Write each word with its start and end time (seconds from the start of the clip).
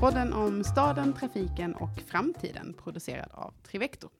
Podden 0.00 0.32
om 0.32 0.64
staden, 0.64 1.14
trafiken 1.14 1.74
och 1.74 2.00
framtiden 2.06 2.74
producerad 2.74 3.30
av 3.32 3.54
Trivector. 3.62 4.10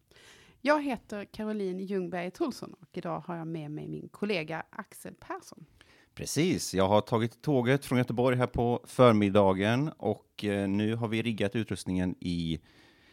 Jag 0.60 0.82
heter 0.82 1.24
Caroline 1.24 1.80
Ljungberg 1.80 2.30
Tulsson 2.30 2.74
och 2.80 2.88
idag 2.92 3.20
har 3.20 3.36
jag 3.36 3.46
med 3.46 3.70
mig 3.70 3.88
min 3.88 4.08
kollega 4.08 4.62
Axel 4.70 5.14
Persson. 5.14 5.64
Precis, 6.14 6.74
jag 6.74 6.88
har 6.88 7.00
tagit 7.00 7.42
tåget 7.42 7.84
från 7.84 7.98
Göteborg 7.98 8.36
här 8.36 8.46
på 8.46 8.84
förmiddagen 8.86 9.88
och 9.88 10.44
eh, 10.44 10.68
nu 10.68 10.94
har 10.94 11.08
vi 11.08 11.22
riggat 11.22 11.56
utrustningen 11.56 12.14
i 12.20 12.60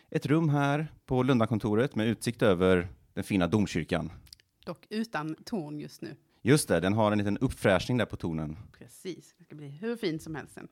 ett 0.10 0.26
rum 0.26 0.50
här 0.50 0.88
på 1.06 1.24
Lundakontoret 1.24 1.96
med 1.96 2.08
utsikt 2.08 2.42
över 2.42 2.88
den 3.14 3.24
fina 3.24 3.48
domkyrkan. 3.48 4.12
Dock 4.66 4.86
utan 4.90 5.36
torn 5.36 5.80
just 5.80 6.02
nu. 6.02 6.16
Just 6.42 6.68
det, 6.68 6.80
den 6.80 6.94
har 6.94 7.12
en 7.12 7.18
liten 7.18 7.38
uppfräschning 7.38 7.98
där 7.98 8.06
på 8.06 8.16
tornen. 8.16 8.58
Precis, 8.80 9.36
det 9.38 9.44
ska 9.44 9.56
bli 9.56 9.68
hur 9.68 9.96
fint 9.96 10.22
som 10.22 10.36
helst 10.36 10.54
sen. 10.54 10.68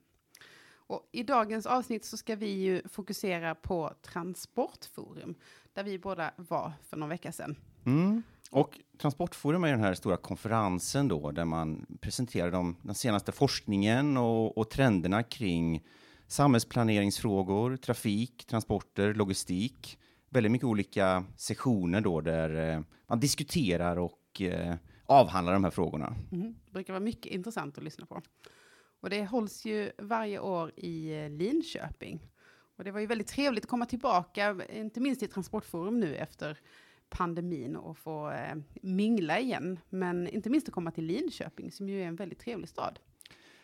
Och 0.94 1.10
I 1.12 1.24
dagens 1.24 1.66
avsnitt 1.66 2.06
så 2.06 2.18
ska 2.18 2.36
vi 2.36 2.50
ju 2.50 2.82
fokusera 2.88 3.56
på 3.56 3.94
Transportforum, 4.02 5.36
där 5.74 5.84
vi 5.84 6.00
båda 6.00 6.32
var 6.36 6.72
för 6.90 6.98
någon 6.98 7.10
vecka 7.10 7.32
sedan. 7.32 7.56
Mm. 7.86 8.24
Och 8.52 8.80
Transportforum 8.98 9.64
är 9.64 9.72
den 9.72 9.80
här 9.80 9.94
stora 9.94 10.18
konferensen 10.18 11.08
då, 11.08 11.32
där 11.32 11.46
man 11.46 11.86
presenterar 12.02 12.52
de, 12.52 12.76
den 12.82 12.96
senaste 12.96 13.32
forskningen 13.32 14.18
och, 14.18 14.58
och 14.58 14.70
trenderna 14.70 15.24
kring 15.24 15.84
samhällsplaneringsfrågor, 16.28 17.78
trafik, 17.78 18.46
transporter, 18.46 19.14
logistik. 19.14 20.00
Väldigt 20.30 20.52
mycket 20.52 20.68
olika 20.68 21.24
sessioner 21.38 22.02
då, 22.02 22.22
där 22.22 22.72
eh, 22.72 22.82
man 23.08 23.20
diskuterar 23.20 23.98
och 23.98 24.42
eh, 24.42 24.76
avhandlar 25.06 25.54
de 25.54 25.64
här 25.64 25.72
frågorna. 25.72 26.16
Mm. 26.32 26.56
Det 26.66 26.72
brukar 26.72 26.94
vara 26.94 27.04
mycket 27.04 27.32
intressant 27.32 27.78
att 27.78 27.84
lyssna 27.84 28.06
på. 28.06 28.22
Och 29.04 29.10
det 29.10 29.26
hålls 29.26 29.66
ju 29.66 29.92
varje 29.98 30.40
år 30.40 30.72
i 30.76 31.14
eh, 31.24 31.30
Linköping. 31.30 32.30
Och 32.78 32.84
det 32.84 32.92
var 32.92 33.00
ju 33.00 33.06
väldigt 33.06 33.28
trevligt 33.28 33.64
att 33.64 33.70
komma 33.70 33.86
tillbaka, 33.86 34.58
inte 34.74 35.00
minst 35.00 35.24
i 35.24 35.28
Transportforum 35.28 36.00
nu 36.00 36.16
efter 36.16 36.60
pandemin 37.10 37.76
och 37.76 37.98
få 37.98 38.32
eh, 38.32 38.56
mingla 38.82 39.40
igen. 39.40 39.80
Men 39.90 40.28
inte 40.28 40.50
minst 40.50 40.68
att 40.68 40.74
komma 40.74 40.92
till 40.92 41.04
Linköping 41.06 41.72
som 41.72 41.90
ju 41.90 42.02
är 42.04 42.08
en 42.08 42.16
väldigt 42.16 42.40
trevlig 42.40 42.70
stad. 42.70 43.00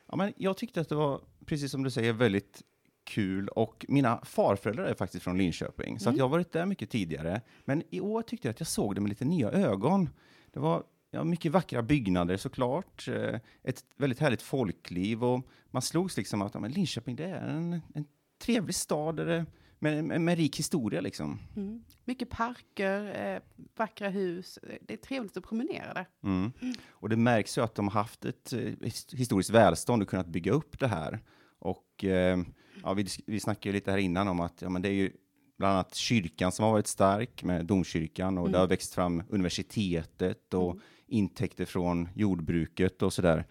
Ja, 0.08 0.16
men 0.16 0.34
jag 0.38 0.58
tyckte 0.58 0.82
att 0.82 0.90
det 0.90 0.96
var, 0.96 1.22
precis 1.46 1.72
som 1.72 1.84
du 1.84 1.92
säger, 1.92 2.14
väldigt 2.14 2.62
kul 3.04 3.48
och 3.48 3.86
mina 3.90 4.22
farföräldrar 4.26 4.86
är 4.86 4.94
faktiskt 4.94 5.24
från 5.24 5.38
Linköping, 5.38 6.00
så 6.00 6.10
att 6.10 6.14
Mm. 6.14 6.18
jag 6.18 6.26
har 6.26 6.30
varit 6.30 6.52
där 6.52 6.66
mycket 6.66 6.90
tidigare. 6.90 7.42
Men 7.66 7.84
i 7.90 8.00
år 8.00 8.22
tyckte 8.22 8.48
jag 8.48 8.54
att 8.54 8.60
jag 8.60 8.68
såg 8.68 8.96
det 8.96 9.02
med 9.02 9.10
lite 9.10 9.26
nya 9.26 9.52
ögon. 9.52 10.10
Det 10.52 10.60
var 10.60 10.84
ja, 11.12 11.24
mycket 11.24 11.52
vackra 11.52 11.82
byggnader 11.82 12.38
såklart, 12.38 13.08
eh, 13.08 13.40
ett 13.64 13.84
väldigt 13.98 14.20
härligt 14.20 14.42
folkliv 14.42 15.24
och 15.24 15.48
man 15.72 15.82
slogs 15.82 16.18
liksom 16.18 16.42
att 16.42 16.54
ja, 16.54 16.60
men 16.60 16.72
Linköping 16.72 17.16
det 17.16 17.26
är 17.26 17.48
en, 17.48 17.82
en 17.94 18.06
trevlig 18.42 18.76
stad 18.76 19.16
där 19.16 19.26
det, 19.26 19.46
med, 19.80 20.04
med, 20.04 20.22
med 20.22 20.38
rik 20.38 20.60
historia 20.60 21.02
liksom. 21.02 21.40
Mm. 21.56 21.84
Mycket 22.06 22.30
parker, 22.30 23.26
eh, 23.26 23.42
vackra 23.78 24.10
hus. 24.10 24.60
Det 24.82 24.94
är 24.94 24.98
trevligt 24.98 25.38
att 25.38 25.44
promenera 25.44 25.94
där. 25.94 26.06
Mm. 26.24 26.52
Och 26.90 27.10
det 27.10 27.16
märks 27.18 27.58
ju 27.58 27.62
att 27.62 27.76
de 27.76 27.88
har 27.88 28.02
haft 28.02 28.26
ett 28.26 28.54
eh, 28.54 28.60
his- 28.60 29.16
historiskt 29.16 29.50
välstånd 29.50 30.02
och 30.02 30.10
kunnat 30.10 30.28
bygga 30.28 30.52
upp 30.52 30.80
det 30.80 30.88
här. 30.88 31.20
Och 31.60 32.04
eh, 32.04 32.40
ja, 32.84 32.94
vi, 32.94 33.08
vi 33.26 33.40
snackade 33.40 33.70
ju 33.70 33.74
lite 33.74 33.92
här 33.92 33.98
innan 33.98 34.28
om 34.28 34.40
att 34.40 34.62
ja, 34.62 34.70
men 34.70 34.82
det 34.82 34.90
är 34.90 34.94
ju 34.94 35.12
bland 35.58 35.74
annat 35.74 35.96
kyrkan 35.96 36.52
som 36.52 36.66
har 36.66 36.72
varit 36.72 36.88
stark 36.88 37.44
med 37.44 37.66
domkyrkan 37.66 38.38
och 38.38 38.52
det 38.52 38.58
har 38.58 38.68
växt 38.68 38.94
fram 38.94 39.24
universitetet 39.30 40.54
och 40.54 40.80
intäkter 41.10 41.66
från 41.66 42.10
jordbruket 42.16 43.02
och 43.02 43.14
sådär. 43.14 43.46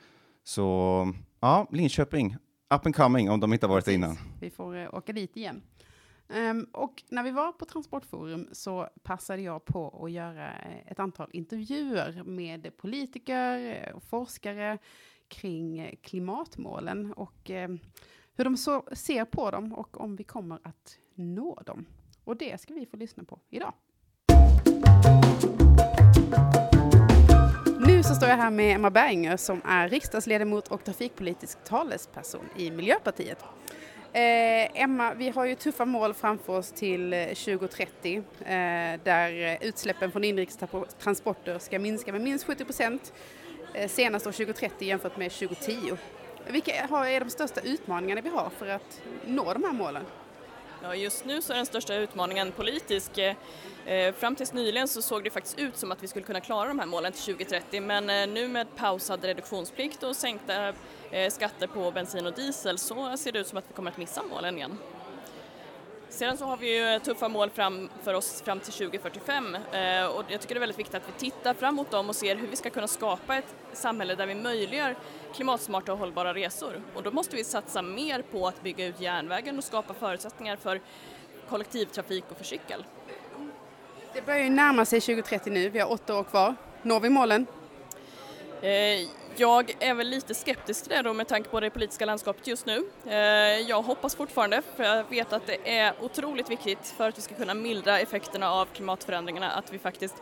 Så 0.44 1.12
ja, 1.40 1.68
Linköping, 1.72 2.36
up 2.74 2.86
and 2.86 2.96
coming 2.96 3.30
om 3.30 3.40
de 3.40 3.52
inte 3.52 3.66
har 3.66 3.74
varit 3.74 3.84
det 3.84 3.94
innan. 3.94 4.16
Vi 4.40 4.50
får 4.50 4.76
eh, 4.76 4.94
åka 4.94 5.12
dit 5.12 5.36
igen. 5.36 5.62
Ehm, 6.28 6.66
och 6.72 7.02
när 7.08 7.22
vi 7.22 7.30
var 7.30 7.52
på 7.52 7.64
Transportforum 7.64 8.48
så 8.52 8.88
passade 9.02 9.42
jag 9.42 9.64
på 9.64 10.04
att 10.04 10.12
göra 10.12 10.58
eh, 10.58 10.92
ett 10.92 11.00
antal 11.00 11.30
intervjuer 11.32 12.22
med 12.22 12.76
politiker 12.76 13.58
eh, 13.58 13.94
och 13.96 14.02
forskare 14.02 14.78
kring 15.28 15.78
eh, 15.78 15.94
klimatmålen 16.02 17.12
och 17.12 17.50
eh, 17.50 17.68
hur 18.34 18.44
de 18.44 18.56
så 18.56 18.84
ser 18.92 19.24
på 19.24 19.50
dem 19.50 19.72
och 19.72 20.00
om 20.00 20.16
vi 20.16 20.24
kommer 20.24 20.58
att 20.62 20.98
nå 21.14 21.62
dem. 21.66 21.86
Och 22.24 22.36
det 22.36 22.60
ska 22.60 22.74
vi 22.74 22.86
få 22.86 22.96
lyssna 22.96 23.24
på 23.24 23.40
idag. 23.50 23.72
Så 28.08 28.14
står 28.14 28.28
jag 28.28 28.36
här 28.36 28.50
med 28.50 28.74
Emma 28.74 28.90
Berginger 28.90 29.36
som 29.36 29.62
är 29.64 29.88
riksdagsledamot 29.88 30.68
och 30.68 30.84
trafikpolitisk 30.84 31.64
talesperson 31.64 32.48
i 32.56 32.70
Miljöpartiet. 32.70 33.38
Eh, 34.12 34.82
Emma, 34.82 35.14
vi 35.14 35.28
har 35.28 35.44
ju 35.44 35.54
tuffa 35.54 35.84
mål 35.84 36.14
framför 36.14 36.58
oss 36.58 36.72
till 36.72 37.12
eh, 37.12 37.26
2030 37.26 38.16
eh, 38.16 38.44
där 39.04 39.42
eh, 39.42 39.68
utsläppen 39.68 40.12
från 40.12 40.24
inrikestransporter 40.24 41.58
ska 41.58 41.78
minska 41.78 42.12
med 42.12 42.20
minst 42.20 42.46
70 42.46 42.64
procent 42.64 43.12
eh, 43.74 43.88
senast 43.88 44.26
år 44.26 44.32
2030 44.32 44.88
jämfört 44.88 45.16
med 45.16 45.32
2010. 45.32 45.96
Vilka 46.50 46.74
är 46.74 47.20
de 47.20 47.30
största 47.30 47.60
utmaningarna 47.60 48.20
vi 48.20 48.28
har 48.28 48.50
för 48.58 48.66
att 48.68 49.02
nå 49.26 49.52
de 49.52 49.64
här 49.64 49.72
målen? 49.72 50.04
Ja, 50.82 50.94
just 50.94 51.24
nu 51.24 51.42
så 51.42 51.52
är 51.52 51.56
den 51.56 51.66
största 51.66 51.94
utmaningen 51.94 52.52
politisk. 52.52 53.18
Eh, 53.18 54.14
fram 54.14 54.36
tills 54.36 54.52
nyligen 54.52 54.88
så 54.88 55.02
såg 55.02 55.24
det 55.24 55.30
faktiskt 55.30 55.58
ut 55.58 55.76
som 55.76 55.92
att 55.92 56.02
vi 56.02 56.08
skulle 56.08 56.24
kunna 56.24 56.40
klara 56.40 56.68
de 56.68 56.78
här 56.78 56.86
målen 56.86 57.12
till 57.12 57.22
2030 57.22 57.80
men 57.80 58.10
eh, 58.10 58.26
nu 58.26 58.48
med 58.48 58.66
pausad 58.76 59.24
reduktionsplikt 59.24 60.02
och 60.02 60.16
sänkta 60.16 60.68
eh, 61.10 61.30
skatter 61.30 61.66
på 61.66 61.90
bensin 61.90 62.26
och 62.26 62.32
diesel 62.32 62.78
så 62.78 63.16
ser 63.16 63.32
det 63.32 63.38
ut 63.38 63.46
som 63.46 63.58
att 63.58 63.64
vi 63.68 63.74
kommer 63.74 63.90
att 63.90 63.96
missa 63.96 64.22
målen 64.22 64.56
igen. 64.56 64.78
Sedan 66.10 66.36
så 66.36 66.44
har 66.44 66.56
vi 66.56 66.92
ju 66.92 66.98
tuffa 66.98 67.28
mål 67.28 67.50
fram 67.50 67.88
för 68.02 68.14
oss 68.14 68.42
fram 68.42 68.60
till 68.60 68.72
2045 68.72 69.54
eh, 69.54 70.06
och 70.06 70.24
jag 70.28 70.40
tycker 70.40 70.54
det 70.54 70.58
är 70.58 70.60
väldigt 70.60 70.78
viktigt 70.78 70.94
att 70.94 71.08
vi 71.08 71.30
tittar 71.30 71.54
framåt 71.54 71.90
dem 71.90 72.08
och 72.08 72.16
ser 72.16 72.36
hur 72.36 72.46
vi 72.46 72.56
ska 72.56 72.70
kunna 72.70 72.88
skapa 72.88 73.36
ett 73.36 73.54
samhälle 73.72 74.14
där 74.14 74.26
vi 74.26 74.34
möjliggör 74.34 74.96
klimatsmarta 75.34 75.92
och 75.92 75.98
hållbara 75.98 76.34
resor. 76.34 76.82
Och 76.94 77.02
då 77.02 77.10
måste 77.10 77.36
vi 77.36 77.44
satsa 77.44 77.82
mer 77.82 78.22
på 78.22 78.48
att 78.48 78.62
bygga 78.62 78.86
ut 78.86 79.00
järnvägen 79.00 79.58
och 79.58 79.64
skapa 79.64 79.94
förutsättningar 79.94 80.56
för 80.56 80.80
kollektivtrafik 81.48 82.24
och 82.30 82.36
för 82.36 82.44
cykel. 82.44 82.84
Det 84.14 84.26
börjar 84.26 84.44
ju 84.44 84.50
närma 84.50 84.84
sig 84.84 85.00
2030 85.00 85.52
nu, 85.52 85.68
vi 85.68 85.78
har 85.78 85.92
åtta 85.92 86.18
år 86.18 86.24
kvar. 86.24 86.54
Når 86.82 87.00
vi 87.00 87.08
målen? 87.08 87.46
Jag 89.40 89.76
är 89.80 89.94
väl 89.94 90.08
lite 90.08 90.34
skeptisk 90.34 90.82
till 90.82 90.92
det 90.92 91.02
då 91.02 91.12
med 91.12 91.28
tanke 91.28 91.48
på 91.48 91.60
det 91.60 91.70
politiska 91.70 92.04
landskapet 92.06 92.46
just 92.46 92.66
nu. 92.66 92.84
Eh, 93.06 93.16
jag 93.68 93.82
hoppas 93.82 94.16
fortfarande, 94.16 94.62
för 94.76 94.84
jag 94.84 95.04
vet 95.10 95.32
att 95.32 95.46
det 95.46 95.78
är 95.78 95.92
otroligt 96.00 96.50
viktigt 96.50 96.94
för 96.96 97.08
att 97.08 97.18
vi 97.18 97.22
ska 97.22 97.34
kunna 97.34 97.54
mildra 97.54 98.00
effekterna 98.00 98.50
av 98.50 98.66
klimatförändringarna 98.66 99.50
att 99.50 99.72
vi 99.72 99.78
faktiskt 99.78 100.14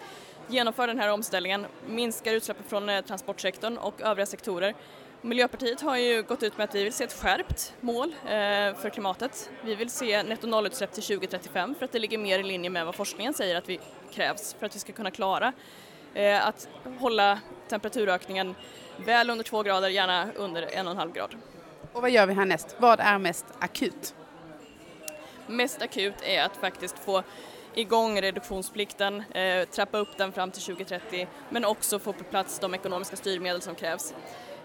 genomför 0.49 0.87
den 0.87 0.99
här 0.99 1.13
omställningen, 1.13 1.67
minskar 1.87 2.33
utsläppen 2.33 2.65
från 2.69 2.89
eh, 2.89 3.01
transportsektorn 3.01 3.77
och 3.79 4.01
övriga 4.01 4.27
sektorer. 4.27 4.75
Miljöpartiet 5.23 5.81
har 5.81 5.97
ju 5.97 6.23
gått 6.23 6.43
ut 6.43 6.59
med 6.59 6.65
att 6.65 6.75
vi 6.75 6.85
vill 6.85 6.93
se 6.93 7.05
ett 7.05 7.13
skärpt 7.13 7.75
mål 7.81 8.15
eh, 8.25 8.31
för 8.75 8.91
klimatet. 8.91 9.51
Vi 9.65 9.75
vill 9.75 9.91
se 9.91 10.23
netto 10.23 10.47
nollutsläpp 10.47 10.93
till 10.93 11.03
2035 11.03 11.75
för 11.75 11.85
att 11.85 11.93
det 11.93 11.99
ligger 11.99 12.19
mer 12.19 12.39
i 12.39 12.43
linje 12.43 12.71
med 12.71 12.87
vad 12.87 12.95
forskningen 12.95 13.35
säger 13.35 13.57
att 13.57 13.69
vi 13.69 13.81
krävs 14.13 14.55
för 14.59 14.67
att 14.67 14.75
vi 14.75 14.79
ska 14.79 14.93
kunna 14.93 15.11
klara 15.11 15.53
att 16.43 16.69
hålla 16.99 17.41
temperaturökningen 17.69 18.55
väl 19.05 19.31
under 19.31 19.45
två 19.45 19.63
grader, 19.63 19.89
gärna 19.89 20.29
under 20.37 20.63
en 20.63 20.87
och 20.87 20.91
en 20.91 20.99
halv 20.99 21.13
grad. 21.13 21.35
Och 21.93 22.03
vad 22.03 22.11
gör 22.11 22.27
vi 22.27 22.35
härnäst? 22.35 22.77
Vad 22.79 23.01
är 23.01 23.19
mest 23.19 23.47
akut? 23.59 24.15
Mest 25.47 25.83
akut 25.83 26.15
är 26.23 26.43
att 26.43 26.57
faktiskt 26.57 26.99
få 26.99 27.23
igång 27.75 28.21
reduktionsplikten, 28.21 29.23
eh, 29.33 29.69
trappa 29.69 29.99
upp 29.99 30.17
den 30.17 30.33
fram 30.33 30.51
till 30.51 30.63
2030 30.63 31.29
men 31.51 31.65
också 31.65 31.99
få 31.99 32.13
på 32.13 32.25
plats 32.25 32.59
de 32.59 32.75
ekonomiska 32.75 33.17
styrmedel 33.17 33.63
som 33.63 33.75
krävs. 33.75 34.15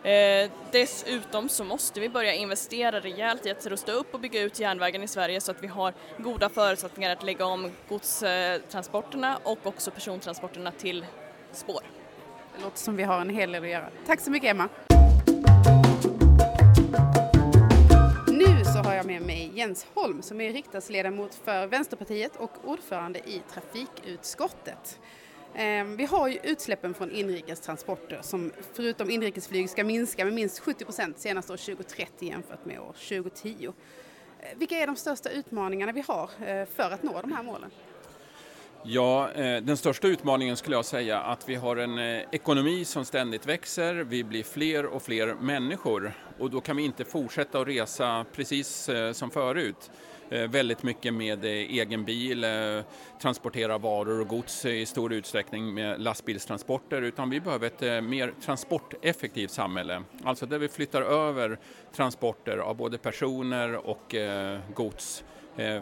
Eh, 0.04 0.50
dessutom 0.72 1.50
så 1.50 1.63
måste 1.63 2.00
vi 2.00 2.10
börja 2.10 2.34
investera 2.34 3.00
rejält 3.00 3.45
i 3.45 3.51
att 3.51 3.66
rusta 3.66 3.92
upp 3.92 4.13
och 4.13 4.19
bygga 4.19 4.42
ut 4.42 4.60
järnvägen 4.60 5.04
i 5.04 5.07
Sverige 5.07 5.42
så 5.42 5.51
att 5.51 5.63
vi 5.63 5.68
har 5.68 5.94
goda 6.18 6.50
förutsättningar 6.50 7.12
att 7.12 7.24
lägga 7.24 7.45
om 7.45 7.72
godstransporterna 7.89 9.39
och 9.44 9.60
också 9.63 9.92
persontransporterna 9.92 10.72
till 10.72 11.06
spår. 11.51 12.00
Det 12.62 12.66
låter 12.66 12.78
som 12.78 12.96
vi 12.96 13.04
har 13.04 13.22
en 13.22 13.30
hel 13.30 13.52
del 13.52 13.63
att 13.63 13.69
göra. 13.69 13.90
Tack 14.06 14.19
så 14.19 14.31
mycket 14.31 14.50
Emma. 14.50 14.69
Nu 18.28 18.63
så 18.66 18.80
har 18.80 18.94
jag 18.94 19.06
med 19.06 19.22
mig 19.22 19.52
Jens 19.54 19.86
Holm 19.94 20.22
som 20.22 20.42
är 20.42 20.54
riksdagsledamot 20.54 21.36
för 21.36 21.68
Vänsterpartiet 21.68 22.36
och 22.36 22.52
ordförande 22.63 23.19
i 23.19 23.42
trafikutskottet. 23.54 25.00
Ehm, 25.56 25.98
vi 25.98 26.06
har 26.06 26.28
ju 26.28 26.40
utsläppen 26.44 26.94
från 26.94 27.12
inrikes 27.12 27.60
transporter 27.60 28.19
som 28.22 28.52
förutom 28.74 29.10
inrikesflyg 29.10 29.69
ska 29.69 29.84
minska 29.84 30.25
med 30.25 30.34
minst 30.34 30.60
70 30.60 30.86
procent 30.86 31.19
senast 31.19 31.50
år 31.50 31.58
2030 31.58 32.30
jämfört 32.30 32.66
med 32.66 32.80
år 32.80 32.94
2010. 33.10 33.74
Ehm, 34.42 34.60
vilka 34.60 34.75
är 34.75 34.88
de 34.88 34.96
största 34.96 35.30
utmaningarna 35.30 35.92
vi 35.92 36.04
har 36.08 36.30
eh, 36.46 36.66
för 36.66 36.92
att 36.92 37.04
nå 37.04 37.22
de 37.22 37.31
här 37.31 37.44
målen? 37.44 37.72
Ja, 38.83 39.31
eh, 39.31 39.62
den 39.63 39.78
största 39.78 40.07
utmaningen 40.07 40.57
skulle 40.57 40.75
jag 40.75 40.86
säga 40.86 41.19
att 41.19 41.50
vi 41.50 41.56
har 41.56 41.78
en 41.78 41.98
eh, 41.98 42.24
ekonomi 42.31 42.86
som 42.86 43.06
ständigt 43.06 43.45
växer, 43.45 43.94
vi 43.95 44.24
blir 44.24 44.44
fler 44.44 44.86
och 44.86 45.01
fler 45.01 45.36
människor 45.42 46.13
och 46.39 46.50
då 46.50 46.62
kan 46.62 46.78
vi 46.78 46.83
inte 46.83 47.06
fortsätta 47.06 47.60
att 47.60 47.68
resa 47.68 48.25
precis 48.36 48.89
eh, 48.89 49.12
som 49.12 49.31
förut. 49.31 49.92
Väldigt 50.50 50.83
mycket 50.83 51.13
med 51.13 51.45
egen 51.45 52.06
bil, 52.06 52.45
transportera 53.22 53.78
varor 53.78 54.22
och 54.22 54.28
gods 54.28 54.66
i 54.66 54.86
stor 54.86 55.13
utsträckning 55.13 55.74
med 55.74 56.01
lastbilstransporter 56.01 57.01
utan 57.01 57.30
vi 57.30 57.39
behöver 57.39 57.68
ett 57.68 58.04
mer 58.04 58.34
transporteffektivt 58.45 59.51
samhälle. 59.51 60.04
Alltså 60.24 60.45
där 60.45 60.60
vi 60.60 60.68
flyttar 60.68 61.01
över 61.01 61.60
transporter 61.95 62.57
av 62.57 62.75
både 62.75 62.98
personer 62.98 63.75
och 63.75 64.16
gods 64.75 65.24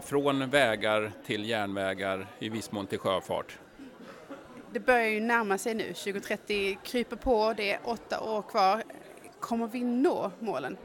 från 0.02 0.50
vägar 0.50 1.12
till 1.26 1.48
järnvägar, 1.48 2.26
i 2.38 2.48
viss 2.48 2.72
mån 2.72 2.86
till 2.86 2.98
sjöfart. 2.98 3.58
Det 4.72 4.80
börjar 4.80 5.08
ju 5.08 5.20
närma 5.20 5.58
sig 5.58 5.74
nu, 5.74 5.84
2030 5.84 6.78
kryper 6.84 7.16
på, 7.16 7.54
det 7.56 7.72
är 7.72 7.80
åtta 7.84 8.20
år 8.20 8.42
kvar. 8.42 8.82
Kommer 9.40 9.66
vi 9.66 9.84
nå 9.84 10.30
målen? 10.38 10.76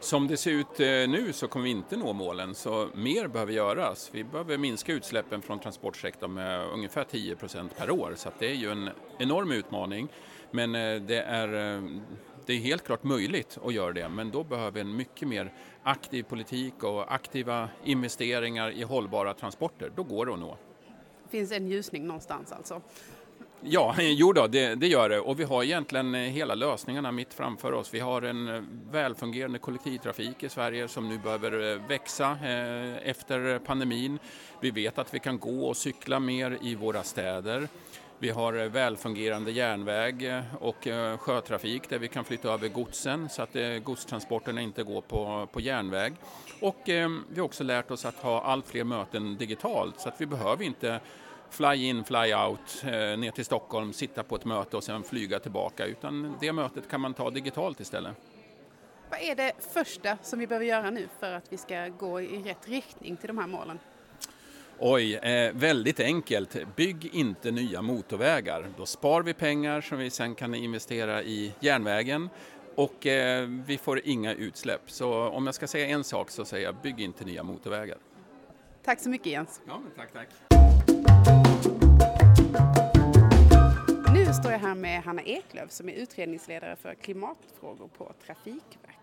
Som 0.00 0.28
det 0.28 0.36
ser 0.36 0.50
ut 0.50 0.80
eh, 0.80 0.86
nu 0.86 1.32
så 1.32 1.48
kommer 1.48 1.64
vi 1.64 1.70
inte 1.70 1.96
nå 1.96 2.12
målen, 2.12 2.54
så 2.54 2.88
mer 2.94 3.28
behöver 3.28 3.52
göras. 3.52 4.10
Vi 4.12 4.24
behöver 4.24 4.58
minska 4.58 4.92
utsläppen 4.92 5.42
från 5.42 5.58
transportsektorn 5.58 6.34
med 6.34 6.66
ungefär 6.66 7.04
10 7.04 7.36
procent 7.36 7.76
per 7.76 7.90
år, 7.90 8.12
så 8.16 8.28
det 8.38 8.50
är 8.50 8.54
ju 8.54 8.70
en 8.70 8.90
enorm 9.18 9.52
utmaning. 9.52 10.08
Men 10.50 10.74
eh, 10.74 11.00
det 11.00 11.20
är, 11.20 11.82
det 12.48 12.54
är 12.54 12.58
helt 12.58 12.84
klart 12.84 13.04
möjligt 13.04 13.58
att 13.64 13.74
göra 13.74 13.92
det, 13.92 14.08
men 14.08 14.30
då 14.30 14.44
behöver 14.44 14.70
vi 14.70 14.80
en 14.80 14.96
mycket 14.96 15.28
mer 15.28 15.52
aktiv 15.82 16.22
politik 16.22 16.82
och 16.82 17.14
aktiva 17.14 17.68
investeringar 17.84 18.70
i 18.70 18.82
hållbara 18.82 19.34
transporter, 19.34 19.92
då 19.96 20.02
går 20.02 20.26
det 20.26 20.32
att 20.32 20.38
nå. 20.38 20.56
Det 21.24 21.30
finns 21.30 21.52
en 21.52 21.68
ljusning 21.68 22.06
någonstans 22.06 22.52
alltså? 22.52 22.80
Ja, 23.60 23.94
jo 23.98 24.32
då, 24.32 24.46
det, 24.46 24.74
det, 24.74 24.86
gör 24.86 25.08
det 25.08 25.20
och 25.20 25.40
vi 25.40 25.44
har 25.44 25.64
egentligen 25.64 26.14
hela 26.14 26.54
lösningarna 26.54 27.12
mitt 27.12 27.34
framför 27.34 27.72
oss. 27.72 27.94
Vi 27.94 28.00
har 28.00 28.22
en 28.22 28.48
eh, 28.48 28.62
välfungerande 28.90 29.58
kollektivtrafik 29.58 30.42
i 30.42 30.48
Sverige 30.48 30.88
som 30.88 31.08
nu 31.08 31.18
behöver 31.18 31.72
eh, 31.72 31.88
växa 31.88 32.30
eh, 32.30 33.08
efter 33.08 33.58
pandemin. 33.58 34.18
Vi 34.60 34.70
vet 34.70 34.98
att 34.98 35.14
vi 35.14 35.18
kan 35.18 35.38
gå 35.38 35.68
och 35.68 35.76
cykla 35.76 36.20
mer 36.20 36.58
i 36.62 36.74
våra 36.74 37.02
städer. 37.02 37.68
Vi 38.20 38.30
har 38.30 38.52
eh, 38.52 38.68
välfungerande 38.68 39.50
järnväg 39.50 40.22
eh, 40.22 40.54
och 40.60 40.86
eh, 40.86 41.18
sjötrafik 41.18 41.88
där 41.88 41.98
vi 41.98 42.08
kan 42.08 42.24
flytta 42.24 42.52
över 42.52 42.68
godsen 42.68 43.28
så 43.28 43.42
att 43.42 43.56
godstransporterna 43.84 44.60
inte 44.60 44.82
går 44.82 45.00
på, 45.00 45.48
på 45.52 45.60
järnväg. 45.60 46.14
Och 46.60 46.88
ehm, 46.88 47.24
vi 47.30 47.40
har 47.40 47.44
också 47.46 47.64
lärt 47.64 47.90
oss 47.90 48.04
att 48.04 48.14
ha 48.14 48.42
allt 48.42 48.66
fler 48.66 48.84
möten 48.84 49.36
digitalt 49.36 50.00
så 50.00 50.08
att 50.08 50.20
vi 50.20 50.26
behöver 50.26 50.64
inte 50.64 51.00
fly 51.50 51.74
in, 51.74 52.04
fly 52.04 52.34
out 52.34 52.82
ner 53.18 53.30
till 53.30 53.44
Stockholm, 53.44 53.92
sitta 53.92 54.22
på 54.22 54.36
ett 54.36 54.44
möte 54.44 54.76
och 54.76 54.84
sen 54.84 55.02
flyga 55.02 55.38
tillbaka 55.38 55.86
utan 55.86 56.36
det 56.40 56.52
mötet 56.52 56.90
kan 56.90 57.00
man 57.00 57.14
ta 57.14 57.30
digitalt 57.30 57.80
istället. 57.80 58.16
Vad 59.10 59.20
är 59.20 59.34
det 59.34 59.52
första 59.72 60.18
som 60.22 60.38
vi 60.38 60.46
behöver 60.46 60.66
göra 60.66 60.90
nu 60.90 61.08
för 61.20 61.32
att 61.32 61.52
vi 61.52 61.56
ska 61.56 61.88
gå 61.88 62.20
i 62.20 62.42
rätt 62.42 62.68
riktning 62.68 63.16
till 63.16 63.26
de 63.28 63.38
här 63.38 63.46
målen? 63.46 63.78
Oj, 64.80 65.14
eh, 65.14 65.52
väldigt 65.52 66.00
enkelt. 66.00 66.76
Bygg 66.76 67.10
inte 67.12 67.50
nya 67.50 67.82
motorvägar. 67.82 68.66
Då 68.76 68.86
spar 68.86 69.22
vi 69.22 69.34
pengar 69.34 69.80
som 69.80 69.98
vi 69.98 70.10
sen 70.10 70.34
kan 70.34 70.54
investera 70.54 71.22
i 71.22 71.52
järnvägen 71.60 72.28
och 72.74 73.06
eh, 73.06 73.48
vi 73.66 73.78
får 73.78 74.00
inga 74.04 74.34
utsläpp. 74.34 74.80
Så 74.86 75.28
om 75.28 75.46
jag 75.46 75.54
ska 75.54 75.66
säga 75.66 75.86
en 75.86 76.04
sak 76.04 76.30
så 76.30 76.44
säger 76.44 76.66
jag 76.66 76.74
bygg 76.82 77.00
inte 77.00 77.24
nya 77.24 77.42
motorvägar. 77.42 77.98
Tack 78.84 79.00
så 79.00 79.08
mycket 79.08 79.26
Jens. 79.26 79.60
Ja, 79.66 79.82
tack, 79.96 80.12
tack. 80.12 80.28
Nu 84.14 84.32
står 84.34 84.52
jag 84.52 84.58
här 84.58 84.74
med 84.74 85.02
Hanna 85.02 85.22
Eklöf 85.22 85.70
som 85.70 85.88
är 85.88 85.92
utredningsledare 85.92 86.76
för 86.76 86.94
klimatfrågor 86.94 87.88
på 87.88 88.12
Trafikverket. 88.26 88.97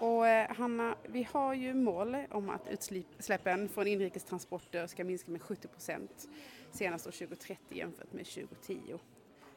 Och 0.00 0.28
eh, 0.28 0.56
Hanna, 0.56 0.94
vi 1.02 1.28
har 1.32 1.54
ju 1.54 1.74
mål 1.74 2.16
om 2.30 2.50
att 2.50 2.68
utsläppen 2.68 3.68
från 3.68 3.86
inrikestransporter 3.86 4.86
ska 4.86 5.04
minska 5.04 5.30
med 5.30 5.42
70 5.42 5.68
procent 5.68 6.28
senast 6.70 7.06
år 7.06 7.10
2030 7.10 7.58
jämfört 7.68 8.12
med 8.12 8.26
2010. 8.26 8.98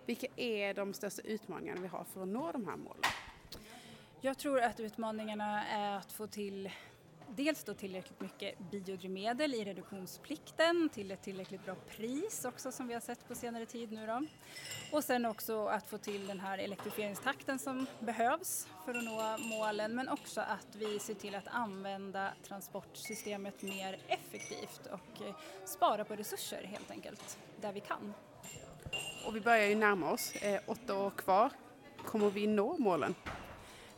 Vilka 0.05 0.27
är 0.35 0.73
de 0.73 0.93
största 0.93 1.21
utmaningarna 1.21 1.81
vi 1.81 1.87
har 1.87 2.03
för 2.03 2.21
att 2.21 2.27
nå 2.27 2.51
de 2.51 2.67
här 2.67 2.77
målen? 2.77 3.03
Jag 4.21 4.37
tror 4.37 4.61
att 4.61 4.79
utmaningarna 4.79 5.65
är 5.67 5.97
att 5.97 6.11
få 6.11 6.27
till 6.27 6.69
dels 7.35 7.63
då 7.63 7.73
tillräckligt 7.73 8.21
mycket 8.21 8.59
biodrivmedel 8.71 9.53
i 9.53 9.63
reduktionsplikten 9.63 10.89
till 10.93 11.11
ett 11.11 11.21
tillräckligt 11.21 11.65
bra 11.65 11.75
pris 11.75 12.45
också 12.45 12.71
som 12.71 12.87
vi 12.87 12.93
har 12.93 13.01
sett 13.01 13.27
på 13.27 13.35
senare 13.35 13.65
tid 13.65 13.91
nu 13.91 14.07
då. 14.07 14.25
Och 14.91 15.03
sen 15.03 15.25
också 15.25 15.65
att 15.65 15.89
få 15.89 15.97
till 15.97 16.27
den 16.27 16.39
här 16.39 16.57
elektrifieringstakten 16.57 17.59
som 17.59 17.85
behövs 17.99 18.67
för 18.85 18.93
att 18.93 19.03
nå 19.03 19.37
målen 19.37 19.95
men 19.95 20.09
också 20.09 20.41
att 20.41 20.75
vi 20.75 20.99
ser 20.99 21.13
till 21.13 21.35
att 21.35 21.47
använda 21.47 22.33
transportsystemet 22.47 23.61
mer 23.61 23.99
effektivt 24.07 24.81
och 24.91 25.25
eh, 25.27 25.35
spara 25.65 26.05
på 26.05 26.15
resurser 26.15 26.63
helt 26.63 26.91
enkelt 26.91 27.39
där 27.61 27.73
vi 27.73 27.79
kan. 27.79 28.13
Och 29.27 29.35
vi 29.35 29.41
börjar 29.41 29.65
ju 29.65 29.75
närma 29.75 30.11
oss, 30.11 30.35
eh, 30.35 30.61
åtta 30.67 30.97
år 30.97 31.09
kvar. 31.09 31.49
Kommer 32.05 32.29
vi 32.29 32.47
nå 32.47 32.77
målen? 32.77 33.15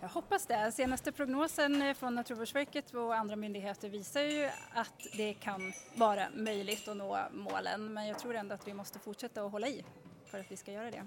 Jag 0.02 0.10
hoppas 0.10 0.46
det. 0.46 0.72
Senaste 0.72 1.12
prognosen 1.12 1.96
från 1.96 2.16
Naturvårdsverket 2.16 2.94
och 2.94 3.16
andra 3.16 3.36
myndigheter 3.36 3.90
visar 3.90 4.22
ju 4.22 4.50
att 4.74 5.08
det 5.18 5.34
kan 5.34 5.74
vara 5.96 6.28
möjligt 6.36 6.88
att 6.88 6.98
nå 6.98 7.20
målen 7.32 7.94
men 7.94 8.08
jag 8.08 8.20
tror 8.20 8.36
ändå 8.36 8.56
att 8.56 8.68
vi 8.68 8.74
måste 8.74 9.00
fortsätta 9.00 9.44
att 9.44 9.52
hålla 9.52 9.68
i 9.68 9.84
för 10.26 10.40
att 10.40 10.52
vi 10.52 10.58
ska 10.58 10.72
göra 10.72 10.92
det. 10.92 11.04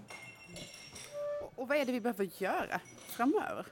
Och 1.56 1.68
vad 1.68 1.76
är 1.76 1.84
det 1.84 1.92
vi 1.92 2.00
behöver 2.00 2.42
göra 2.42 2.80
framöver? 2.96 3.66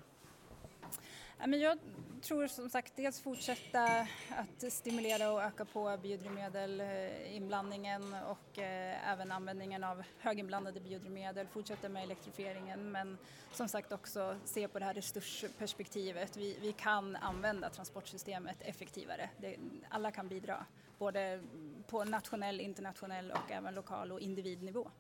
jag 1.61 1.79
tror 2.23 2.47
som 2.47 2.71
sagt 2.71 2.93
dels 2.97 3.21
fortsätta 3.21 4.07
att 4.31 4.73
stimulera 4.73 5.33
och 5.33 5.43
öka 5.43 5.65
på 5.65 5.99
biodrivmedelinblandningen 6.03 8.15
eh, 8.15 8.23
och 8.23 8.59
eh, 8.59 9.13
även 9.13 9.33
användningen 9.33 9.85
av 9.85 10.03
höginblandade 10.19 10.81
biodrivmedel, 10.81 11.47
fortsätta 11.47 11.89
med 11.89 12.03
elektrifieringen 12.03 12.93
men 12.93 13.19
som 13.53 13.69
sagt 13.69 13.93
också 13.93 14.37
se 14.45 14.69
på 14.69 14.79
det 14.79 14.85
här 14.85 14.95
resursperspektivet. 14.95 16.37
Vi, 16.37 16.59
vi 16.61 16.73
kan 16.73 17.17
använda 17.17 17.71
transportsystemet 17.71 18.57
effektivare. 18.61 19.31
Det, 19.39 19.57
alla 19.89 20.11
kan 20.11 20.29
bidra, 20.29 20.67
både 20.99 21.43
på 21.87 22.05
nationell, 22.05 22.61
internationell 22.61 23.31
och 23.31 23.51
även 23.51 23.75
lokal 23.75 24.13
och 24.13 24.21
individnivå. 24.21 24.91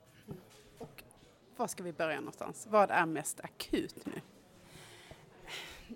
Och 0.78 1.02
var 1.56 1.66
ska 1.66 1.82
vi 1.82 1.92
börja 1.92 2.16
någonstans? 2.16 2.66
Vad 2.70 2.90
är 2.90 3.06
mest 3.06 3.40
akut 3.40 4.06
nu? 4.06 4.20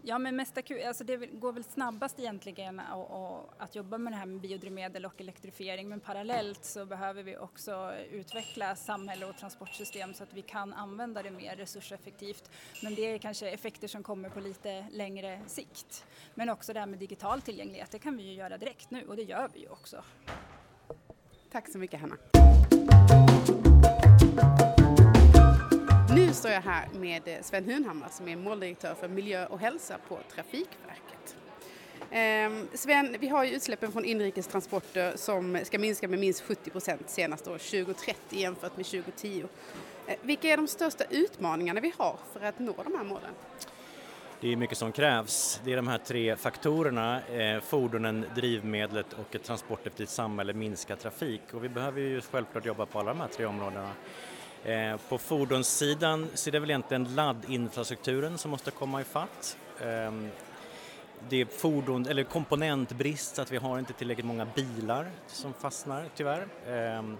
Ja, 0.02 0.18
men 0.18 0.36
mest 0.36 0.58
akut, 0.58 0.84
alltså 0.84 1.04
det 1.04 1.16
går 1.16 1.52
väl 1.52 1.64
snabbast 1.64 2.18
egentligen 2.18 2.80
att 3.58 3.74
jobba 3.74 3.98
med 3.98 4.12
det 4.12 4.16
här 4.16 4.26
med 4.26 4.40
biodrivmedel 4.40 5.06
och 5.06 5.20
elektrifiering 5.20 5.88
men 5.88 6.00
parallellt 6.00 6.64
så 6.64 6.86
behöver 6.86 7.22
vi 7.22 7.36
också 7.36 7.92
utveckla 8.10 8.76
samhälle 8.76 9.26
och 9.26 9.36
transportsystem 9.36 10.14
så 10.14 10.22
att 10.22 10.32
vi 10.32 10.42
kan 10.42 10.72
använda 10.72 11.22
det 11.22 11.30
mer 11.30 11.56
resurseffektivt. 11.56 12.50
Men 12.82 12.94
det 12.94 13.02
är 13.02 13.18
kanske 13.18 13.50
effekter 13.50 13.88
som 13.88 14.02
kommer 14.02 14.28
på 14.28 14.40
lite 14.40 14.86
längre 14.90 15.40
sikt. 15.46 16.04
Men 16.34 16.48
också 16.48 16.72
det 16.72 16.80
här 16.80 16.86
med 16.86 16.98
digital 16.98 17.40
tillgänglighet, 17.40 17.90
det 17.90 17.98
kan 17.98 18.16
vi 18.16 18.22
ju 18.22 18.32
göra 18.32 18.58
direkt 18.58 18.90
nu 18.90 19.06
och 19.08 19.16
det 19.16 19.22
gör 19.22 19.50
vi 19.54 19.60
ju 19.60 19.68
också. 19.68 20.04
Tack 21.50 21.68
så 21.68 21.78
mycket 21.78 22.00
Hanna. 22.00 22.16
Nu 26.16 26.32
står 26.32 26.50
jag 26.50 26.60
här 26.60 26.88
med 26.92 27.28
eh, 27.28 27.34
Sven 27.42 27.64
Hunhammar 27.64 28.08
som 28.10 28.28
är 28.28 28.36
måldirektör 28.36 28.94
för 28.94 29.08
miljö 29.08 29.46
och 29.46 29.58
hälsa 29.58 29.98
på 30.08 30.18
Trafikverket. 30.34 31.36
Ehm, 32.10 32.68
Sven, 32.74 33.16
vi 33.20 33.28
har 33.28 33.44
ju 33.44 33.50
utsläppen 33.50 33.92
från 33.92 34.04
inrikestransporter 34.04 35.12
som 35.16 35.58
ska 35.64 35.78
minska 35.78 36.08
med 36.08 36.18
minst 36.18 36.42
70 36.42 36.70
procent 36.70 37.10
senast 37.10 37.48
år 37.48 37.58
2030 37.58 38.16
jämfört 38.30 38.76
med 38.76 38.86
2010. 38.86 39.44
Eh, 40.06 40.16
vilka 40.22 40.48
är 40.48 40.56
de 40.56 40.68
största 40.68 41.04
utmaningarna 41.10 41.80
vi 41.80 41.92
har 41.98 42.18
för 42.32 42.40
att 42.40 42.58
nå 42.58 42.74
de 42.84 42.94
här 42.96 43.04
målen? 43.04 43.30
Det 44.40 44.52
är 44.52 44.56
mycket 44.56 44.78
som 44.78 44.92
krävs. 44.92 45.60
Det 45.64 45.72
är 45.72 45.76
de 45.76 45.88
här 45.88 45.98
tre 45.98 46.36
faktorerna, 46.36 47.26
eh, 47.26 47.60
fordonen, 47.60 48.26
drivmedlet 48.34 49.12
och 49.12 49.34
ett 49.34 49.44
transporteffektivt 49.44 50.08
samhälle, 50.08 50.52
minska 50.52 50.96
trafik. 50.96 51.42
Och 51.52 51.64
vi 51.64 51.68
behöver 51.68 52.00
ju 52.00 52.20
självklart 52.20 52.66
jobba 52.66 52.86
på 52.86 52.98
alla 52.98 53.10
de 53.10 53.20
här 53.20 53.28
tre 53.28 53.46
områdena. 53.46 53.90
Eh, 54.66 54.96
på 55.08 55.18
fordonssidan 55.18 56.28
så 56.34 56.50
är 56.50 56.52
det 56.52 56.58
väl 56.58 56.70
egentligen 56.70 57.14
laddinfrastrukturen 57.14 58.38
som 58.38 58.50
måste 58.50 58.70
komma 58.70 59.00
ifatt. 59.00 59.56
Ehm, 59.80 60.28
det 61.28 61.40
är 61.40 61.46
fordon, 61.46 62.06
eller 62.06 62.24
komponentbrist 62.24 63.36
så 63.36 63.42
att 63.42 63.52
vi 63.52 63.56
har 63.56 63.78
inte 63.78 63.92
tillräckligt 63.92 64.26
många 64.26 64.46
bilar 64.54 65.10
som 65.26 65.52
fastnar 65.52 66.04
tyvärr. 66.16 66.46
Ehm, 66.66 67.16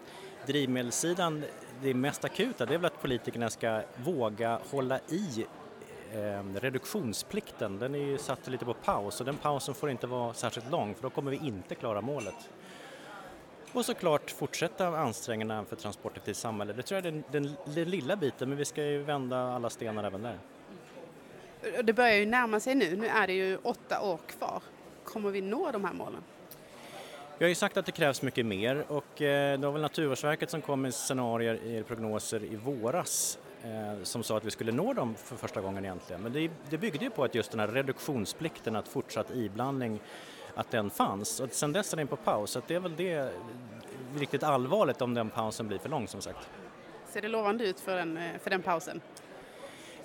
drivmedelssidan, 0.46 1.44
det 1.82 1.94
mest 1.94 2.24
akuta 2.24 2.66
det 2.66 2.74
är 2.74 2.78
väl 2.78 2.86
att 2.86 3.02
politikerna 3.02 3.50
ska 3.50 3.82
våga 3.96 4.60
hålla 4.70 4.98
i 4.98 5.46
ehm, 6.14 6.56
reduktionsplikten. 6.60 7.78
Den 7.78 7.94
är 7.94 7.98
ju 7.98 8.18
satt 8.18 8.48
lite 8.48 8.64
på 8.64 8.74
paus 8.74 9.20
och 9.20 9.26
den 9.26 9.36
pausen 9.36 9.74
får 9.74 9.90
inte 9.90 10.06
vara 10.06 10.34
särskilt 10.34 10.70
lång 10.70 10.94
för 10.94 11.02
då 11.02 11.10
kommer 11.10 11.30
vi 11.30 11.36
inte 11.36 11.74
klara 11.74 12.00
målet. 12.00 12.50
Och 13.76 13.84
såklart 13.84 14.30
fortsätta 14.30 14.86
ansträngningarna 14.86 15.64
för 15.64 15.76
transporteffektivt 15.76 16.36
samhälle. 16.36 16.72
Det 16.72 16.82
tror 16.82 16.96
jag 16.98 17.06
är 17.06 17.12
den, 17.12 17.24
den, 17.32 17.56
den 17.74 17.90
lilla 17.90 18.16
biten 18.16 18.48
men 18.48 18.58
vi 18.58 18.64
ska 18.64 18.84
ju 18.84 19.02
vända 19.02 19.38
alla 19.38 19.70
stenar 19.70 20.04
även 20.04 20.22
där. 20.22 20.38
Det 21.82 21.92
börjar 21.92 22.16
ju 22.16 22.26
närma 22.26 22.60
sig 22.60 22.74
nu, 22.74 22.96
nu 22.96 23.06
är 23.06 23.26
det 23.26 23.32
ju 23.32 23.56
åtta 23.56 24.00
år 24.00 24.18
kvar. 24.26 24.62
Kommer 25.04 25.30
vi 25.30 25.40
nå 25.40 25.70
de 25.72 25.84
här 25.84 25.92
målen? 25.92 26.22
Vi 27.38 27.44
har 27.44 27.48
ju 27.48 27.54
sagt 27.54 27.76
att 27.76 27.86
det 27.86 27.92
krävs 27.92 28.22
mycket 28.22 28.46
mer 28.46 28.84
och 28.88 29.22
eh, 29.22 29.58
det 29.58 29.66
var 29.66 29.72
väl 29.72 29.82
Naturvårdsverket 29.82 30.50
som 30.50 30.62
kom 30.62 30.82
med 30.82 30.94
scenarier 30.94 31.54
i 31.54 31.82
prognoser 31.82 32.44
i 32.44 32.56
våras 32.56 33.38
eh, 33.62 34.02
som 34.02 34.22
sa 34.22 34.36
att 34.36 34.44
vi 34.44 34.50
skulle 34.50 34.72
nå 34.72 34.92
dem 34.92 35.14
för 35.14 35.36
första 35.36 35.60
gången 35.60 35.84
egentligen. 35.84 36.22
Men 36.22 36.32
det, 36.32 36.50
det 36.70 36.78
byggde 36.78 37.04
ju 37.04 37.10
på 37.10 37.24
att 37.24 37.34
just 37.34 37.50
den 37.50 37.60
här 37.60 37.68
reduktionsplikten, 37.68 38.76
att 38.76 38.88
fortsatt 38.88 39.30
iblandning, 39.30 40.00
att 40.56 40.70
den 40.70 40.90
fanns. 40.90 41.40
Och 41.40 41.52
sen 41.52 41.72
dess 41.72 41.92
är 41.92 41.96
den 41.96 42.06
på 42.06 42.16
paus, 42.16 42.50
så 42.50 42.62
det 42.66 42.74
är 42.74 42.80
väl 42.80 42.96
det 42.96 43.32
riktigt 44.18 44.42
allvarligt 44.42 45.02
om 45.02 45.14
den 45.14 45.30
pausen 45.30 45.68
blir 45.68 45.78
för 45.78 45.88
lång 45.88 46.08
som 46.08 46.20
sagt. 46.20 46.48
Ser 47.08 47.22
det 47.22 47.28
lovande 47.28 47.64
ut 47.64 47.80
för 47.80 47.96
den, 47.96 48.16
eh, 48.16 48.38
för 48.42 48.50
den 48.50 48.62
pausen? 48.62 49.00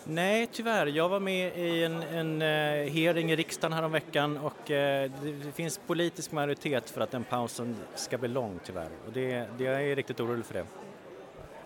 Nej, 0.04 0.48
tyvärr. 0.52 0.88
Jag 0.88 1.10
var 1.10 1.20
med 1.20 1.58
i 1.58 1.84
en, 1.84 2.04
en 2.04 2.42
uh, 2.42 2.92
hearing 2.92 3.32
i 3.32 3.36
riksdagen 3.36 3.74
häromveckan 3.74 4.38
och 4.38 4.70
uh, 4.70 4.76
det, 5.24 5.52
finns 5.56 5.80
politisk 5.88 6.32
majoritet 6.32 6.90
för 6.90 7.02
att 7.02 7.12
den 7.12 7.24
pausen 7.24 7.76
ska 7.96 8.18
bli 8.18 8.30
lång 8.30 8.60
tyvärr. 8.64 8.90
Och 9.08 9.14
det, 9.14 9.48
det, 9.58 9.64
jag 9.64 9.84
är 9.84 9.96
riktigt 9.96 10.20
orolig 10.20 10.46
för 10.46 10.54
det. 10.54 10.66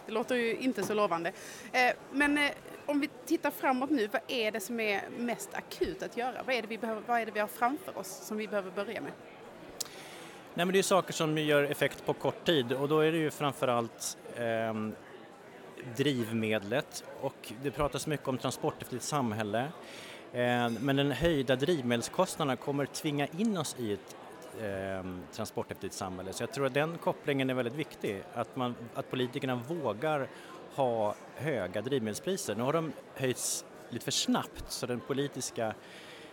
Det 0.05 0.11
låter 0.11 0.35
ju 0.35 0.57
inte 0.57 0.83
så 0.83 0.93
lovande. 0.93 1.31
Eh, 1.71 1.93
men 2.11 2.37
eh, 2.37 2.51
om 2.85 2.99
vi 2.99 3.09
tittar 3.25 3.51
framåt 3.51 3.89
nu, 3.89 4.07
vad 4.07 4.21
är 4.27 4.51
det 4.51 4.59
som 4.59 4.79
är 4.79 5.01
mest 5.17 5.49
akut 5.53 6.03
att 6.03 6.17
göra? 6.17 6.43
Vad 6.45 6.55
är 6.55 6.61
det 6.61 6.67
vi, 6.67 6.77
behöver, 6.77 7.01
vad 7.05 7.21
är 7.21 7.25
det 7.25 7.31
vi 7.31 7.39
har 7.39 7.47
framför 7.47 7.97
oss 7.97 8.07
som 8.07 8.37
vi 8.37 8.47
behöver 8.47 8.71
börja 8.71 9.01
med? 9.01 9.11
Nej, 10.53 10.65
men 10.65 10.73
det 10.73 10.79
är 10.79 10.83
saker 10.83 11.13
som 11.13 11.37
gör 11.37 11.63
effekt 11.63 12.05
på 12.05 12.13
kort 12.13 12.45
tid 12.45 12.73
och 12.73 12.89
då 12.89 12.99
är 12.99 13.11
det 13.11 13.17
ju 13.17 13.31
framförallt 13.31 14.17
eh, 14.35 14.73
drivmedlet 15.95 17.03
och 17.21 17.53
det 17.63 17.71
pratas 17.71 18.07
mycket 18.07 18.27
om 18.27 18.37
transporteffektivt 18.37 19.03
samhälle. 19.03 19.61
Eh, 20.33 20.69
men 20.69 20.95
den 20.95 21.11
höjda 21.11 21.55
drivmedelskostnaderna 21.55 22.55
kommer 22.55 22.85
tvinga 22.85 23.27
in 23.27 23.57
oss 23.57 23.75
i 23.79 23.93
ett 23.93 24.15
eh, 24.61 25.11
transporteffektivt 25.31 25.93
samhälle. 25.93 26.33
Så 26.33 26.43
jag 26.43 26.51
tror 26.51 26.65
att 26.65 26.73
den 26.73 26.97
kopplingen 26.97 27.49
är 27.49 27.53
väldigt 27.53 27.75
viktig, 27.75 28.23
att, 28.33 28.55
man, 28.55 28.75
att 28.93 29.09
politikerna 29.09 29.55
vågar 29.55 30.27
ha 30.75 31.15
höga 31.35 31.81
drivmedelspriser. 31.81 32.55
Nu 32.55 32.63
har 32.63 32.73
de 32.73 32.91
höjts 33.15 33.65
lite 33.89 34.05
för 34.05 34.11
snabbt 34.11 34.71
så 34.71 34.85
den 34.85 34.99
politiska 34.99 35.73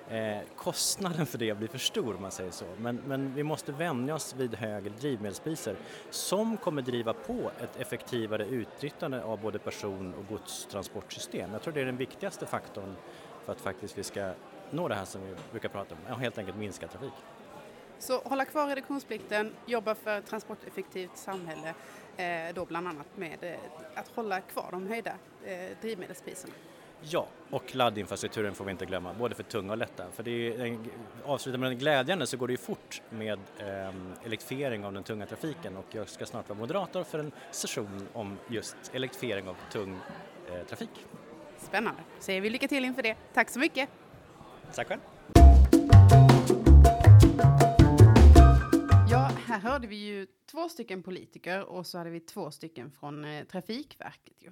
eh, 0.09 0.39
kostnaden 0.57 1.27
för 1.27 1.39
det 1.39 1.59
blir 1.59 1.69
för 1.69 1.79
stor 1.79 2.15
om 2.17 2.23
man 2.23 2.31
säger 2.31 2.51
så. 2.51 2.65
Men, 2.79 2.97
men 3.07 3.35
vi 3.35 3.43
måste 3.43 3.73
vänja 3.73 4.15
oss 4.15 4.35
vid 4.39 4.55
högre 4.55 4.91
drivmedelspriser 5.01 5.77
som 6.11 6.57
kommer 6.57 6.83
driva 6.83 7.13
på 7.13 7.51
ett 7.61 7.77
effektivare 7.81 8.45
utnyttjande 8.47 9.25
av 9.25 9.41
både 9.41 9.59
person 9.59 10.15
och 10.15 10.27
godstransportsystem. 10.29 11.53
Jag 11.53 11.63
tror 11.63 11.75
det 11.75 11.81
är 11.81 11.87
den 11.87 11.97
viktigaste 11.97 12.47
faktorn 12.47 12.97
för 13.45 13.53
att 13.53 13.61
faktiskt 13.61 13.99
vi 13.99 14.03
ska 14.03 14.33
nå 14.71 14.89
det 14.89 14.95
här 14.95 15.05
som 15.05 15.21
vi 15.23 15.35
brukar 15.51 15.69
prata 15.69 15.95
om, 15.95 16.21
helt 16.21 16.39
enkelt 16.39 16.57
minska 16.57 16.89
trafik. 16.89 17.13
Så 18.03 18.21
hålla 18.25 18.45
kvar 18.45 18.69
reduktionsplikten, 18.69 19.53
jobba 19.67 19.95
för 19.95 20.19
ett 20.19 20.27
transporteffektivt 20.27 21.17
samhälle, 21.17 21.75
eh, 22.17 22.55
då 22.55 22.65
bland 22.65 22.89
annat 22.89 23.07
med 23.17 23.45
eh, 23.45 23.55
att 23.95 24.09
hålla 24.09 24.41
kvar 24.41 24.69
de 24.71 24.87
höjda 24.87 25.13
eh, 25.45 25.77
drivmedelspriserna. 25.81 26.55
Ja, 27.01 27.27
och 27.51 27.75
laddinfrastrukturen 27.75 28.55
får 28.55 28.65
vi 28.65 28.71
inte 28.71 28.87
glömma, 28.87 29.15
både 29.15 29.35
för 29.35 29.43
tunga 29.43 29.73
och 29.73 29.79
lätta. 29.79 30.05
För 30.13 30.23
det 30.23 30.31
är, 30.31 30.79
avsluta 31.25 31.59
med 31.59 31.71
den 31.71 31.79
glädjande 31.79 32.27
så 32.27 32.37
går 32.37 32.47
det 32.47 32.53
ju 32.53 32.57
fort 32.57 33.03
med 33.11 33.39
eh, 33.59 33.95
elektrifiering 34.25 34.85
av 34.85 34.93
den 34.93 35.03
tunga 35.03 35.27
trafiken 35.27 35.77
och 35.77 35.87
jag 35.91 36.09
ska 36.09 36.27
snart 36.27 36.49
vara 36.49 36.59
moderator 36.59 37.05
för 37.05 37.19
en 37.19 37.33
session 37.51 38.09
om 38.13 38.39
just 38.49 38.77
elektrifiering 38.93 39.49
av 39.49 39.57
tung 39.73 40.01
eh, 40.51 40.67
trafik. 40.67 41.07
Spännande, 41.59 42.01
säger 42.19 42.41
vi 42.41 42.51
lycka 42.51 42.69
till 42.69 42.85
inför 42.85 43.03
det. 43.03 43.17
Tack 43.35 43.51
så 43.51 43.59
mycket! 43.59 43.89
Tack 44.75 44.89
själv! 44.89 45.01
Här 49.53 49.61
hörde 49.61 49.87
vi 49.87 49.97
ju 49.97 50.27
två 50.51 50.69
stycken 50.69 51.03
politiker 51.03 51.65
och 51.65 51.87
så 51.87 51.99
hade 51.99 52.11
vi 52.11 52.21
två 52.21 52.51
stycken 52.51 52.91
från 52.91 53.25
eh, 53.25 53.45
Trafikverket. 53.45 54.35
Ju. 54.39 54.51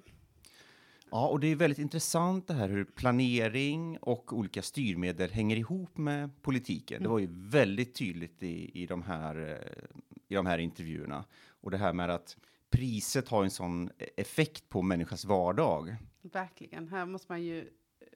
Ja, 1.11 1.27
och 1.27 1.39
det 1.39 1.47
är 1.47 1.55
väldigt 1.55 1.79
intressant 1.79 2.47
det 2.47 2.53
här 2.53 2.69
hur 2.69 2.83
planering 2.83 3.97
och 3.97 4.33
olika 4.33 4.61
styrmedel 4.61 5.31
hänger 5.31 5.55
ihop 5.55 5.97
med 5.97 6.41
politiken. 6.41 6.97
Mm. 6.97 7.03
Det 7.03 7.09
var 7.09 7.19
ju 7.19 7.27
väldigt 7.31 7.95
tydligt 7.95 8.43
i, 8.43 8.81
i, 8.81 8.85
de 8.85 9.03
här, 9.03 9.35
eh, 9.49 9.97
i 10.27 10.35
de 10.35 10.45
här 10.45 10.57
intervjuerna. 10.57 11.25
Och 11.61 11.71
det 11.71 11.77
här 11.77 11.93
med 11.93 12.09
att 12.09 12.37
priset 12.69 13.29
har 13.29 13.43
en 13.43 13.51
sån 13.51 13.89
effekt 14.17 14.69
på 14.69 14.81
människans 14.81 15.25
vardag. 15.25 15.95
Verkligen. 16.21 16.87
Här 16.87 17.05
måste 17.05 17.31
man 17.31 17.43
ju, 17.43 17.69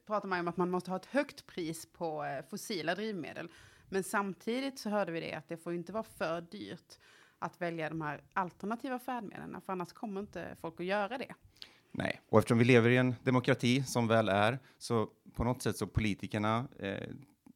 pratar 0.07 0.27
man 0.27 0.37
ju 0.37 0.41
om 0.41 0.47
att 0.47 0.57
man 0.57 0.69
måste 0.69 0.91
ha 0.91 0.97
ett 0.97 1.05
högt 1.05 1.47
pris 1.47 1.85
på 1.93 2.23
eh, 2.23 2.45
fossila 2.49 2.95
drivmedel. 2.95 3.49
Men 3.89 4.03
samtidigt 4.03 4.79
så 4.79 4.89
hörde 4.89 5.11
vi 5.11 5.19
det 5.19 5.33
att 5.33 5.47
det 5.47 5.57
får 5.57 5.73
inte 5.73 5.91
vara 5.91 6.03
för 6.03 6.41
dyrt 6.41 6.97
att 7.39 7.61
välja 7.61 7.89
de 7.89 8.01
här 8.01 8.21
alternativa 8.33 8.99
färdmedlen, 8.99 9.61
för 9.61 9.73
annars 9.73 9.93
kommer 9.93 10.21
inte 10.21 10.55
folk 10.61 10.79
att 10.79 10.85
göra 10.85 11.17
det. 11.17 11.33
Nej, 11.91 12.21
och 12.29 12.39
eftersom 12.39 12.57
vi 12.57 12.65
lever 12.65 12.89
i 12.89 12.97
en 12.97 13.15
demokrati 13.23 13.83
som 13.83 14.07
väl 14.07 14.29
är, 14.29 14.59
så 14.77 15.09
på 15.33 15.43
något 15.43 15.61
sätt 15.61 15.77
så 15.77 15.87
politikerna, 15.87 16.67
eh, 16.79 17.09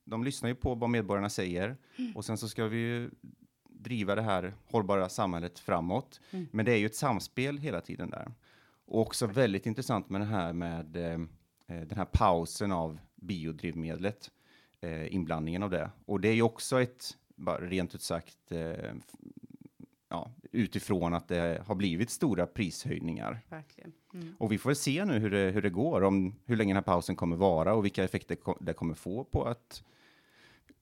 de 0.06 0.24
lyssnar 0.24 0.50
ju 0.50 0.56
på 0.56 0.76
vad 0.76 0.90
medborgarna 0.90 1.30
säger 1.30 1.78
mm. 1.96 2.16
och 2.16 2.26
sen 2.26 2.38
så 2.38 2.50
ska 2.50 2.68
vi 2.68 2.78
ju 2.78 3.10
driva 3.70 4.16
det 4.16 4.22
här 4.22 4.54
hållbara 4.72 5.10
samhället 5.10 5.60
framåt. 5.60 6.22
Mm. 6.32 6.48
Men 6.52 6.66
det 6.66 6.72
är 6.72 6.78
ju 6.78 6.86
ett 6.86 6.96
samspel 6.96 7.58
hela 7.58 7.82
tiden 7.82 8.10
där. 8.10 8.32
Och 8.86 9.02
också 9.02 9.28
väldigt 9.28 9.66
intressant 9.66 10.10
med 10.10 10.22
det 10.22 10.26
här 10.26 10.54
med 10.54 10.96
eh, 10.96 11.14
eh 11.68 11.88
den 11.88 11.98
här 11.98 12.06
pausen 12.06 12.72
av 12.72 13.00
biodrivmedlet 13.16 14.32
eh, 14.82 15.16
inblandningen 15.16 15.64
av 15.64 15.70
det. 15.70 15.92
Och 16.06 16.20
det 16.20 16.28
är 16.28 16.34
ju 16.34 16.42
också 16.42 16.82
ett, 16.82 17.18
bara 17.36 17.60
rent 17.60 17.96
ut 17.96 18.02
sagt, 18.02 18.52
eh, 18.52 18.94
ja, 20.10 20.32
utifrån 20.52 21.14
att 21.14 21.28
det 21.28 21.64
har 21.68 21.76
blivit 21.76 22.10
stora 22.10 22.48
prishöjningar. 22.48 23.40
Mm. 24.14 24.36
Och 24.38 24.52
vi 24.52 24.58
får 24.58 24.74
se 24.74 25.06
nu 25.06 25.20
hur 25.20 25.30
det, 25.32 25.52
hur 25.52 25.62
det 25.62 25.70
går, 25.70 26.02
om 26.02 26.36
hur 26.46 26.56
länge 26.56 26.70
den 26.70 26.78
här 26.78 26.94
pausen 26.94 27.16
kommer 27.16 27.36
vara 27.36 27.74
och 27.74 27.86
vilka 27.86 28.04
effekter 28.04 28.38
det 28.60 28.74
kommer 28.74 28.94
få 28.94 29.24
på 29.24 29.44
att 29.44 29.84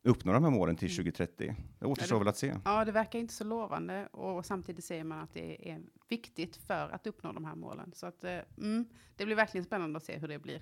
uppnå 0.03 0.33
de 0.33 0.43
här 0.43 0.51
målen 0.51 0.75
till 0.75 0.95
2030. 0.95 1.43
Mm. 1.43 1.55
Det 1.79 1.85
återstår 1.85 2.15
ja, 2.15 2.19
väl 2.19 2.27
att 2.27 2.37
se. 2.37 2.55
Ja, 2.65 2.85
det 2.85 2.91
verkar 2.91 3.19
inte 3.19 3.33
så 3.33 3.43
lovande 3.43 4.07
och 4.07 4.45
samtidigt 4.45 4.85
säger 4.85 5.03
man 5.03 5.19
att 5.19 5.33
det 5.33 5.69
är 5.71 5.81
viktigt 6.09 6.55
för 6.55 6.89
att 6.89 7.07
uppnå 7.07 7.33
de 7.33 7.45
här 7.45 7.55
målen. 7.55 7.91
Så 7.95 8.05
att, 8.05 8.23
eh, 8.23 8.39
mm, 8.57 8.85
det 9.15 9.25
blir 9.25 9.35
verkligen 9.35 9.65
spännande 9.65 9.97
att 9.97 10.03
se 10.03 10.17
hur 10.17 10.27
det 10.27 10.39
blir. 10.39 10.61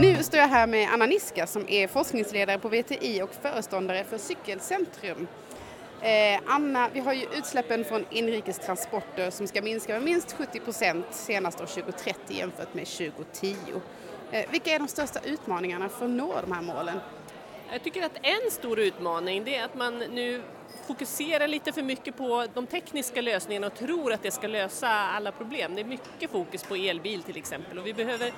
Nu 0.00 0.22
står 0.22 0.40
jag 0.40 0.48
här 0.48 0.66
med 0.66 0.88
Anna 0.92 1.06
Niska 1.06 1.46
som 1.46 1.68
är 1.68 1.88
forskningsledare 1.88 2.58
på 2.58 2.68
VTI 2.68 3.22
och 3.22 3.34
föreståndare 3.42 4.04
för 4.04 4.18
Cykelcentrum. 4.18 5.26
Eh, 6.00 6.40
Anna, 6.46 6.88
vi 6.92 7.00
har 7.00 7.12
ju 7.12 7.26
utsläppen 7.38 7.84
från 7.84 8.04
inrikes 8.10 8.58
transporter 8.58 9.30
som 9.30 9.46
ska 9.46 9.62
minska 9.62 9.92
med 9.92 10.02
minst 10.02 10.32
70 10.32 10.60
procent 10.60 11.06
senast 11.10 11.60
år 11.60 11.66
2030 11.66 12.36
jämfört 12.36 12.74
med 12.74 12.86
2010. 12.86 13.56
Eh, 14.32 14.50
vilka 14.50 14.70
är 14.70 14.78
de 14.78 14.88
största 14.88 15.20
utmaningarna 15.24 15.88
för 15.88 16.04
att 16.04 16.10
nå 16.10 16.40
de 16.40 16.52
här 16.52 16.62
målen? 16.62 16.98
Jag 17.72 17.82
tycker 17.82 18.02
att 18.02 18.18
en 18.22 18.50
stor 18.50 18.78
utmaning 18.78 19.44
det 19.44 19.56
är 19.56 19.64
att 19.64 19.74
man 19.74 19.98
nu 19.98 20.42
fokuserar 20.86 21.48
lite 21.48 21.72
för 21.72 21.82
mycket 21.82 22.16
på 22.16 22.46
de 22.54 22.66
tekniska 22.66 23.20
lösningarna 23.20 23.66
och 23.66 23.74
tror 23.74 24.12
att 24.12 24.22
det 24.22 24.30
ska 24.30 24.46
lösa 24.46 24.88
alla 24.88 25.32
problem. 25.32 25.74
Det 25.74 25.80
är 25.80 25.84
mycket 25.84 26.30
fokus 26.30 26.62
på 26.62 26.74
elbil 26.74 27.22
till 27.22 27.36
exempel 27.36 27.78
och 27.78 27.86
vi 27.86 27.94
behöver 27.94 28.32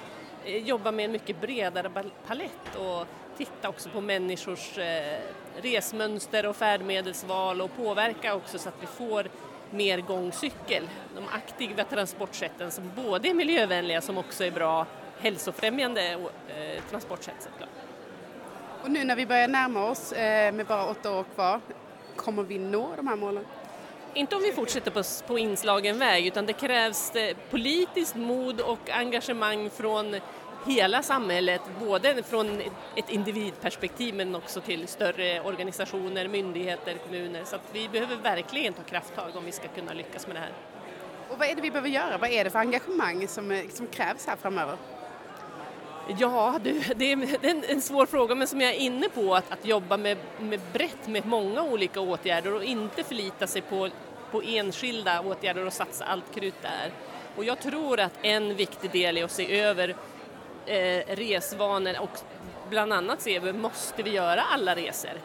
Eh, 0.45 0.57
jobba 0.57 0.92
med 0.92 1.04
en 1.04 1.12
mycket 1.12 1.40
bredare 1.40 1.90
palett 2.26 2.76
och 2.76 3.07
titta 3.37 3.68
också 3.68 3.88
på 3.88 4.00
människors 4.00 4.78
eh, 4.78 5.18
resmönster 5.62 6.47
och 6.47 6.57
färdmedelsval 6.57 7.61
och 7.61 7.76
påverka 7.76 8.35
också 8.35 8.59
så 8.59 8.68
att 8.68 8.75
vi 8.80 8.87
får 8.87 9.28
mer 9.71 9.99
gångcykel. 10.00 10.88
De 11.14 11.25
aktiva 11.33 11.85
transportsätten 11.85 12.71
som 12.71 12.90
både 12.97 13.28
är 13.28 13.35
miljövänliga 13.35 14.00
som 14.00 14.18
också 14.18 14.45
är 14.45 14.50
bra 14.50 14.87
hälsofrämjande 15.21 16.12
eh, 16.12 16.83
transportsätt 16.90 17.37
såklart. 17.38 17.68
Och 18.83 18.90
nu 18.90 19.04
när 19.04 19.16
vi 19.16 19.26
börjar 19.26 19.49
närma 19.49 19.90
oss 19.90 20.12
med 20.52 20.66
bara 20.66 20.87
åtta 20.87 21.18
år 21.18 21.25
kvar, 21.35 21.61
kommer 22.16 22.42
vi 22.42 22.59
nå 22.59 22.88
de 22.97 23.07
här 23.07 23.16
målen? 23.16 23.45
Inte 24.14 24.36
om 24.36 24.42
vi 24.42 24.52
fortsätter 24.52 24.90
på, 24.90 25.02
på 25.26 25.38
inslagen 25.38 25.98
väg 25.98 26.26
utan 26.26 26.46
det 26.46 26.52
krävs 26.52 27.14
eh, 27.14 27.36
politiskt 27.50 28.14
mod 28.14 28.60
och 28.60 28.90
engagemang 28.90 29.70
från 29.70 30.16
hela 30.66 31.02
samhället, 31.02 31.60
både 31.80 32.22
från 32.22 32.60
ett 32.96 33.10
individperspektiv 33.10 34.14
men 34.14 34.34
också 34.34 34.60
till 34.60 34.88
större 34.88 35.40
organisationer, 35.40 36.28
myndigheter, 36.28 36.94
kommuner. 36.94 37.44
Så 37.44 37.56
att 37.56 37.62
vi 37.72 37.88
behöver 37.88 38.16
verkligen 38.16 38.72
ta 38.72 38.82
krafttag 38.82 39.36
om 39.36 39.44
vi 39.44 39.52
ska 39.52 39.68
kunna 39.68 39.92
lyckas 39.92 40.26
med 40.26 40.36
det 40.36 40.40
här. 40.40 40.52
Och 41.28 41.38
vad 41.38 41.48
är 41.48 41.54
det 41.54 41.62
vi 41.62 41.70
behöver 41.70 41.88
göra? 41.88 42.18
Vad 42.18 42.30
är 42.30 42.44
det 42.44 42.50
för 42.50 42.58
engagemang 42.58 43.28
som, 43.28 43.50
eh, 43.50 43.68
som 43.68 43.86
krävs 43.86 44.26
här 44.26 44.36
framöver? 44.36 44.76
Ja, 46.16 46.60
du, 46.64 46.80
det 46.96 47.12
är 47.12 47.44
en, 47.46 47.64
en 47.64 47.80
svår 47.82 48.06
fråga 48.06 48.34
men 48.34 48.48
som 48.48 48.60
jag 48.60 48.70
är 48.74 48.78
inne 48.78 49.08
på 49.08 49.34
att, 49.34 49.52
att 49.52 49.66
jobba 49.66 49.96
med, 49.96 50.16
med 50.40 50.60
brett 50.72 51.08
med 51.08 51.26
många 51.26 51.62
olika 51.62 52.00
åtgärder 52.00 52.54
och 52.54 52.64
inte 52.64 53.04
förlita 53.04 53.46
sig 53.46 53.62
på, 53.62 53.88
på 54.30 54.42
enskilda 54.42 55.20
åtgärder 55.20 55.66
och 55.66 55.72
satsa 55.72 56.04
allt 56.04 56.34
krut 56.34 56.62
där. 56.62 56.92
Och 57.36 57.44
jag 57.44 57.60
tror 57.60 58.00
att 58.00 58.12
en 58.22 58.56
viktig 58.56 58.90
del 58.90 59.16
är 59.16 59.24
att 59.24 59.30
se 59.30 59.60
över 59.60 59.96
eh, 60.66 61.16
resvanor 61.16 62.00
och 62.00 62.20
bland 62.70 62.92
annat 62.92 63.20
se 63.20 63.36
över, 63.36 63.52
måste 63.52 64.02
vi 64.02 64.10
göra 64.10 64.40
alla 64.40 64.76
resor? 64.76 65.20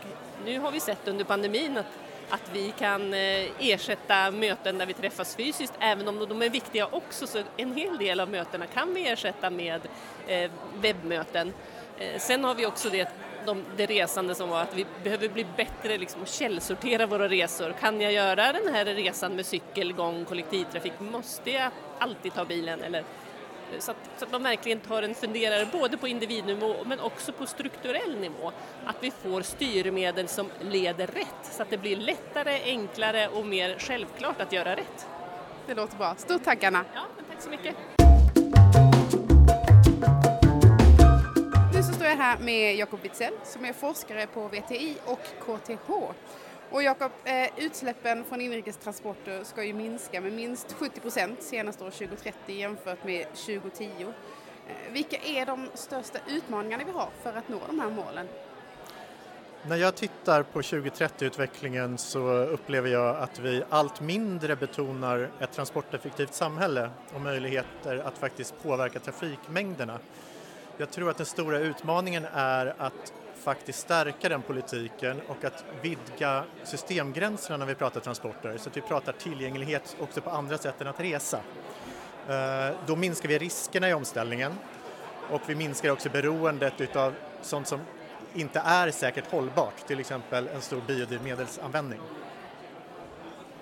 Nu 0.45 0.59
har 0.59 0.71
vi 0.71 0.79
sett 0.79 1.07
under 1.07 1.25
pandemin 1.25 1.77
att 1.77 1.85
att 2.33 2.49
vi 2.53 2.73
kan 2.79 3.13
eh, 3.13 3.45
ersätta 3.59 4.31
möten 4.31 4.77
där 4.77 4.85
vi 4.85 4.93
träffas 4.93 5.35
fysiskt, 5.35 5.73
även 5.79 6.07
om 6.07 6.25
de 6.29 6.41
är 6.41 6.49
viktiga 6.49 6.87
också, 6.87 7.27
så 7.27 7.43
en 7.57 7.75
hel 7.75 7.97
del 7.97 8.19
av 8.19 8.29
mötena 8.29 8.65
kan 8.67 8.93
vi 8.93 9.07
ersätta 9.07 9.49
med 9.49 9.81
eh, 10.27 10.51
webbmöten. 10.81 11.53
Eh, 11.97 12.19
sen 12.19 12.43
har 12.43 12.55
vi 12.55 12.65
också 12.65 12.89
det, 12.89 13.09
de, 13.45 13.63
det 13.77 13.85
resande 13.85 14.35
som 14.35 14.49
var 14.49 14.61
att 14.61 14.75
vi 14.75 14.85
behöver 15.03 15.29
bli 15.29 15.45
bättre 15.57 15.97
liksom, 15.97 16.21
att 16.21 16.29
källsortera 16.29 17.05
våra 17.05 17.29
resor. 17.29 17.75
Kan 17.79 18.01
jag 18.01 18.13
göra 18.13 18.53
den 18.53 18.73
här 18.73 18.85
resan 18.85 19.35
med 19.35 19.45
cykel, 19.45 19.93
gång, 19.93 20.25
kollektivtrafik? 20.25 20.93
Måste 20.99 21.51
jag 21.51 21.71
alltid 21.99 22.33
ta 22.33 22.45
bilen? 22.45 22.83
Eller 22.83 23.03
så 23.79 23.91
att, 23.91 23.97
så 24.17 24.25
att 24.25 24.31
man 24.31 24.43
verkligen 24.43 24.79
tar 24.79 25.03
en 25.03 25.15
funderare 25.15 25.67
både 25.71 25.97
på 25.97 26.07
individnivå 26.07 26.75
men 26.85 26.99
också 26.99 27.31
på 27.31 27.45
strukturell 27.45 28.19
nivå. 28.19 28.51
Att 28.85 28.95
vi 28.99 29.11
får 29.11 29.41
styrmedel 29.41 30.27
som 30.27 30.47
leder 30.61 31.07
rätt 31.07 31.51
så 31.51 31.61
att 31.61 31.69
det 31.69 31.77
blir 31.77 31.95
lättare, 31.95 32.61
enklare 32.63 33.27
och 33.27 33.45
mer 33.45 33.75
självklart 33.79 34.41
att 34.41 34.53
göra 34.53 34.75
rätt. 34.75 35.07
Det 35.67 35.73
låter 35.73 35.97
bra. 35.97 36.15
Stort 36.17 36.43
tack 36.43 36.63
Anna! 36.63 36.85
Ja, 36.93 37.01
tack 37.29 37.41
så 37.41 37.49
mycket! 37.49 37.75
Nu 41.73 41.83
så 41.83 41.93
står 41.93 42.07
jag 42.07 42.15
här 42.15 42.37
med 42.37 42.75
Jakob 42.75 42.99
Witzell 43.01 43.33
som 43.43 43.65
är 43.65 43.73
forskare 43.73 44.27
på 44.27 44.47
VTI 44.47 44.97
och 45.05 45.19
KTH 45.39 45.91
och 46.73 46.83
Jakob, 46.83 47.11
eh, 47.23 47.49
utsläppen 47.57 48.23
från 48.23 48.41
inrikestransporter 48.41 49.43
ska 49.43 49.63
ju 49.63 49.73
minska 49.73 50.21
med 50.21 50.33
minst 50.33 50.73
70 50.73 50.99
procent 50.99 51.43
senast 51.43 51.81
år 51.81 51.89
2030 51.89 52.55
jämfört 52.55 53.03
med 53.03 53.25
2010. 53.33 53.87
Eh, 54.67 54.93
vilka 54.93 55.17
är 55.17 55.45
de 55.45 55.67
största 55.73 56.19
utmaningarna 56.27 56.83
vi 56.83 56.91
har 56.91 57.09
för 57.23 57.33
att 57.33 57.49
nå 57.49 57.59
de 57.67 57.79
här 57.79 57.89
målen? 57.89 58.27
När 59.67 59.75
jag 59.75 59.95
tittar 59.95 60.43
på 60.43 60.61
2030-utvecklingen 60.61 61.97
så 61.97 62.31
upplever 62.31 62.89
jag 62.89 63.15
att 63.17 63.39
vi 63.39 63.63
allt 63.69 64.01
mindre 64.01 64.55
betonar 64.55 65.29
ett 65.39 65.51
transporteffektivt 65.51 66.33
samhälle 66.33 66.89
och 67.13 67.21
möjligheter 67.21 67.97
att 67.97 68.17
faktiskt 68.17 68.63
påverka 68.63 68.99
trafikmängderna. 68.99 69.99
Jag 70.77 70.91
tror 70.91 71.09
att 71.09 71.17
den 71.17 71.25
stora 71.25 71.59
utmaningen 71.59 72.25
är 72.33 72.75
att 72.77 73.13
faktiskt 73.43 73.79
stärka 73.79 74.29
den 74.29 74.41
politiken 74.41 75.21
och 75.27 75.45
att 75.45 75.65
vidga 75.81 76.43
systemgränserna 76.63 77.57
när 77.57 77.65
vi 77.65 77.75
pratar 77.75 77.99
transporter 77.99 78.57
så 78.57 78.69
att 78.69 78.77
vi 78.77 78.81
pratar 78.81 79.13
tillgänglighet 79.13 79.95
också 79.99 80.21
på 80.21 80.29
andra 80.29 80.57
sätt 80.57 80.81
än 80.81 80.87
att 80.87 80.99
resa. 80.99 81.39
Eh, 82.29 82.75
då 82.85 82.95
minskar 82.95 83.29
vi 83.29 83.37
riskerna 83.37 83.89
i 83.89 83.93
omställningen 83.93 84.53
och 85.29 85.41
vi 85.47 85.55
minskar 85.55 85.89
också 85.89 86.09
beroendet 86.09 86.81
utav 86.81 87.13
sånt 87.41 87.67
som 87.67 87.79
inte 88.33 88.59
är 88.59 88.91
säkert 88.91 89.31
hållbart, 89.31 89.87
till 89.87 89.99
exempel 89.99 90.47
en 90.47 90.61
stor 90.61 90.81
biodrivmedelsanvändning. 90.87 91.99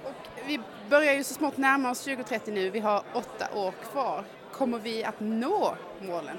Och 0.03 0.47
vi 0.47 0.59
börjar 0.89 1.13
ju 1.13 1.23
så 1.23 1.33
smått 1.33 1.57
närma 1.57 1.91
oss 1.91 2.03
2030 2.03 2.53
nu, 2.53 2.69
vi 2.69 2.79
har 2.79 3.03
åtta 3.13 3.55
år 3.55 3.73
kvar. 3.91 4.23
Kommer 4.51 4.79
vi 4.79 5.03
att 5.03 5.19
nå 5.19 5.75
målen? 6.01 6.37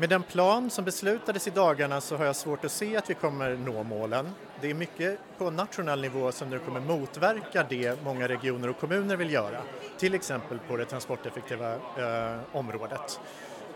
Med 0.00 0.08
den 0.08 0.22
plan 0.22 0.70
som 0.70 0.84
beslutades 0.84 1.46
i 1.46 1.50
dagarna 1.50 2.00
så 2.00 2.16
har 2.16 2.24
jag 2.24 2.36
svårt 2.36 2.64
att 2.64 2.72
se 2.72 2.96
att 2.96 3.10
vi 3.10 3.14
kommer 3.14 3.56
nå 3.56 3.82
målen. 3.82 4.30
Det 4.60 4.70
är 4.70 4.74
mycket 4.74 5.18
på 5.38 5.50
nationell 5.50 6.00
nivå 6.00 6.32
som 6.32 6.50
nu 6.50 6.58
kommer 6.58 6.80
motverka 6.80 7.66
det 7.68 8.02
många 8.04 8.28
regioner 8.28 8.68
och 8.68 8.78
kommuner 8.78 9.16
vill 9.16 9.30
göra, 9.32 9.62
till 9.98 10.14
exempel 10.14 10.58
på 10.58 10.76
det 10.76 10.84
transporteffektiva 10.84 11.74
eh, 11.74 12.40
området. 12.52 13.20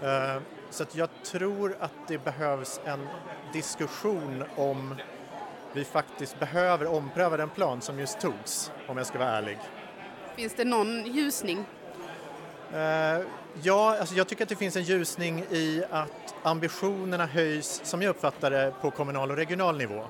Eh, 0.03 0.43
så 0.71 0.85
jag 0.93 1.09
tror 1.25 1.77
att 1.81 2.09
det 2.09 2.25
behövs 2.25 2.81
en 2.85 3.09
diskussion 3.53 4.45
om 4.57 4.95
vi 5.73 5.85
faktiskt 5.85 6.41
behöver 6.41 6.87
ompröva 6.87 7.37
den 7.37 7.51
plan 7.51 7.81
som 7.81 7.99
just 7.99 8.21
togs, 8.21 8.73
om 8.87 8.97
jag 8.97 9.07
ska 9.07 9.19
vara 9.19 9.31
ärlig. 9.31 9.59
Finns 10.37 10.55
det 10.55 10.65
någon 10.65 11.07
ljusning? 11.07 11.65
Eh, 12.73 13.21
ja, 13.63 13.97
alltså 13.99 14.15
jag 14.15 14.29
tycker 14.29 14.43
att 14.43 14.49
det 14.49 14.57
finns 14.57 14.77
en 14.77 14.83
ljusning 14.83 15.45
i 15.51 15.83
att 15.91 16.35
ambitionerna 16.43 17.27
höjs, 17.27 17.81
som 17.85 18.03
jag 18.03 18.11
uppfattar 18.11 18.51
det, 18.51 18.73
på 18.81 18.91
kommunal 18.91 19.31
och 19.31 19.37
regional 19.37 19.79
nivå. 19.79 20.05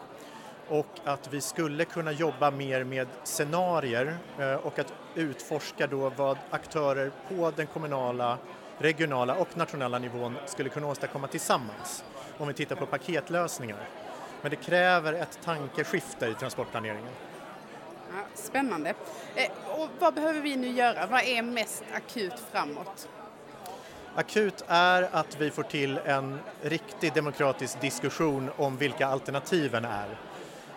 Och 0.68 0.86
att 1.04 1.32
vi 1.32 1.40
skulle 1.40 1.84
kunna 1.84 2.12
jobba 2.12 2.50
mer 2.50 2.84
med 2.84 3.08
scenarier 3.24 4.16
eh, 4.38 4.54
och 4.54 4.78
att 4.78 4.92
utforska 5.14 5.86
då 5.86 6.12
vad 6.16 6.38
aktörer 6.50 7.10
på 7.28 7.52
den 7.56 7.66
kommunala, 7.66 8.38
regionala 8.78 9.34
och 9.34 9.56
nationella 9.56 9.98
nivån 9.98 10.36
skulle 10.46 10.68
kunna 10.68 10.86
åstadkomma 10.86 11.26
tillsammans. 11.26 12.04
Om 12.38 12.48
vi 12.48 12.54
tittar 12.54 12.76
på 12.76 12.86
paketlösningar. 12.86 13.88
Men 14.42 14.50
det 14.50 14.56
kräver 14.56 15.12
ett 15.12 15.38
tankeskifte 15.44 16.26
i 16.26 16.34
transportplaneringen. 16.34 17.12
Spännande. 18.34 18.94
Eh, 19.34 19.80
och 19.80 19.88
vad 19.98 20.14
behöver 20.14 20.40
vi 20.40 20.56
nu 20.56 20.68
göra? 20.68 21.06
Vad 21.06 21.22
är 21.24 21.42
mest 21.42 21.84
akut 21.94 22.42
framåt? 22.52 23.08
Akut 24.16 24.64
är 24.68 25.08
att 25.12 25.40
vi 25.40 25.50
får 25.50 25.62
till 25.62 25.98
en 26.04 26.38
riktig 26.62 27.14
demokratisk 27.14 27.80
diskussion 27.80 28.50
om 28.56 28.76
vilka 28.76 29.06
alternativen 29.06 29.84
är. 29.84 30.18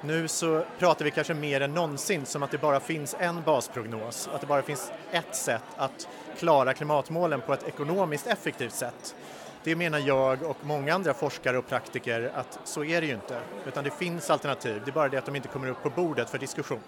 Nu 0.02 0.28
så 0.28 0.63
pratar 0.80 1.06
vi 1.06 1.12
kanske 1.12 1.34
mer 1.34 1.62
än 1.62 1.73
någonsin 1.73 2.26
som 2.26 2.43
att 2.43 2.52
det 2.52 2.58
bara 2.58 2.80
finns 2.80 3.15
en 3.19 3.43
basprognos, 3.43 4.30
att 4.34 4.41
det 4.41 4.47
bara 4.47 4.62
finns 4.62 4.91
ett 5.12 5.36
sätt 5.36 5.63
att 5.76 6.08
klara 6.38 6.73
klimatmålen 6.73 7.41
på 7.41 7.54
ett 7.54 7.67
ekonomiskt 7.67 8.28
effektivt 8.28 8.73
sätt. 8.73 9.15
Det 9.63 9.76
menar 9.76 10.00
jag 10.00 10.43
och 10.43 10.58
många 10.62 10.93
andra 10.93 11.13
forskare 11.13 11.58
och 11.58 11.67
praktiker 11.67 12.32
att 12.36 12.60
så 12.63 12.84
är 12.84 13.02
det 13.02 13.08
ju 13.08 13.13
inte, 13.13 13.39
utan 13.67 13.84
det 13.84 13.91
finns 13.91 14.30
alternativ, 14.30 14.82
det 14.86 14.91
är 14.91 14.93
bara 14.93 15.10
det 15.10 15.17
att 15.17 15.26
de 15.26 15.36
inte 15.36 15.47
kommer 15.47 15.67
upp 15.67 15.84
på 15.84 15.89
bordet 15.89 16.30
för 16.30 16.38
diskussion. 16.38 16.80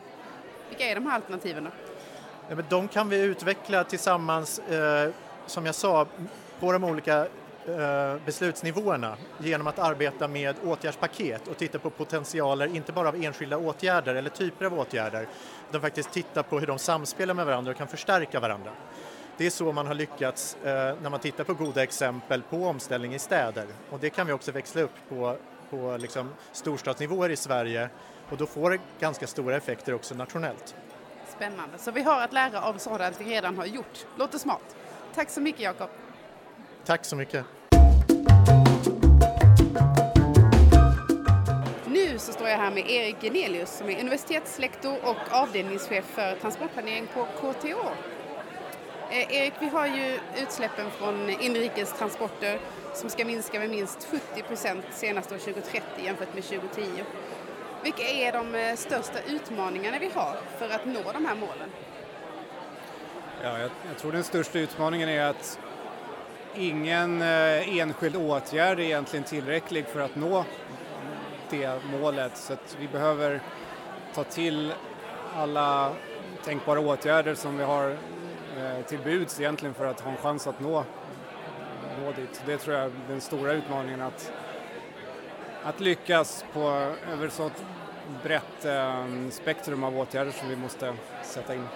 Vilka 0.70 0.84
är 0.86 0.96
de 0.96 1.06
här 1.06 1.16
alternativen 1.16 1.64
då? 1.64 2.62
De 2.70 2.88
kan 2.88 3.10
vi 3.10 3.22
utveckla 3.22 3.84
tillsammans, 3.84 4.60
eh, 4.60 5.10
som 5.50 5.66
jag 5.66 5.76
sa, 5.76 6.08
på 6.60 6.72
de 6.72 6.84
olika 6.84 7.28
eh, 7.66 8.16
beslutsnivåerna 8.26 9.18
genom 9.38 9.68
att 9.68 9.80
arbeta 9.80 10.28
med 10.28 10.56
åtgärdspaket 10.66 11.48
och 11.48 11.58
titta 11.58 11.80
på 11.80 11.90
potentialer, 11.90 12.76
inte 12.76 12.92
bara 12.92 13.08
av 13.08 13.16
enskilda 13.16 13.58
åtgärder 13.58 14.16
eller 14.16 14.30
typer 14.30 14.66
av 14.66 14.80
åtgärder, 14.80 15.28
utan 15.70 15.82
faktiskt 15.82 16.12
titta 16.12 16.44
på 16.44 16.60
hur 16.60 16.68
de 16.68 16.80
samspelar 16.80 17.34
med 17.34 17.46
varandra 17.46 17.72
och 17.72 17.78
kan 17.78 17.88
förstärka 17.88 18.40
varandra. 18.40 18.72
Det 19.38 19.46
är 19.46 19.50
så 19.50 19.72
man 19.72 19.88
har 19.88 19.94
lyckats 19.94 20.58
eh, 20.64 20.96
när 21.02 21.10
man 21.10 21.20
tittar 21.20 21.44
på 21.44 21.54
goda 21.54 21.84
exempel 21.84 22.42
på 22.42 22.68
omställning 22.68 23.16
i 23.16 23.20
städer 23.20 23.66
och 23.90 24.00
det 24.00 24.10
kan 24.10 24.28
vi 24.28 24.34
också 24.34 24.52
växla 24.52 24.82
upp 24.82 24.96
på, 25.10 25.38
på 25.70 25.98
liksom 26.00 26.30
storstadsnivåer 26.52 27.30
i 27.30 27.36
Sverige 27.36 27.90
och 28.30 28.38
då 28.38 28.46
får 28.46 28.72
det 28.72 28.80
ganska 29.00 29.28
stora 29.28 29.56
effekter 29.56 29.94
också 29.94 30.16
nationellt. 30.16 30.76
Spännande, 31.36 31.78
så 31.78 31.92
vi 31.92 32.02
har 32.02 32.22
att 32.22 32.34
lära 32.34 32.62
av 32.62 32.78
sådant 32.78 33.22
vi 33.22 33.26
redan 33.26 33.58
har 33.58 33.66
gjort. 33.66 34.06
Låter 34.18 34.38
smart. 34.38 34.76
Tack 35.15 35.30
så 35.30 35.41
mycket 35.41 35.62
Jakob. 35.62 35.89
Tack 36.86 37.06
så 37.06 37.15
mycket. 37.15 37.45
Nu 41.88 42.19
så 42.19 42.32
står 42.32 42.48
jag 42.50 42.58
här 42.58 42.72
med 42.72 42.89
Erik 42.89 43.15
Genelius 43.22 43.78
som 43.78 43.89
är 43.89 44.00
universitetslektor 44.00 44.98
och 45.04 45.17
avdelningschef 45.32 46.06
för 46.06 46.36
transportplanering 46.36 47.08
på 47.13 47.26
KTH. 47.26 47.67
Eh, 49.12 49.36
Erik, 49.36 49.54
vi 49.60 49.67
har 49.67 49.88
ju 49.88 50.19
utsläppen 50.41 50.91
från 50.91 51.30
inrikes 51.30 51.93
transporter 51.93 52.60
som 52.93 53.10
ska 53.10 53.26
minska 53.26 53.60
med 53.60 53.69
minst 53.69 54.08
70 54.12 54.43
procent 54.43 54.86
senast 54.91 55.32
år 55.32 55.38
2030 55.38 55.84
jämfört 56.04 56.34
med 56.34 56.43
2010. 56.43 56.84
Vilka 57.84 58.04
är 58.04 58.32
de 58.32 58.56
eh, 58.56 58.76
största 58.76 59.19
utmaningarna 59.28 60.00
vi 60.00 60.10
har 60.13 60.38
för 60.58 60.69
att 60.69 60.86
nå 60.86 61.12
de 61.13 61.26
här 61.26 61.36
målen? 61.36 61.69
Ja, 63.43 63.60
jag, 63.60 63.69
jag 63.88 63.97
tror 63.97 64.12
den 64.12 64.23
största 64.23 64.60
utmaningen 64.60 65.10
är 65.10 65.21
att 65.21 65.60
ingen 66.56 67.21
eh, 67.21 67.78
enskild 67.80 68.15
åtgärd 68.15 68.80
är 68.80 68.84
egentligen 68.84 69.25
tillräcklig 69.25 69.86
för 69.86 69.99
att 69.99 70.15
nå 70.15 70.45
det 71.49 71.86
målet 71.86 72.38
så 72.38 72.54
att 72.54 72.78
vi 72.80 72.88
behöver 72.88 73.41
ta 74.13 74.23
till 74.23 74.73
alla 75.36 75.91
tänkbara 76.43 76.80
åtgärder 76.80 77.36
som 77.36 77.58
vi 77.58 77.63
har 77.63 77.89
eh, 78.58 78.86
till 78.88 78.99
buds 78.99 79.39
egentligen 79.39 79.73
för 79.73 79.86
att 79.86 80.02
ha 80.02 80.12
en 80.12 80.17
chans 80.17 80.47
att 80.47 80.60
nå, 80.60 80.84
nå 82.02 82.12
dit. 82.12 82.41
Det 82.45 82.58
tror 82.58 82.75
jag 82.75 82.86
är 82.86 82.91
den 83.08 83.21
stora 83.21 83.54
utmaningen 83.54 84.02
att, 84.02 84.32
att 85.63 85.80
lyckas 85.80 86.45
på 86.54 86.93
över 87.12 87.30
så 87.30 87.52
brett 88.23 88.65
eh, 88.65 89.06
spektrum 89.32 89.84
av 89.84 89.97
åtgärder 89.97 90.32
som 90.32 90.49
vi 90.49 90.56
måste 90.56 90.93
sätta 91.23 91.56
in. 91.56 91.67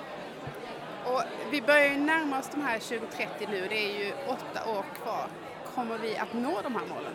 Vi 1.53 1.61
börjar 1.61 1.87
ju 1.87 1.97
närma 1.97 2.39
oss 2.39 2.49
de 2.51 2.61
här 2.61 2.79
2030 2.79 3.47
nu, 3.51 3.67
det 3.69 3.77
är 3.77 4.05
ju 4.05 4.13
åtta 4.27 4.69
år 4.69 4.85
kvar. 5.01 5.27
kommer 5.75 5.97
vi 5.97 6.17
att 6.17 6.33
nå 6.33 6.61
de 6.63 6.75
här 6.75 6.85
målen? 6.85 7.13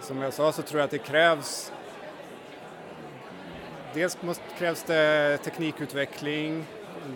Som 0.00 0.22
jag 0.22 0.34
sa 0.34 0.52
så 0.52 0.62
tror 0.62 0.80
jag 0.80 0.84
att 0.84 0.90
det 0.90 0.98
krävs 0.98 1.72
Dels 3.94 4.22
måste, 4.22 4.42
krävs 4.58 4.82
det 4.82 5.38
teknikutveckling, 5.44 6.64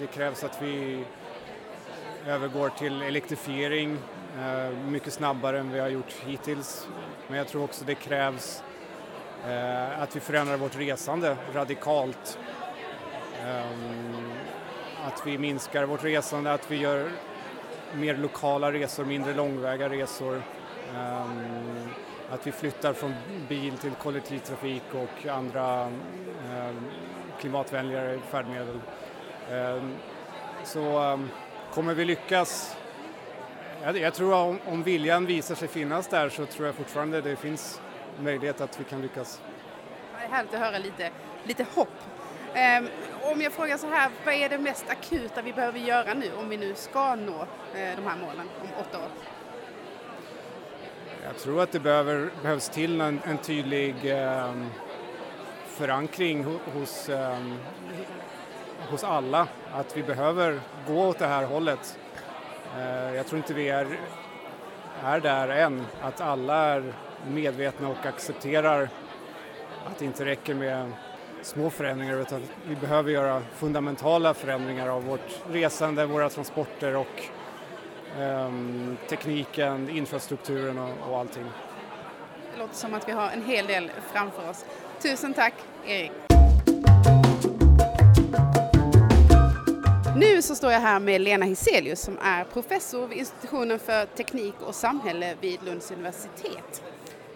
det 0.01 0.07
krävs 0.07 0.45
att 0.45 0.63
vi 0.63 1.05
övergår 2.27 2.69
till 2.69 3.03
elektrifiering 3.03 3.99
eh, 4.39 4.71
mycket 4.71 5.13
snabbare 5.13 5.59
än 5.59 5.73
vi 5.73 5.81
har 5.81 5.89
gjort 5.89 6.13
hittills. 6.27 6.89
Men 7.29 7.39
jag 7.39 7.49
tror 7.49 7.65
också 7.65 7.85
det 7.85 7.95
krävs 7.95 8.63
eh, 9.47 10.03
att 10.03 10.17
vi 10.17 10.21
förändrar 10.21 10.57
vårt 10.57 10.77
resande 10.77 11.37
radikalt. 11.55 12.39
Ehm, 13.47 14.32
att 15.03 15.27
vi 15.27 15.39
minskar 15.39 15.85
vårt 15.85 16.05
resande, 16.05 16.53
att 16.53 16.71
vi 16.71 16.77
gör 16.77 17.11
mer 17.95 18.17
lokala 18.17 18.73
resor, 18.73 19.05
mindre 19.05 19.35
långväga 19.35 19.89
resor. 19.89 20.43
Um, 20.97 21.89
att 22.31 22.47
vi 22.47 22.53
flyttar 22.53 22.93
från 22.93 23.15
bil 23.49 23.79
till 23.79 23.91
kollektivtrafik 23.91 24.83
och 24.93 25.27
andra 25.27 25.87
um, 25.87 26.91
klimatvänligare 27.41 28.19
färdmedel. 28.31 28.81
Ehm, 29.51 29.95
så 30.65 31.19
kommer 31.75 31.95
vi 31.95 32.05
lyckas 32.05 32.77
jag, 33.85 33.99
jag 33.99 34.15
tror 34.15 34.35
om, 34.35 34.59
om 34.67 34.83
viljan 34.83 35.27
visar 35.27 35.55
sig 35.55 35.69
finnas 35.69 36.09
där 36.09 36.29
så 36.29 36.47
tror 36.47 36.67
jag 36.67 36.75
fortfarande 36.75 37.21
det 37.21 37.37
finns 37.37 37.81
möjlighet 38.21 38.61
att 38.61 38.81
vi 38.81 38.85
kan 38.85 39.03
lyckas. 39.03 39.41
Det 40.19 40.25
är 40.25 40.29
härligt 40.29 40.55
att 40.55 40.61
höra 40.61 40.79
lite, 40.79 41.11
lite 41.45 41.67
hopp. 41.75 41.89
Om 43.23 43.41
jag 43.41 43.53
frågar 43.53 43.77
så 43.77 43.87
här, 43.87 44.11
vad 44.25 44.35
är 44.35 44.49
det 44.49 44.59
mest 44.59 44.85
akuta 44.89 45.43
vi 45.43 45.53
behöver 45.53 45.79
göra 45.79 46.15
nu 46.15 46.31
om 46.39 46.49
vi 46.49 46.57
nu 46.57 46.75
ska 46.75 47.15
nå 47.15 47.41
eh, 47.75 47.97
de 47.97 48.07
här 48.07 48.17
målen 48.17 48.49
om 48.61 48.69
åtta 48.81 48.99
år? 48.99 49.09
Jag 51.25 51.37
tror 51.37 51.63
att 51.63 51.73
det 51.73 51.81
behöver, 51.81 52.31
behövs 52.43 52.69
till 52.69 53.01
en, 53.01 53.21
en 53.25 53.39
tydlig 53.39 53.95
eh, 54.11 54.55
förankring 55.67 56.45
hos, 56.75 57.09
eh, 57.09 57.39
hos 58.91 59.05
alla, 59.05 59.49
att 59.73 59.97
vi 59.97 60.03
behöver 60.03 60.61
gå 60.87 61.09
åt 61.09 61.19
det 61.19 61.27
här 61.27 61.45
hållet. 61.45 61.99
Eh, 62.77 63.15
jag 63.15 63.27
tror 63.27 63.39
inte 63.39 63.55
vi 63.55 63.69
är, 63.69 63.99
är 65.05 65.21
där 65.21 65.49
än, 65.49 65.87
att 66.03 66.21
alla 66.21 66.57
är 66.57 66.95
medvetna 67.29 67.89
och 67.89 68.07
accepterar 68.07 68.89
att 69.87 69.99
det 69.99 70.05
inte 70.05 70.25
räcker 70.25 70.55
med 70.55 70.93
små 71.43 71.71
förändringar 71.71 72.19
utan 72.21 72.43
vi 72.69 72.77
behöver 72.77 73.11
göra 73.11 73.43
fundamentala 73.55 74.35
förändringar 74.35 74.89
av 74.89 75.05
vårt 75.05 75.41
resande, 75.51 76.07
våra 76.07 76.29
transporter 76.29 76.97
och 76.97 77.23
um, 78.19 78.97
tekniken, 79.09 79.89
infrastrukturen 79.91 80.79
och, 80.79 81.11
och 81.11 81.19
allting. 81.19 81.45
Det 82.53 82.59
låter 82.59 82.75
som 82.75 82.95
att 82.95 83.09
vi 83.09 83.13
har 83.13 83.31
en 83.31 83.45
hel 83.45 83.67
del 83.67 83.91
framför 84.13 84.51
oss. 84.51 84.65
Tusen 85.03 85.35
tack 85.35 85.55
Erik! 85.87 86.13
Nu 90.17 90.43
så 90.43 90.55
står 90.55 90.73
jag 90.73 90.81
här 90.81 91.01
med 91.01 91.21
Lena 91.21 91.45
Hiselius 91.45 92.01
som 92.01 92.19
är 92.23 92.45
professor 92.45 93.07
vid 93.07 93.19
institutionen 93.19 93.79
för 93.79 94.07
teknik 94.07 94.55
och 94.61 94.75
samhälle 94.75 95.37
vid 95.41 95.63
Lunds 95.63 95.91
universitet. 95.91 96.83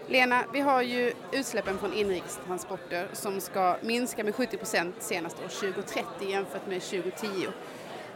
Lena, 0.08 0.44
vi 0.52 0.60
har 0.60 0.82
ju 0.82 1.12
utsläppen 1.32 1.78
från 1.78 1.92
inrikestransporter 1.92 3.08
som 3.12 3.40
ska 3.40 3.76
minska 3.82 4.24
med 4.24 4.34
70 4.34 4.56
procent 4.56 4.94
senast 4.98 5.36
år 5.44 5.48
2030 5.48 6.04
jämfört 6.20 6.66
med 6.66 6.82
2010. 6.82 7.28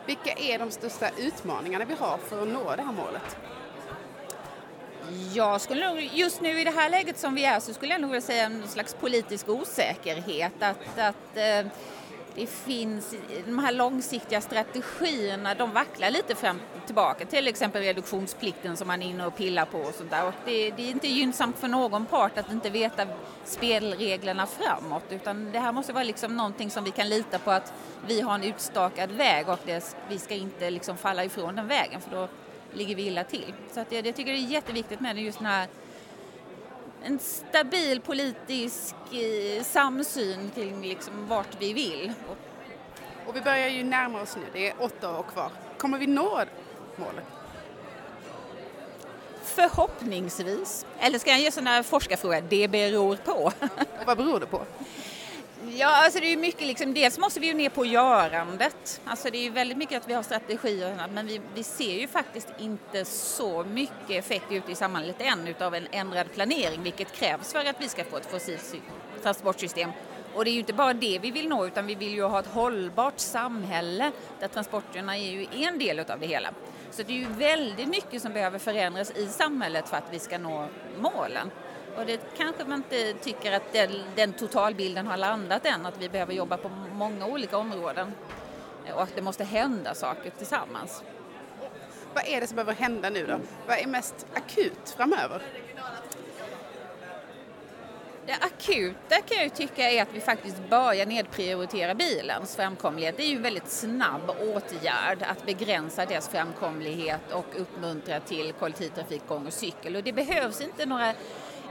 Vilka 0.07 0.33
är 0.33 0.59
de 0.59 0.71
största 0.71 1.11
utmaningarna 1.19 1.85
vi 1.85 1.95
har 1.95 2.19
för 2.19 2.43
att 2.43 2.49
nå 2.49 2.77
det 2.77 2.83
här 2.83 2.93
målet? 2.93 3.37
Jag 5.35 5.61
skulle 5.61 5.89
nog, 5.89 6.11
just 6.13 6.41
nu 6.41 6.61
i 6.61 6.65
det 6.65 6.71
här 6.71 6.91
läget 6.91 7.19
som 7.19 7.35
vi 7.35 7.45
är 7.45 7.61
så 7.61 7.75
skulle 7.75 7.93
jag 7.93 8.01
nog 8.01 8.11
vilja 8.11 8.27
säga 8.27 8.45
en 8.45 8.69
slags 8.69 8.95
politisk 8.95 9.49
osäkerhet. 9.49 10.53
Att, 10.63 10.99
att 10.99 11.37
eh, 11.37 11.67
det 12.35 12.47
finns, 12.47 13.15
de 13.47 13.59
här 13.59 13.73
långsiktiga 13.73 14.41
strategierna, 14.41 15.55
de 15.55 15.73
vacklar 15.73 16.11
lite 16.11 16.35
fram 16.35 16.61
tillbaka. 16.91 17.27
Till 17.27 17.49
exempel 17.49 17.83
reduktionsplikten 17.83 18.77
som 18.77 18.89
man 18.89 19.03
är 19.03 19.07
inne 19.07 19.27
och 19.27 19.37
pillar 19.37 19.65
på 19.65 19.79
och 19.79 19.95
sånt 19.95 20.11
där. 20.11 20.27
Och 20.27 20.35
det, 20.45 20.71
det, 20.71 20.83
är 20.83 20.91
inte 20.91 21.09
gynnsamt 21.09 21.59
för 21.59 21.69
någon 21.69 22.07
part 22.07 22.39
att 22.39 22.53
inte 22.53 22.71
veta 22.71 23.07
spelreglerna 23.45 24.47
framåt 24.47 25.05
utan 25.11 25.53
det 25.53 25.59
här 25.59 25.73
måste 25.73 25.93
vara 25.93 26.05
liksom 26.05 26.37
någonting 26.37 26.71
som 26.71 26.85
vi 26.85 26.91
kan 26.91 27.09
lita 27.09 27.39
på 27.39 27.51
att 27.51 27.73
vi 28.07 28.21
har 28.21 28.35
en 28.35 28.45
utstakad 28.45 29.11
väg 29.11 29.49
och 29.49 29.59
det, 29.65 29.97
vi 30.09 30.19
ska 30.19 30.35
inte 30.35 30.71
liksom 30.71 30.97
falla 30.97 31.25
ifrån 31.25 31.57
den 31.57 31.67
vägen 31.69 32.01
för 32.01 32.11
då 32.11 32.29
ligger 32.73 32.97
vi 32.97 33.07
illa 33.07 33.25
till. 33.25 33.53
Så 33.73 33.81
att 33.81 33.93
jag, 33.93 34.07
jag 34.07 34.17
tycker 34.17 34.33
det 34.33 34.39
är 34.39 34.53
jätteviktigt 34.53 35.01
med 35.01 35.19
just 35.19 35.39
den 35.39 35.47
här 35.47 35.69
en 37.05 37.19
stabil 37.19 38.01
politisk 38.01 38.95
eh, 39.13 39.63
samsyn 39.63 40.51
till 40.51 40.81
liksom 40.81 41.27
vart 41.29 41.61
vi 41.61 41.73
vill. 41.73 42.13
Och 43.27 43.37
vi 43.37 43.41
börjar 43.41 43.69
ju 43.69 43.85
närma 43.85 44.23
oss 44.23 44.37
nu, 44.37 44.43
det 44.53 44.69
är 44.69 44.75
åtta 44.79 45.19
år 45.19 45.23
kvar. 45.23 45.51
Kommer 45.79 45.99
vi 45.99 46.07
nå 46.07 46.45
målet? 47.01 47.25
Förhoppningsvis. 49.45 50.87
Eller 51.01 51.19
ska 51.19 51.31
jag 51.31 51.41
ge 51.41 51.51
sån 51.53 51.67
här 51.67 51.83
forskarfråga? 51.83 52.41
Det 52.41 52.69
beror 52.69 53.17
på. 53.17 53.33
Och 54.01 54.07
vad 54.07 54.17
beror 54.17 54.41
det 54.41 54.47
på? 54.47 54.63
Ja, 55.69 56.05
alltså 56.05 56.21
det 56.21 56.27
är 56.27 56.31
ju 56.31 56.37
mycket 56.37 56.67
liksom, 56.67 56.95
dels 56.95 57.19
måste 57.19 57.41
vi 57.41 57.47
ju 57.47 57.55
ner 57.55 57.69
på 57.69 57.85
görandet. 57.85 59.01
Alltså 59.05 59.31
det 59.31 59.39
är 59.39 59.43
ju 59.43 59.51
väldigt 59.51 59.79
mycket 59.79 60.03
att 60.03 60.09
vi 60.09 60.15
har 60.15 60.23
strategier 60.23 61.09
men 61.13 61.27
vi, 61.27 61.41
vi 61.55 61.63
ser 61.63 62.01
ju 62.01 62.09
faktiskt 62.09 62.49
inte 62.59 63.05
så 63.05 63.65
mycket 63.65 64.11
effekt 64.11 64.45
ute 64.51 64.73
i 64.73 64.75
samhället 64.75 65.17
än 65.19 65.49
utav 65.49 65.75
en 65.75 65.87
ändrad 65.91 66.33
planering, 66.35 66.83
vilket 66.83 67.13
krävs 67.13 67.53
för 67.53 67.59
att 67.59 67.81
vi 67.81 67.89
ska 67.89 68.05
få 68.05 68.17
ett 68.17 68.31
fossilt 68.31 68.75
transportsystem. 69.23 69.91
Och 70.35 70.45
det 70.45 70.51
är 70.51 70.53
ju 70.53 70.61
inte 70.61 70.73
bara 70.73 70.95
det 70.95 71.19
vi 71.19 71.31
vill 71.31 71.49
nå 71.49 71.67
utan 71.67 71.87
vi 71.87 71.95
vill 71.95 72.15
ju 72.15 72.23
ha 72.23 72.41
ett 72.41 72.47
hållbart 72.47 73.19
samhälle 73.19 74.13
där 74.41 74.49
transporterna 74.49 75.17
är 75.17 75.31
ju 75.31 75.47
en 75.53 75.79
del 75.79 75.99
utav 75.99 76.21
det 76.21 76.27
hela. 76.27 76.51
Så 76.91 77.03
det 77.03 77.13
är 77.13 77.19
ju 77.19 77.27
väldigt 77.27 77.89
mycket 77.89 78.23
som 78.23 78.33
behöver 78.33 78.59
förändras 78.59 79.11
i 79.11 79.27
samhället 79.27 79.89
för 79.89 79.97
att 79.97 80.13
vi 80.13 80.19
ska 80.19 80.39
nå 80.39 80.69
målen. 80.99 81.51
Och 81.97 82.07
det 82.07 82.21
kanske 82.37 82.65
man 82.65 82.79
inte 82.79 83.13
tycker 83.13 83.53
att 83.53 83.73
den, 83.73 83.91
den 84.15 84.33
totalbilden 84.33 85.07
har 85.07 85.17
landat 85.17 85.67
än, 85.67 85.87
att 85.87 85.99
vi 85.99 86.09
behöver 86.09 86.33
jobba 86.33 86.57
på 86.57 86.69
många 86.93 87.27
olika 87.27 87.59
områden 87.59 88.13
och 88.95 89.03
att 89.03 89.15
det 89.15 89.23
måste 89.23 89.45
hända 89.45 89.95
saker 89.95 90.31
tillsammans. 90.31 91.03
Vad 92.15 92.25
är 92.27 92.41
det 92.41 92.47
som 92.47 92.57
behöver 92.57 92.75
hända 92.75 93.11
nu 93.11 93.27
då? 93.27 93.39
Vad 93.67 93.79
är 93.79 93.87
mest 93.87 94.27
akut 94.35 94.95
framöver? 94.97 95.43
Det 98.31 98.37
akuta 98.37 99.21
kan 99.21 99.43
jag 99.43 99.55
tycka 99.55 99.91
är 99.91 100.03
att 100.03 100.13
vi 100.13 100.21
faktiskt 100.21 100.69
börjar 100.71 101.07
nedprioritera 101.07 101.95
bilens 101.95 102.57
framkomlighet. 102.57 103.17
Det 103.17 103.23
är 103.23 103.27
ju 103.27 103.37
en 103.37 103.43
väldigt 103.43 103.69
snabb 103.69 104.31
åtgärd 104.31 105.23
att 105.23 105.47
begränsa 105.47 106.07
dess 106.07 106.29
framkomlighet 106.29 107.33
och 107.33 107.61
uppmuntra 107.61 108.21
till 108.21 108.53
kollektivtrafik, 108.53 109.29
gång 109.29 109.47
och 109.47 109.53
cykel. 109.53 109.97
Och 109.97 110.03
det 110.03 110.13
behövs 110.13 110.61
inte 110.61 110.87
några 110.87 111.15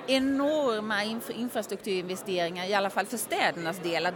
enorma 0.07 1.03
infrastrukturinvesteringar, 1.29 2.65
i 2.65 2.73
alla 2.73 2.89
fall 2.89 3.05
för 3.05 3.17
städernas 3.17 3.79
del, 3.79 4.05
att 4.05 4.15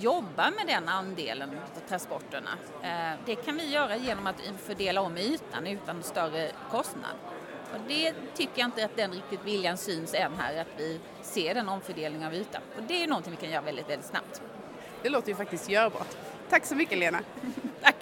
jobba 0.00 0.50
med 0.50 0.66
den 0.66 0.88
andelen 0.88 1.50
av 1.50 1.88
transporterna. 1.88 2.50
Eh, 2.82 3.18
det 3.26 3.34
kan 3.34 3.56
vi 3.56 3.70
göra 3.70 3.96
genom 3.96 4.26
att 4.26 4.42
fördela 4.66 5.00
om 5.00 5.18
ytan 5.18 5.66
utan 5.66 6.02
större 6.02 6.50
kostnad. 6.70 7.16
Och 7.72 7.80
det 7.88 8.14
tycker 8.34 8.52
jag 8.60 8.66
inte 8.66 8.84
att 8.84 8.96
den 8.96 9.12
riktigt 9.12 9.44
viljan 9.44 9.76
syns 9.76 10.14
än 10.14 10.32
här, 10.38 10.60
att 10.60 10.66
vi 10.76 11.00
ser 11.26 11.54
den 11.54 11.68
omfördelningen 11.68 12.26
av 12.26 12.34
ytan. 12.34 12.62
Och 12.76 12.82
det 12.88 13.02
är 13.02 13.08
någonting 13.08 13.30
vi 13.30 13.36
kan 13.36 13.50
göra 13.50 13.64
väldigt, 13.64 13.88
väldigt 13.88 14.06
snabbt. 14.06 14.42
Det 15.02 15.08
låter 15.08 15.28
ju 15.28 15.34
faktiskt 15.34 15.70
görbart. 15.70 16.16
Tack 16.50 16.66
så 16.66 16.74
mycket 16.74 16.98
Lena. 16.98 17.20
Tack. 17.82 17.96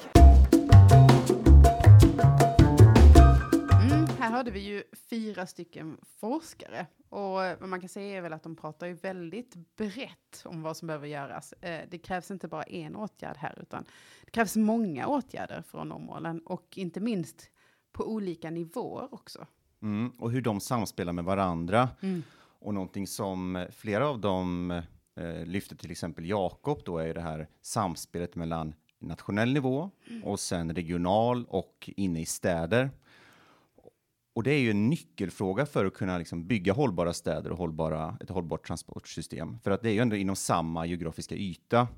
Mm, 3.83 4.07
här 4.19 4.31
hörde 4.31 4.51
vi 4.51 4.61
ju 4.61 4.83
fyra 5.11 5.47
stycken 5.47 5.97
forskare 6.21 6.87
och 7.09 7.31
vad 7.31 7.69
man 7.69 7.81
kan 7.81 7.89
säga 7.89 8.17
är 8.17 8.21
väl 8.21 8.33
att 8.33 8.43
de 8.43 8.57
pratar 8.57 8.87
ju 8.87 8.95
väldigt 8.95 9.77
brett 9.77 10.43
om 10.45 10.63
vad 10.63 10.77
som 10.77 10.87
behöver 10.87 11.07
göras. 11.07 11.53
Eh, 11.53 11.81
det 11.91 11.99
krävs 11.99 12.31
inte 12.31 12.49
bara 12.49 12.63
en 12.63 12.97
åtgärd 12.97 13.37
här, 13.37 13.59
utan 13.63 13.85
det 14.25 14.31
krävs 14.31 14.57
många 14.57 15.07
åtgärder 15.07 15.63
för 15.63 15.81
att 15.81 15.87
nå 15.87 15.99
målen 15.99 16.41
och 16.41 16.79
inte 16.79 17.01
minst 17.01 17.51
på 17.93 18.05
olika 18.05 18.51
nivåer 18.51 19.15
också. 19.15 19.47
Mm, 19.83 20.11
och 20.19 20.31
hur 20.31 20.41
de 20.41 20.61
samspelar 20.61 21.13
med 21.13 21.25
varandra. 21.25 21.89
Mm. 22.01 22.23
Och 22.65 22.75
någonting 22.75 23.07
som 23.07 23.67
flera 23.71 24.09
av 24.09 24.21
dem 24.21 24.71
eh, 25.17 25.45
lyfter, 25.45 25.77
till 25.77 25.91
exempel 25.91 26.29
Jakob, 26.29 26.83
då 26.85 26.99
är 26.99 27.15
det 27.15 27.21
här 27.21 27.49
samspelet 27.63 28.35
mellan 28.35 28.75
nationell 28.99 29.53
nivå 29.53 29.91
mm. 30.11 30.25
och 30.25 30.41
sen 30.41 30.75
regional 30.75 31.45
och 31.49 31.91
inne 31.97 32.21
i 32.21 32.27
städer. 32.27 32.91
Och 34.35 34.43
det 34.43 34.51
är 34.51 34.59
ju 34.59 34.71
en 34.71 34.89
nyckelfråga 34.89 35.67
för 35.67 35.85
att 35.85 35.95
kunna 35.95 36.19
liksom 36.19 36.47
bygga 36.47 36.73
hållbara 36.73 37.13
städer 37.13 37.51
och 37.51 37.59
hållbara, 37.59 38.17
ett 38.21 38.31
hållbart 38.31 38.67
transportsystem. 38.67 39.59
För 39.65 39.71
att 39.71 39.83
det 39.83 39.89
är 39.89 39.93
ju 39.93 40.01
ändå 40.01 40.17
inom 40.17 40.37
samma 40.37 40.87
geografiska 40.87 41.35
yta. 41.35 41.89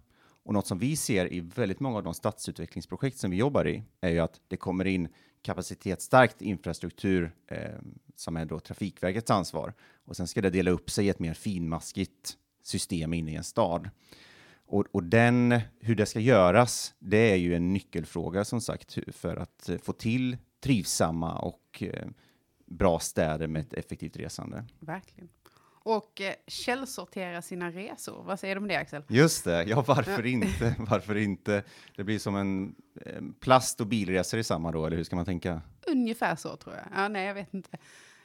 Och 0.44 0.54
något 0.54 0.66
som 0.66 0.78
vi 0.78 0.96
ser 0.96 1.32
i 1.32 1.40
väldigt 1.40 1.80
många 1.80 1.96
av 1.96 2.04
de 2.04 2.14
stadsutvecklingsprojekt 2.14 3.18
som 3.18 3.30
vi 3.30 3.36
jobbar 3.36 3.68
i 3.68 3.82
är 4.00 4.10
ju 4.10 4.18
att 4.18 4.40
det 4.48 4.56
kommer 4.56 4.84
in 4.84 5.08
kapacitetsstarkt 5.42 6.42
infrastruktur 6.42 7.32
eh, 7.46 7.58
som 8.16 8.36
är 8.36 8.44
då 8.44 8.60
Trafikverkets 8.60 9.30
ansvar 9.30 9.74
och 10.04 10.16
sen 10.16 10.26
ska 10.26 10.42
det 10.42 10.50
dela 10.50 10.70
upp 10.70 10.90
sig 10.90 11.06
i 11.06 11.08
ett 11.08 11.18
mer 11.18 11.34
finmaskigt 11.34 12.36
system 12.62 13.14
inne 13.14 13.32
i 13.32 13.36
en 13.36 13.44
stad. 13.44 13.90
Och, 14.66 14.86
och 14.92 15.02
den, 15.02 15.60
hur 15.80 15.94
det 15.94 16.06
ska 16.06 16.20
göras, 16.20 16.94
det 16.98 17.32
är 17.32 17.36
ju 17.36 17.54
en 17.54 17.72
nyckelfråga 17.72 18.44
som 18.44 18.60
sagt 18.60 18.98
för 19.08 19.36
att 19.36 19.68
eh, 19.68 19.78
få 19.78 19.92
till 19.92 20.36
trivsamma 20.60 21.38
och 21.38 21.82
eh, 21.82 22.08
bra 22.66 22.98
städer 22.98 23.46
med 23.46 23.62
ett 23.62 23.72
effektivt 23.72 24.16
resande. 24.16 24.64
Verkligen. 24.80 25.28
Och 25.86 26.20
eh, 26.20 26.34
källsortera 26.46 27.42
sina 27.42 27.70
resor. 27.70 28.22
Vad 28.22 28.40
säger 28.40 28.54
du 28.54 28.60
om 28.60 28.68
det 28.68 28.76
Axel? 28.76 29.02
Just 29.08 29.44
det, 29.44 29.64
ja 29.64 29.84
varför 29.86 30.26
inte? 30.26 30.74
Varför 30.78 31.16
inte? 31.16 31.62
Det 31.96 32.04
blir 32.04 32.18
som 32.18 32.36
en 32.36 32.74
eh, 33.06 33.22
plast 33.40 33.80
och 33.80 33.86
bilresor 33.86 34.40
i 34.40 34.44
samma 34.44 34.72
då, 34.72 34.86
eller 34.86 34.96
hur 34.96 35.04
ska 35.04 35.16
man 35.16 35.24
tänka? 35.24 35.62
Ungefär 35.86 36.36
så 36.36 36.56
tror 36.56 36.74
jag. 36.74 36.84
Ja, 36.94 37.08
nej, 37.08 37.26
jag 37.26 37.34
vet 37.34 37.54
inte. 37.54 37.78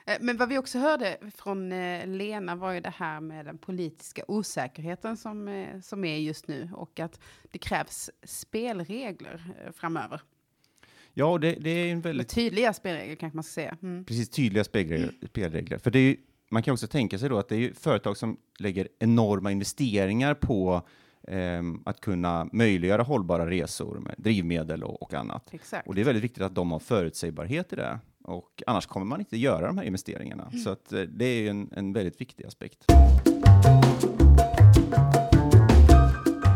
Eh, 0.06 0.18
Men 0.22 0.38
vad 0.38 0.50
vi 0.50 0.58
också 0.58 0.80
hörde 0.80 1.18
från 1.36 1.70
Lena 2.18 2.56
var 2.56 2.72
ju 2.72 2.80
det 2.80 2.94
här 2.96 3.20
med 3.20 3.46
den 3.46 3.58
politiska 3.58 4.24
osäkerheten 4.28 5.18
som, 5.18 5.66
som 5.84 6.06
är 6.06 6.18
just 6.18 6.48
nu 6.48 6.70
och 6.74 7.00
att 7.00 7.20
det 7.52 7.58
krävs 7.58 8.10
spelregler 8.24 9.54
framöver. 9.76 10.22
Ja, 11.14 11.38
det, 11.38 11.52
det 11.52 11.70
är 11.70 11.92
en 11.92 12.02
väldigt 12.02 12.30
tydliga 12.30 12.74
spelregler 12.74 13.16
kanske 13.16 13.38
man 13.38 13.44
ska 13.44 13.54
säga. 13.54 13.78
Mm. 13.82 14.06
precis 14.06 14.30
tydliga 14.30 14.64
spelregler. 14.64 15.14
spelregler. 15.28 15.78
För 15.78 15.92
det 15.92 16.00
är 16.00 16.04
ju, 16.10 16.18
man 16.52 16.64
kan 16.64 16.74
också 16.74 16.88
tänka 16.88 17.20
sig 17.20 17.30
då 17.30 17.38
att 17.38 17.50
det 17.50 17.56
är 17.56 17.74
företag 17.74 18.18
som 18.18 18.38
lägger 18.60 18.88
enorma 19.00 19.52
investeringar 19.52 20.34
på 20.34 20.82
ehm, 21.28 21.82
att 21.86 22.02
kunna 22.02 22.50
möjliggöra 22.52 23.04
hållbara 23.04 23.50
resor 23.50 24.00
med 24.00 24.16
drivmedel 24.18 24.84
och, 24.84 25.02
och 25.02 25.14
annat. 25.14 25.54
Exakt. 25.54 25.88
Och 25.88 25.96
det 25.96 26.02
är 26.02 26.06
väldigt 26.06 26.24
viktigt 26.24 26.44
att 26.44 26.56
de 26.56 26.72
har 26.72 26.80
förutsägbarhet 26.80 27.74
i 27.74 27.76
det. 27.76 28.00
Och 28.24 28.64
annars 28.68 28.86
kommer 28.86 29.06
man 29.06 29.20
inte 29.20 29.38
göra 29.38 29.68
de 29.68 29.78
här 29.78 29.86
investeringarna. 29.86 30.48
Mm. 30.52 30.60
Så 30.60 30.70
att, 30.70 30.94
eh, 30.94 31.02
det 31.02 31.26
är 31.26 31.50
en, 31.50 31.70
en 31.76 31.94
väldigt 31.94 32.22
viktig 32.22 32.46
aspekt. 32.46 32.86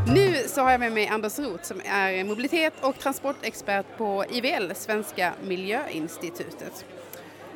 Nu 0.07 0.33
så 0.47 0.61
har 0.61 0.71
jag 0.71 0.79
med 0.79 0.91
mig 0.91 1.07
Anders 1.07 1.39
Roth 1.39 1.63
som 1.63 1.81
är 1.85 2.23
mobilitet 2.23 2.73
och 2.81 2.99
transportexpert 2.99 3.85
på 3.97 4.25
IVL, 4.31 4.75
Svenska 4.75 5.33
Miljöinstitutet. 5.47 6.85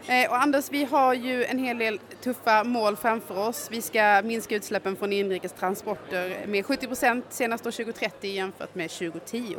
Eh, 0.09 0.29
och 0.29 0.41
Anders, 0.41 0.71
vi 0.71 0.83
har 0.83 1.13
ju 1.13 1.45
en 1.45 1.59
hel 1.59 1.77
del 1.77 1.99
tuffa 2.23 2.63
mål 2.63 2.95
framför 2.95 3.37
oss. 3.37 3.67
Vi 3.71 3.81
ska 3.81 4.21
minska 4.23 4.55
utsläppen 4.55 4.95
från 4.95 5.13
inrikes 5.13 5.51
transporter 5.51 6.45
med 6.47 6.65
70 6.65 6.87
procent 6.87 7.25
senast 7.29 7.65
år 7.65 7.71
2030 7.71 8.29
jämfört 8.31 8.75
med 8.75 8.89
2010. 8.89 9.55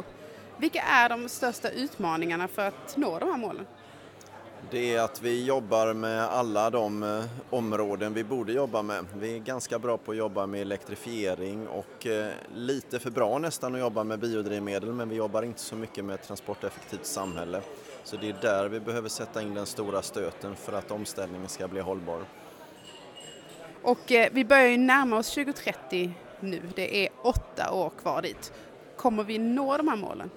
Vilka 0.57 0.83
är 0.83 1.09
de 1.09 1.29
största 1.29 1.71
utmaningarna 1.71 2.49
för 2.49 2.69
att 2.69 2.97
nå 2.97 3.19
de 3.19 3.31
här 3.31 3.37
målen? 3.37 3.67
Det 4.71 4.95
är 4.95 5.01
att 5.01 5.23
vi 5.23 5.45
jobbar 5.45 5.95
med 5.95 6.23
alla 6.25 6.71
de 6.71 7.03
eh, 7.03 7.25
områden 7.51 8.15
vi 8.15 8.25
borde 8.25 8.53
jobba 8.53 8.83
med. 8.83 9.05
Vi 9.19 9.35
är 9.35 9.39
ganska 9.39 9.79
bra 9.79 9.97
på 9.99 10.11
att 10.11 10.17
jobba 10.17 10.47
med 10.47 10.61
elektrifiering 10.61 11.69
och 11.69 12.07
eh, 12.07 12.33
lite 12.55 12.99
för 12.99 13.11
bra 13.11 13.39
nästan 13.39 13.75
att 13.75 13.81
jobba 13.81 14.05
med 14.05 14.19
biodrivmedel 14.19 14.93
men 14.93 15.09
vi 15.09 15.17
jobbar 15.17 15.43
inte 15.43 15.61
så 15.61 15.77
mycket 15.77 16.05
med 16.05 16.15
ett 16.15 16.27
transporteffektivt 16.27 17.07
samhälle. 17.07 17.61
Så 18.11 18.17
det 18.17 18.29
är 18.29 18.37
där 18.41 18.69
vi 18.69 18.81
behöver 18.81 19.09
sätta 19.09 19.43
in 19.43 19.55
den 19.55 19.67
stora 19.67 20.03
stöten 20.03 20.57
för 20.57 20.73
att 20.73 20.91
omställningen 20.91 21.49
ska 21.49 21.69
bli 21.69 21.81
hållbar. 21.81 22.25
Och 23.83 24.13
eh, 24.13 24.29
vi 24.33 24.45
börjar 24.45 24.67
ju 24.67 24.77
närma 24.77 25.19
oss 25.19 25.35
2030 25.35 26.13
nu. 26.41 26.63
Det 26.75 27.05
är 27.05 27.11
åtta 27.23 27.73
år 27.73 27.93
kvar 28.03 28.23
dit. 28.23 28.53
Kommer 28.97 29.25
vi 29.25 29.39
nå 29.39 29.77
de 29.77 29.89
här 29.89 29.97
målen? 29.97 30.31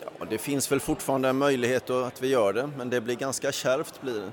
Ja, 0.00 0.26
det 0.30 0.38
finns 0.38 0.72
väl 0.72 0.80
fortfarande 0.80 1.28
en 1.28 1.36
möjlighet 1.36 1.90
att 1.90 2.22
vi 2.22 2.28
gör 2.28 2.52
det 2.52 2.70
men 2.76 2.90
det 2.90 3.00
blir 3.00 3.16
ganska 3.16 3.52
kärvt 3.52 4.00
blir 4.00 4.20
det. 4.20 4.32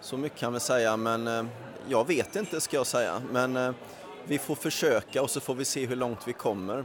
Så 0.00 0.16
mycket 0.16 0.38
kan 0.38 0.52
vi 0.52 0.60
säga 0.60 0.96
men 0.96 1.26
eh, 1.26 1.44
jag 1.88 2.06
vet 2.06 2.36
inte 2.36 2.60
ska 2.60 2.76
jag 2.76 2.86
säga. 2.86 3.22
Men 3.32 3.56
eh, 3.56 3.72
vi 4.24 4.38
får 4.38 4.54
försöka 4.54 5.22
och 5.22 5.30
så 5.30 5.40
får 5.40 5.54
vi 5.54 5.64
se 5.64 5.86
hur 5.86 5.96
långt 5.96 6.28
vi 6.28 6.32
kommer. 6.32 6.84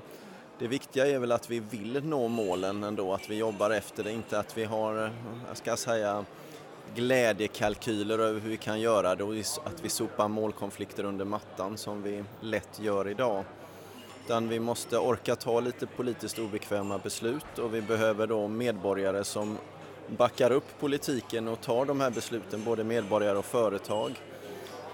Det 0.61 0.67
viktiga 0.67 1.07
är 1.07 1.19
väl 1.19 1.31
att 1.31 1.49
vi 1.49 1.59
vill 1.59 2.03
nå 2.03 2.27
målen 2.27 2.83
ändå, 2.83 3.13
att 3.13 3.29
vi 3.29 3.37
jobbar 3.37 3.69
efter 3.69 4.03
det, 4.03 4.11
inte 4.11 4.39
att 4.39 4.57
vi 4.57 4.63
har, 4.63 5.11
jag 5.47 5.57
ska 5.57 5.77
säga, 5.77 6.25
glädjekalkyler 6.95 8.19
över 8.19 8.39
hur 8.39 8.49
vi 8.49 8.57
kan 8.57 8.79
göra 8.79 9.15
det 9.15 9.23
och 9.23 9.33
att 9.63 9.83
vi 9.83 9.89
sopar 9.89 10.27
målkonflikter 10.27 11.03
under 11.03 11.25
mattan 11.25 11.77
som 11.77 12.03
vi 12.03 12.23
lätt 12.41 12.79
gör 12.79 13.07
idag. 13.07 13.43
Utan 14.25 14.49
vi 14.49 14.59
måste 14.59 14.97
orka 14.97 15.35
ta 15.35 15.59
lite 15.59 15.87
politiskt 15.87 16.39
obekväma 16.39 16.97
beslut 16.97 17.59
och 17.59 17.73
vi 17.73 17.81
behöver 17.81 18.27
då 18.27 18.47
medborgare 18.47 19.23
som 19.23 19.57
backar 20.17 20.51
upp 20.51 20.79
politiken 20.79 21.47
och 21.47 21.61
tar 21.61 21.85
de 21.85 22.01
här 22.01 22.11
besluten, 22.11 22.63
både 22.63 22.83
medborgare 22.83 23.37
och 23.37 23.45
företag. 23.45 24.21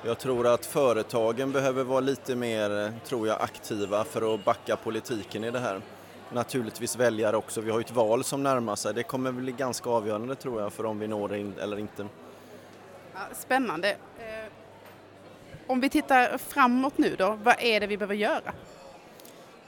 Jag 0.03 0.17
tror 0.19 0.47
att 0.47 0.65
företagen 0.65 1.51
behöver 1.51 1.83
vara 1.83 1.99
lite 1.99 2.35
mer, 2.35 2.93
tror 3.05 3.27
jag, 3.27 3.41
aktiva 3.41 4.03
för 4.03 4.33
att 4.33 4.45
backa 4.45 4.75
politiken 4.75 5.43
i 5.43 5.51
det 5.51 5.59
här. 5.59 5.81
Naturligtvis 6.33 6.95
väljare 6.95 7.37
också, 7.37 7.61
vi 7.61 7.71
har 7.71 7.79
ju 7.79 7.83
ett 7.83 7.91
val 7.91 8.23
som 8.23 8.43
närmar 8.43 8.75
sig. 8.75 8.93
Det 8.93 9.03
kommer 9.03 9.31
bli 9.31 9.51
ganska 9.51 9.89
avgörande 9.89 10.35
tror 10.35 10.61
jag 10.61 10.73
för 10.73 10.85
om 10.85 10.99
vi 10.99 11.07
når 11.07 11.29
det 11.29 11.39
in- 11.39 11.53
eller 11.61 11.79
inte. 11.79 12.07
Ja, 13.13 13.19
spännande. 13.33 13.89
Eh, 13.89 14.51
om 15.67 15.79
vi 15.81 15.89
tittar 15.89 16.37
framåt 16.37 16.97
nu 16.97 17.15
då, 17.15 17.39
vad 17.43 17.55
är 17.59 17.79
det 17.79 17.87
vi 17.87 17.97
behöver 17.97 18.15
göra? 18.15 18.53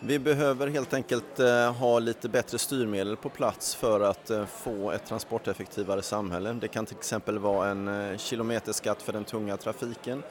Vi 0.01 0.19
behöver 0.19 0.67
helt 0.67 0.93
enkelt 0.93 1.39
eh, 1.39 1.73
ha 1.73 1.99
lite 1.99 2.29
bättre 2.29 2.57
styrmedel 2.57 3.17
på 3.17 3.29
plats 3.29 3.75
för 3.75 3.99
att 3.99 4.29
eh, 4.29 4.45
få 4.45 4.91
ett 4.91 5.05
transporteffektivare 5.05 6.01
samhälle. 6.01 6.53
Det 6.53 6.67
kan 6.67 6.85
till 6.85 6.97
exempel 6.97 7.39
vara 7.39 7.69
en 7.69 7.87
eh, 7.87 8.17
kilometerskatt 8.17 9.01
för 9.01 9.13
den 9.13 9.23
tunga 9.23 9.57
trafiken. 9.57 10.23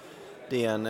Det, 0.51 0.65
är 0.65 0.75
en, 0.75 0.85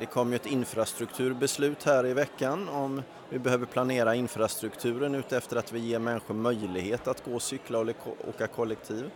det 0.00 0.06
kom 0.12 0.30
ju 0.30 0.36
ett 0.36 0.46
infrastrukturbeslut 0.46 1.84
här 1.84 2.06
i 2.06 2.12
veckan 2.12 2.68
om 2.68 3.02
vi 3.30 3.38
behöver 3.38 3.66
planera 3.66 4.14
infrastrukturen 4.14 5.14
utefter 5.14 5.56
att 5.56 5.72
vi 5.72 5.78
ger 5.78 5.98
människor 5.98 6.34
möjlighet 6.34 7.08
att 7.08 7.24
gå, 7.24 7.40
cykla 7.40 7.78
och 7.78 7.88
åka 8.28 8.46
kollektiv. 8.46 9.10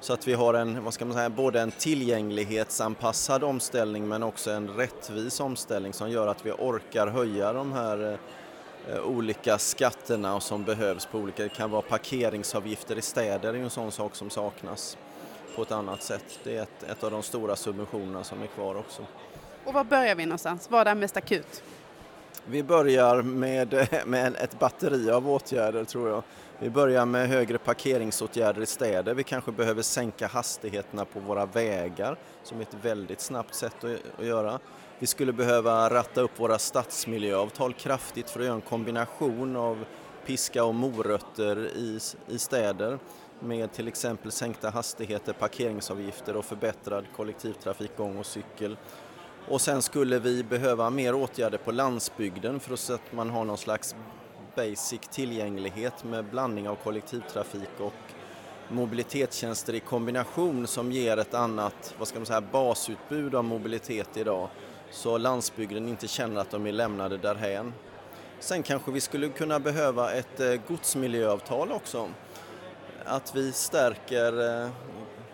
Så 0.00 0.12
att 0.12 0.28
vi 0.28 0.32
har 0.32 0.54
en, 0.54 0.84
vad 0.84 0.94
ska 0.94 1.04
man 1.04 1.14
säga, 1.14 1.30
både 1.30 1.60
en 1.60 1.70
tillgänglighetsanpassad 1.70 3.44
omställning 3.44 4.08
men 4.08 4.22
också 4.22 4.50
en 4.50 4.68
rättvis 4.68 5.40
omställning 5.40 5.92
som 5.92 6.10
gör 6.10 6.26
att 6.26 6.46
vi 6.46 6.52
orkar 6.52 7.06
höja 7.06 7.52
de 7.52 7.72
här 7.72 8.18
olika 9.04 9.58
skatterna 9.58 10.40
som 10.40 10.64
behövs 10.64 11.06
på 11.06 11.18
olika, 11.18 11.42
det 11.42 11.48
kan 11.48 11.70
vara 11.70 11.82
parkeringsavgifter 11.82 12.98
i 12.98 13.02
städer, 13.02 13.52
det 13.52 13.58
är 13.58 13.62
en 13.62 13.70
sån 13.70 13.92
sak 13.92 14.14
som 14.14 14.30
saknas 14.30 14.96
på 15.56 15.62
ett 15.62 15.72
annat 15.72 16.02
sätt. 16.02 16.40
Det 16.44 16.56
är 16.56 16.62
ett, 16.62 16.82
ett 16.82 17.04
av 17.04 17.10
de 17.10 17.22
stora 17.22 17.56
subventionerna 17.56 18.24
som 18.24 18.42
är 18.42 18.46
kvar 18.46 18.74
också. 18.74 19.02
Och 19.64 19.74
var 19.74 19.84
börjar 19.84 20.14
vi 20.14 20.26
någonstans? 20.26 20.70
Vad 20.70 20.88
är 20.88 20.94
mest 20.94 21.16
akut? 21.16 21.62
Vi 22.46 22.62
börjar 22.62 23.22
med, 23.22 23.88
med 24.06 24.36
ett 24.36 24.58
batteri 24.58 25.10
av 25.10 25.30
åtgärder 25.30 25.84
tror 25.84 26.08
jag. 26.08 26.22
Vi 26.58 26.70
börjar 26.70 27.06
med 27.06 27.28
högre 27.28 27.58
parkeringsåtgärder 27.58 28.62
i 28.62 28.66
städer. 28.66 29.14
Vi 29.14 29.22
kanske 29.22 29.52
behöver 29.52 29.82
sänka 29.82 30.26
hastigheterna 30.26 31.04
på 31.04 31.20
våra 31.20 31.46
vägar 31.46 32.16
som 32.42 32.58
är 32.58 32.62
ett 32.62 32.76
väldigt 32.82 33.20
snabbt 33.20 33.54
sätt 33.54 33.84
att, 33.84 34.20
att 34.20 34.26
göra. 34.26 34.58
Vi 35.00 35.06
skulle 35.06 35.32
behöva 35.32 35.90
ratta 35.90 36.20
upp 36.20 36.40
våra 36.40 36.58
stadsmiljöavtal 36.58 37.72
kraftigt 37.72 38.30
för 38.30 38.40
att 38.40 38.46
göra 38.46 38.54
en 38.54 38.60
kombination 38.60 39.56
av 39.56 39.84
piska 40.26 40.64
och 40.64 40.74
morötter 40.74 41.66
i, 41.76 41.98
i 42.28 42.38
städer 42.38 42.98
med 43.40 43.72
till 43.72 43.88
exempel 43.88 44.32
sänkta 44.32 44.70
hastigheter, 44.70 45.32
parkeringsavgifter 45.32 46.36
och 46.36 46.44
förbättrad 46.44 47.04
kollektivtrafik, 47.16 47.96
gång 47.96 48.18
och 48.18 48.26
cykel. 48.26 48.76
Och 49.48 49.60
sen 49.60 49.82
skulle 49.82 50.18
vi 50.18 50.42
behöva 50.42 50.90
mer 50.90 51.14
åtgärder 51.14 51.58
på 51.58 51.72
landsbygden 51.72 52.60
för 52.60 52.76
så 52.76 52.94
att 52.94 53.12
man 53.12 53.30
har 53.30 53.44
någon 53.44 53.58
slags 53.58 53.94
basic 54.56 55.00
tillgänglighet 55.10 56.04
med 56.04 56.24
blandning 56.24 56.68
av 56.68 56.74
kollektivtrafik 56.74 57.80
och 57.80 58.12
mobilitetstjänster 58.68 59.74
i 59.74 59.80
kombination 59.80 60.66
som 60.66 60.92
ger 60.92 61.16
ett 61.16 61.34
annat, 61.34 61.94
vad 61.98 62.08
ska 62.08 62.18
man 62.18 62.26
säga, 62.26 62.40
basutbud 62.40 63.34
av 63.34 63.44
mobilitet 63.44 64.16
idag. 64.16 64.48
Så 64.90 65.18
landsbygden 65.18 65.88
inte 65.88 66.08
känner 66.08 66.40
att 66.40 66.50
de 66.50 66.66
är 66.66 66.72
lämnade 66.72 67.16
därhän. 67.16 67.72
Sen 68.40 68.62
kanske 68.62 68.90
vi 68.90 69.00
skulle 69.00 69.28
kunna 69.28 69.60
behöva 69.60 70.12
ett 70.12 70.40
eh, 70.40 70.54
godsmiljöavtal 70.68 71.72
också. 71.72 72.08
Att 73.04 73.36
vi 73.36 73.52
stärker 73.52 74.62
eh, 74.64 74.70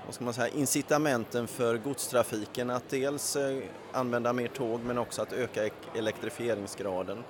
vad 0.04 0.14
ska 0.14 0.24
man 0.24 0.34
säga, 0.34 0.48
incitamenten 0.48 1.46
för 1.46 1.76
godstrafiken 1.78 2.70
att 2.70 2.88
dels 2.88 3.36
eh, 3.36 3.58
använda 3.92 4.32
mer 4.32 4.48
tåg 4.48 4.80
men 4.80 4.98
också 4.98 5.22
att 5.22 5.32
öka 5.32 5.64
ek- 5.66 5.72
elektrifieringsgraden. 5.96 7.24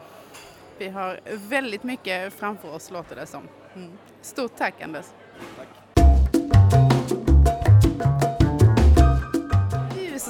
Vi 0.78 0.88
har 0.88 1.20
väldigt 1.32 1.82
mycket 1.82 2.32
framför 2.32 2.74
oss 2.74 2.90
låter 2.90 3.16
det 3.16 3.26
som. 3.26 3.42
Mm. 3.74 3.92
Stort 4.22 4.52
tack 4.56 4.80
Anders. 4.82 5.06
Tack. 5.58 5.68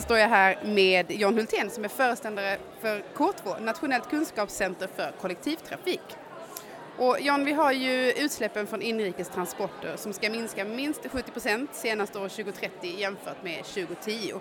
Står 0.07 0.19
jag 0.19 0.29
här 0.29 0.59
med 0.65 1.13
John 1.13 1.35
Hultén 1.35 1.71
som 1.71 1.85
är 1.85 1.89
föreståndare 1.89 2.59
för 2.81 3.03
K2, 3.15 3.61
Nationellt 3.61 4.11
kunskapscenter 4.11 4.89
för 4.97 5.13
kollektivtrafik. 5.21 6.01
Och 6.99 7.21
John, 7.21 7.45
vi 7.45 7.53
har 7.53 7.73
ju 7.73 8.13
utsläppen 8.13 8.67
från 8.67 8.83
inrikes 8.83 9.29
transporter 9.29 9.97
som 9.97 10.13
ska 10.13 10.31
minska 10.31 10.65
minst 10.65 11.07
70 11.11 11.31
procent 11.31 11.71
senast 11.75 12.17
år 12.17 12.29
2030 12.29 12.95
jämfört 12.99 13.43
med 13.43 13.65
2010. 13.65 14.33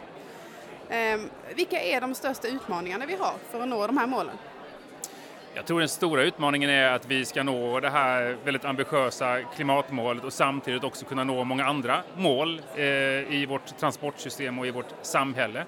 Ehm, 0.89 1.29
vilka 1.55 1.81
är 1.81 2.01
de 2.01 2.15
största 2.15 2.47
utmaningarna 2.47 3.05
vi 3.05 3.15
har 3.15 3.33
för 3.51 3.61
att 3.61 3.67
nå 3.67 3.87
de 3.87 3.97
här 3.97 4.07
målen? 4.07 4.35
Jag 5.57 5.65
tror 5.65 5.79
den 5.79 5.89
stora 5.89 6.23
utmaningen 6.23 6.69
är 6.69 6.91
att 6.91 7.05
vi 7.05 7.25
ska 7.25 7.43
nå 7.43 7.79
det 7.79 7.89
här 7.89 8.37
väldigt 8.43 8.65
ambitiösa 8.65 9.41
klimatmålet 9.55 10.23
och 10.23 10.33
samtidigt 10.33 10.83
också 10.83 11.05
kunna 11.05 11.23
nå 11.23 11.43
många 11.43 11.65
andra 11.65 12.01
mål 12.15 12.61
eh, 12.75 12.83
i 13.33 13.45
vårt 13.49 13.77
transportsystem 13.77 14.59
och 14.59 14.67
i 14.67 14.71
vårt 14.71 14.93
samhälle. 15.01 15.65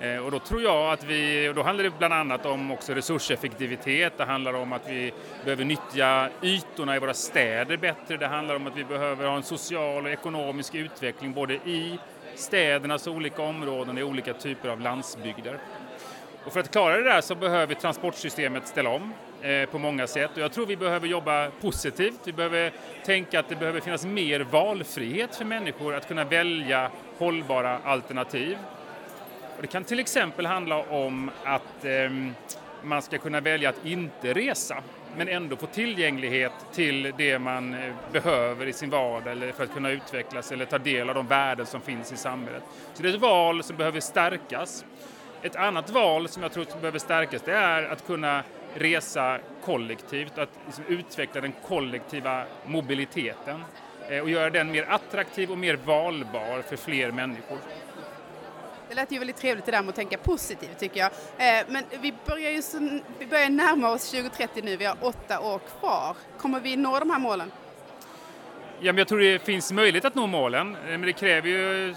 Eh, 0.00 0.16
och 0.16 0.30
då 0.30 0.38
tror 0.38 0.62
jag 0.62 0.92
att 0.92 1.04
vi, 1.04 1.48
och 1.48 1.54
då 1.54 1.62
handlar 1.62 1.84
det 1.84 1.98
bland 1.98 2.14
annat 2.14 2.46
om 2.46 2.70
också 2.70 2.92
resurseffektivitet, 2.92 4.12
det 4.16 4.24
handlar 4.24 4.54
om 4.54 4.72
att 4.72 4.88
vi 4.88 5.12
behöver 5.44 5.64
nyttja 5.64 6.28
ytorna 6.42 6.96
i 6.96 6.98
våra 6.98 7.14
städer 7.14 7.76
bättre, 7.76 8.16
det 8.16 8.26
handlar 8.26 8.54
om 8.54 8.66
att 8.66 8.76
vi 8.76 8.84
behöver 8.84 9.26
ha 9.26 9.36
en 9.36 9.42
social 9.42 10.04
och 10.04 10.12
ekonomisk 10.12 10.74
utveckling 10.74 11.32
både 11.32 11.54
i 11.54 11.98
städernas 12.34 13.06
olika 13.06 13.42
områden 13.42 13.94
och 13.94 14.00
i 14.00 14.04
olika 14.04 14.34
typer 14.34 14.68
av 14.68 14.80
landsbygder. 14.80 15.58
Och 16.44 16.52
för 16.52 16.60
att 16.60 16.70
klara 16.70 16.96
det 16.96 17.04
där 17.04 17.20
så 17.20 17.34
behöver 17.34 17.74
transportsystemet 17.74 18.68
ställa 18.68 18.90
om 18.90 19.12
Eh, 19.42 19.68
på 19.68 19.78
många 19.78 20.06
sätt 20.06 20.30
och 20.34 20.38
jag 20.38 20.52
tror 20.52 20.66
vi 20.66 20.76
behöver 20.76 21.08
jobba 21.08 21.50
positivt. 21.50 22.20
Vi 22.24 22.32
behöver 22.32 22.72
tänka 23.04 23.40
att 23.40 23.48
det 23.48 23.56
behöver 23.56 23.80
finnas 23.80 24.06
mer 24.06 24.40
valfrihet 24.40 25.36
för 25.36 25.44
människor 25.44 25.94
att 25.94 26.08
kunna 26.08 26.24
välja 26.24 26.90
hållbara 27.18 27.78
alternativ. 27.84 28.58
Och 29.56 29.62
det 29.62 29.66
kan 29.66 29.84
till 29.84 29.98
exempel 29.98 30.46
handla 30.46 30.76
om 30.78 31.30
att 31.44 31.84
eh, 31.84 32.10
man 32.82 33.02
ska 33.02 33.18
kunna 33.18 33.40
välja 33.40 33.68
att 33.68 33.86
inte 33.86 34.32
resa 34.34 34.82
men 35.16 35.28
ändå 35.28 35.56
få 35.56 35.66
tillgänglighet 35.66 36.52
till 36.72 37.12
det 37.18 37.38
man 37.38 37.74
eh, 37.74 37.94
behöver 38.12 38.66
i 38.66 38.72
sin 38.72 38.90
vardag 38.90 39.32
eller 39.32 39.52
för 39.52 39.64
att 39.64 39.74
kunna 39.74 39.90
utvecklas 39.90 40.52
eller 40.52 40.64
ta 40.64 40.78
del 40.78 41.08
av 41.08 41.14
de 41.14 41.26
värden 41.26 41.66
som 41.66 41.80
finns 41.80 42.12
i 42.12 42.16
samhället. 42.16 42.62
Så 42.94 43.02
det 43.02 43.08
är 43.08 43.14
ett 43.14 43.20
val 43.20 43.62
som 43.62 43.76
behöver 43.76 44.00
stärkas. 44.00 44.84
Ett 45.42 45.56
annat 45.56 45.90
val 45.90 46.28
som 46.28 46.42
jag 46.42 46.52
tror 46.52 46.66
behöver 46.80 46.98
stärkas 46.98 47.42
det 47.42 47.54
är 47.54 47.82
att 47.82 48.06
kunna 48.06 48.42
resa 48.74 49.38
kollektivt, 49.64 50.38
att 50.38 50.50
liksom 50.66 50.84
utveckla 50.88 51.40
den 51.40 51.52
kollektiva 51.66 52.44
mobiliteten 52.66 53.64
eh, 54.10 54.20
och 54.20 54.30
göra 54.30 54.50
den 54.50 54.70
mer 54.70 54.86
attraktiv 54.88 55.50
och 55.50 55.58
mer 55.58 55.76
valbar 55.76 56.62
för 56.62 56.76
fler 56.76 57.10
människor. 57.12 57.58
Det 58.88 58.94
lät 58.94 59.12
ju 59.12 59.18
väldigt 59.18 59.36
trevligt 59.36 59.66
det 59.66 59.72
där 59.72 59.82
med 59.82 59.88
att 59.88 59.94
tänka 59.94 60.18
positivt 60.18 60.78
tycker 60.78 61.00
jag. 61.00 61.10
Eh, 61.38 61.64
men 61.68 61.84
vi 62.00 62.14
börjar 62.26 62.50
ju 62.50 62.62
så, 62.62 63.00
vi 63.18 63.26
börjar 63.26 63.50
närma 63.50 63.90
oss 63.90 64.10
2030 64.10 64.62
nu, 64.64 64.76
vi 64.76 64.84
har 64.84 64.96
åtta 65.00 65.40
år 65.40 65.60
kvar. 65.78 66.16
Kommer 66.38 66.60
vi 66.60 66.76
nå 66.76 66.98
de 66.98 67.10
här 67.10 67.18
målen? 67.18 67.50
Ja, 68.80 68.92
men 68.92 68.98
jag 68.98 69.08
tror 69.08 69.18
det 69.18 69.38
finns 69.38 69.72
möjlighet 69.72 70.04
att 70.04 70.14
nå 70.14 70.26
målen, 70.26 70.76
eh, 70.76 70.90
men 70.90 71.02
det 71.02 71.12
kräver 71.12 71.48
ju 71.48 71.94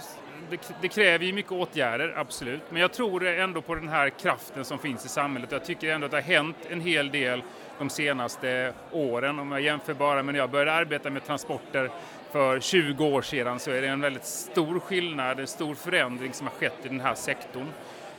det, 0.52 0.74
det, 0.80 0.88
kräver 0.88 1.24
ju 1.24 1.32
mycket 1.32 1.52
åtgärder, 1.52 2.14
absolut. 2.16 2.62
Men 2.70 2.80
jag 2.80 2.92
tror 2.92 3.26
ändå 3.26 3.62
på 3.62 3.74
den 3.74 3.88
här 3.88 4.10
kraften 4.10 4.64
som 4.64 4.78
finns 4.78 5.04
i 5.04 5.08
samhället. 5.08 5.52
Jag 5.52 5.64
tycker 5.64 5.90
ändå 5.90 6.04
att 6.04 6.10
det 6.10 6.16
har 6.16 6.22
hänt 6.22 6.56
en 6.70 6.80
hel 6.80 7.10
del 7.10 7.42
de 7.78 7.90
senaste 7.90 8.72
åren. 8.90 9.38
Om 9.38 9.52
jag 9.52 9.60
jämför 9.60 9.94
bara 9.94 10.22
med 10.22 10.34
när 10.34 10.40
jag 10.40 10.50
började 10.50 10.72
arbeta 10.72 11.10
med 11.10 11.24
transporter 11.24 11.90
för 12.32 12.60
20 12.60 13.04
år 13.04 13.22
sedan 13.22 13.58
så 13.58 13.70
är 13.70 13.82
det 13.82 13.88
en 13.88 14.00
väldigt 14.00 14.24
stor 14.24 14.80
skillnad, 14.80 15.40
en 15.40 15.46
stor 15.46 15.74
förändring 15.74 16.32
som 16.32 16.46
har 16.46 16.54
skett 16.54 16.78
i 16.84 16.88
den 16.88 17.00
här 17.00 17.14
sektorn. 17.14 17.66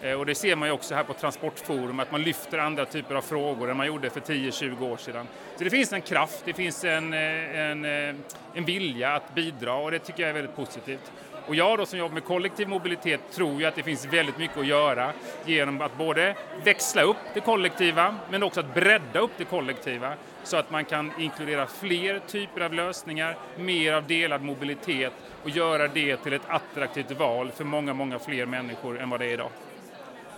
Eh, 0.01 0.19
och 0.19 0.25
det 0.25 0.35
ser 0.35 0.55
man 0.55 0.67
ju 0.67 0.73
också 0.73 0.95
här 0.95 1.03
på 1.03 1.13
Transportforum, 1.13 1.99
att 1.99 2.11
man 2.11 2.21
lyfter 2.21 2.57
andra 2.57 2.85
typer 2.85 3.15
av 3.15 3.21
frågor 3.21 3.69
än 3.71 3.77
man 3.77 3.87
gjorde 3.87 4.09
för 4.09 4.19
10-20 4.19 4.91
år 4.91 4.97
sedan. 4.97 5.27
Så 5.57 5.63
det 5.63 5.69
finns 5.69 5.93
en 5.93 6.01
kraft, 6.01 6.41
det 6.45 6.53
finns 6.53 6.83
en, 6.83 7.13
eh, 7.13 7.59
en, 7.59 7.85
eh, 7.85 8.15
en 8.53 8.65
vilja 8.65 9.11
att 9.15 9.35
bidra 9.35 9.75
och 9.75 9.91
det 9.91 9.99
tycker 9.99 10.21
jag 10.21 10.29
är 10.29 10.33
väldigt 10.33 10.55
positivt. 10.55 11.11
Och 11.47 11.55
jag 11.55 11.77
då 11.77 11.85
som 11.85 11.99
jobbar 11.99 12.13
med 12.13 12.23
kollektiv 12.23 12.67
mobilitet 12.67 13.21
tror 13.31 13.59
ju 13.59 13.65
att 13.65 13.75
det 13.75 13.83
finns 13.83 14.05
väldigt 14.05 14.37
mycket 14.37 14.57
att 14.57 14.65
göra 14.65 15.13
genom 15.45 15.81
att 15.81 15.97
både 15.97 16.35
växla 16.63 17.01
upp 17.01 17.17
det 17.33 17.39
kollektiva 17.39 18.15
men 18.29 18.43
också 18.43 18.59
att 18.59 18.73
bredda 18.73 19.19
upp 19.19 19.31
det 19.37 19.45
kollektiva 19.45 20.13
så 20.43 20.57
att 20.57 20.71
man 20.71 20.85
kan 20.85 21.11
inkludera 21.19 21.67
fler 21.67 22.19
typer 22.27 22.61
av 22.61 22.73
lösningar, 22.73 23.37
mer 23.57 23.93
av 23.93 24.07
delad 24.07 24.41
mobilitet 24.41 25.13
och 25.43 25.49
göra 25.49 25.87
det 25.87 26.17
till 26.17 26.33
ett 26.33 26.41
attraktivt 26.47 27.11
val 27.11 27.51
för 27.51 27.63
många, 27.63 27.93
många 27.93 28.19
fler 28.19 28.45
människor 28.45 29.01
än 29.01 29.09
vad 29.09 29.19
det 29.19 29.25
är 29.25 29.33
idag. 29.33 29.49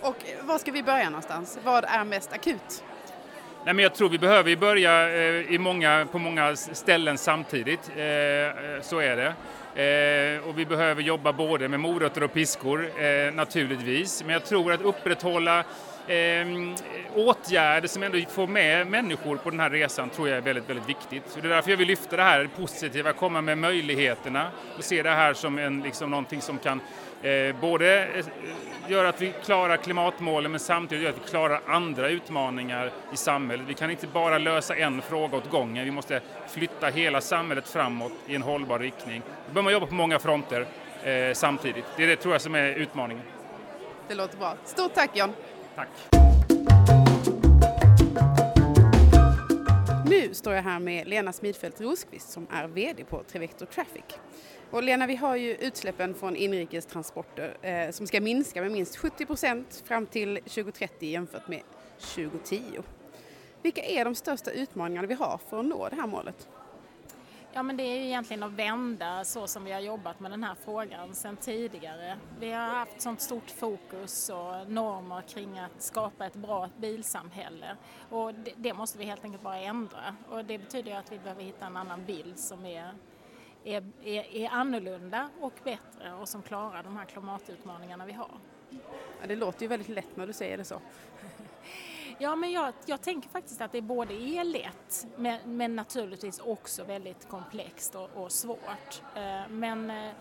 Och 0.00 0.16
var 0.42 0.58
ska 0.58 0.72
vi 0.72 0.82
börja 0.82 1.10
någonstans? 1.10 1.58
Vad 1.64 1.84
är 1.84 2.04
mest 2.04 2.32
akut? 2.32 2.84
Nej, 3.64 3.74
men 3.74 3.82
jag 3.82 3.94
tror 3.94 4.08
vi 4.08 4.18
behöver 4.18 4.56
börja 4.56 5.08
eh, 5.08 5.52
i 5.52 5.58
många, 5.58 6.06
på 6.12 6.18
många 6.18 6.56
ställen 6.56 7.18
samtidigt. 7.18 7.90
Eh, 7.96 8.04
eh, 8.04 8.80
så 8.82 8.98
är 8.98 9.16
det. 9.16 9.34
Eh, 9.76 10.48
och 10.48 10.58
vi 10.58 10.66
behöver 10.66 11.02
jobba 11.02 11.32
både 11.32 11.68
med 11.68 11.80
morötter 11.80 12.22
och 12.22 12.32
piskor 12.32 13.02
eh, 13.02 13.34
naturligtvis. 13.34 14.22
Men 14.22 14.32
jag 14.32 14.44
tror 14.44 14.72
att 14.72 14.80
upprätthålla 14.80 15.58
eh, 16.06 16.46
åtgärder 17.14 17.88
som 17.88 18.02
ändå 18.02 18.18
får 18.30 18.46
med 18.46 18.86
människor 18.86 19.36
på 19.36 19.50
den 19.50 19.60
här 19.60 19.70
resan 19.70 20.10
tror 20.10 20.28
jag 20.28 20.38
är 20.38 20.42
väldigt, 20.42 20.70
väldigt 20.70 20.88
viktigt. 20.88 21.22
Så 21.26 21.40
det 21.40 21.48
är 21.48 21.50
därför 21.50 21.70
jag 21.70 21.78
vill 21.78 21.88
lyfta 21.88 22.16
det 22.16 22.22
här 22.22 22.48
positiva, 22.56 23.12
komma 23.12 23.40
med 23.40 23.58
möjligheterna 23.58 24.50
och 24.78 24.84
se 24.84 25.02
det 25.02 25.10
här 25.10 25.34
som 25.34 25.58
en, 25.58 25.80
liksom, 25.80 26.10
någonting 26.10 26.40
som 26.40 26.58
kan 26.58 26.80
både 27.60 28.04
eh, 28.04 28.24
göra 28.88 29.08
att 29.08 29.22
vi 29.22 29.32
klarar 29.44 29.76
klimatmålen 29.76 30.50
men 30.50 30.60
samtidigt 30.60 31.04
göra 31.04 31.14
att 31.14 31.22
vi 31.24 31.30
klarar 31.30 31.60
andra 31.66 32.08
utmaningar 32.08 32.92
i 33.12 33.16
samhället. 33.16 33.66
Vi 33.68 33.74
kan 33.74 33.90
inte 33.90 34.06
bara 34.06 34.38
lösa 34.38 34.76
en 34.76 35.02
fråga 35.02 35.36
åt 35.36 35.50
gången, 35.50 35.84
vi 35.84 35.90
måste 35.90 36.20
flytta 36.48 36.86
hela 36.86 37.20
samhället 37.20 37.68
framåt 37.68 38.12
i 38.26 38.34
en 38.34 38.42
hållbar 38.42 38.78
riktning. 38.78 39.22
Då 39.26 39.52
behöver 39.52 39.62
man 39.62 39.72
jobba 39.72 39.86
på 39.86 39.94
många 39.94 40.18
fronter 40.18 40.66
eh, 41.02 41.32
samtidigt. 41.32 41.84
Det 41.96 42.02
är 42.02 42.06
det 42.06 42.16
tror 42.16 42.34
jag 42.34 42.40
som 42.40 42.54
är 42.54 42.68
utmaningen. 42.68 43.24
Det 44.08 44.14
låter 44.14 44.38
bra. 44.38 44.54
Stort 44.64 44.94
tack 44.94 45.10
John! 45.16 45.32
Tack! 45.74 45.88
Nu 50.08 50.34
står 50.34 50.54
jag 50.54 50.62
här 50.62 50.78
med 50.78 51.08
Lena 51.08 51.32
Smidfeldt 51.32 51.80
Rosqvist 51.80 52.30
som 52.30 52.46
är 52.52 52.68
VD 52.68 53.04
på 53.04 53.22
Trevector 53.22 53.66
Traffic. 53.66 54.04
Och 54.70 54.82
Lena, 54.82 55.06
vi 55.06 55.16
har 55.16 55.36
ju 55.36 55.54
utsläppen 55.54 56.14
från 56.14 56.36
inrikestransporter 56.36 57.56
eh, 57.62 57.90
som 57.90 58.06
ska 58.06 58.20
minska 58.20 58.62
med 58.62 58.72
minst 58.72 58.96
70 58.96 59.26
procent 59.26 59.82
fram 59.86 60.06
till 60.06 60.36
2030 60.36 61.08
jämfört 61.08 61.48
med 61.48 61.62
2010. 61.98 62.62
Vilka 63.62 63.82
är 63.82 64.04
de 64.04 64.14
största 64.14 64.50
utmaningarna 64.50 65.08
vi 65.08 65.14
har 65.14 65.40
för 65.48 65.60
att 65.60 65.66
nå 65.66 65.88
det 65.88 65.96
här 65.96 66.06
målet? 66.06 66.48
Ja 67.52 67.62
men 67.62 67.76
det 67.76 67.82
är 67.82 67.96
ju 67.96 68.04
egentligen 68.04 68.42
att 68.42 68.52
vända 68.52 69.24
så 69.24 69.46
som 69.46 69.64
vi 69.64 69.72
har 69.72 69.80
jobbat 69.80 70.20
med 70.20 70.30
den 70.30 70.44
här 70.44 70.54
frågan 70.64 71.14
sedan 71.14 71.36
tidigare. 71.36 72.16
Vi 72.40 72.52
har 72.52 72.66
haft 72.66 73.00
sånt 73.00 73.20
stort 73.20 73.50
fokus 73.50 74.28
och 74.28 74.70
normer 74.70 75.22
kring 75.22 75.58
att 75.58 75.82
skapa 75.82 76.26
ett 76.26 76.34
bra 76.34 76.70
bilsamhälle 76.76 77.76
och 78.10 78.34
det, 78.34 78.52
det 78.56 78.74
måste 78.74 78.98
vi 78.98 79.04
helt 79.04 79.24
enkelt 79.24 79.42
bara 79.42 79.58
ändra 79.58 80.16
och 80.30 80.44
det 80.44 80.58
betyder 80.58 80.90
ju 80.90 80.96
att 80.96 81.12
vi 81.12 81.18
behöver 81.18 81.42
hitta 81.42 81.66
en 81.66 81.76
annan 81.76 82.04
bild 82.04 82.38
som 82.38 82.66
är 82.66 82.90
är, 83.66 83.84
är, 84.04 84.36
är 84.36 84.48
annorlunda 84.48 85.28
och 85.40 85.52
bättre 85.64 86.12
och 86.20 86.28
som 86.28 86.42
klarar 86.42 86.82
de 86.82 86.96
här 86.96 87.04
klimatutmaningarna 87.04 88.06
vi 88.06 88.12
har. 88.12 88.30
Ja, 89.20 89.26
det 89.26 89.36
låter 89.36 89.62
ju 89.62 89.68
väldigt 89.68 89.88
lätt 89.88 90.16
när 90.16 90.26
du 90.26 90.32
säger 90.32 90.56
det 90.56 90.64
så. 90.64 90.80
Ja, 92.18 92.36
men 92.36 92.52
jag, 92.52 92.72
jag 92.86 93.00
tänker 93.00 93.28
faktiskt 93.28 93.60
att 93.60 93.72
det 93.72 93.80
både 93.80 94.14
är 94.14 94.44
lätt 94.44 95.06
men, 95.16 95.56
men 95.56 95.76
naturligtvis 95.76 96.38
också 96.38 96.84
väldigt 96.84 97.28
komplext 97.28 97.94
och, 97.94 98.10
och 98.14 98.32
svårt. 98.32 99.02
Eh, 99.14 99.48
men 99.48 99.90
eh, 99.90 100.12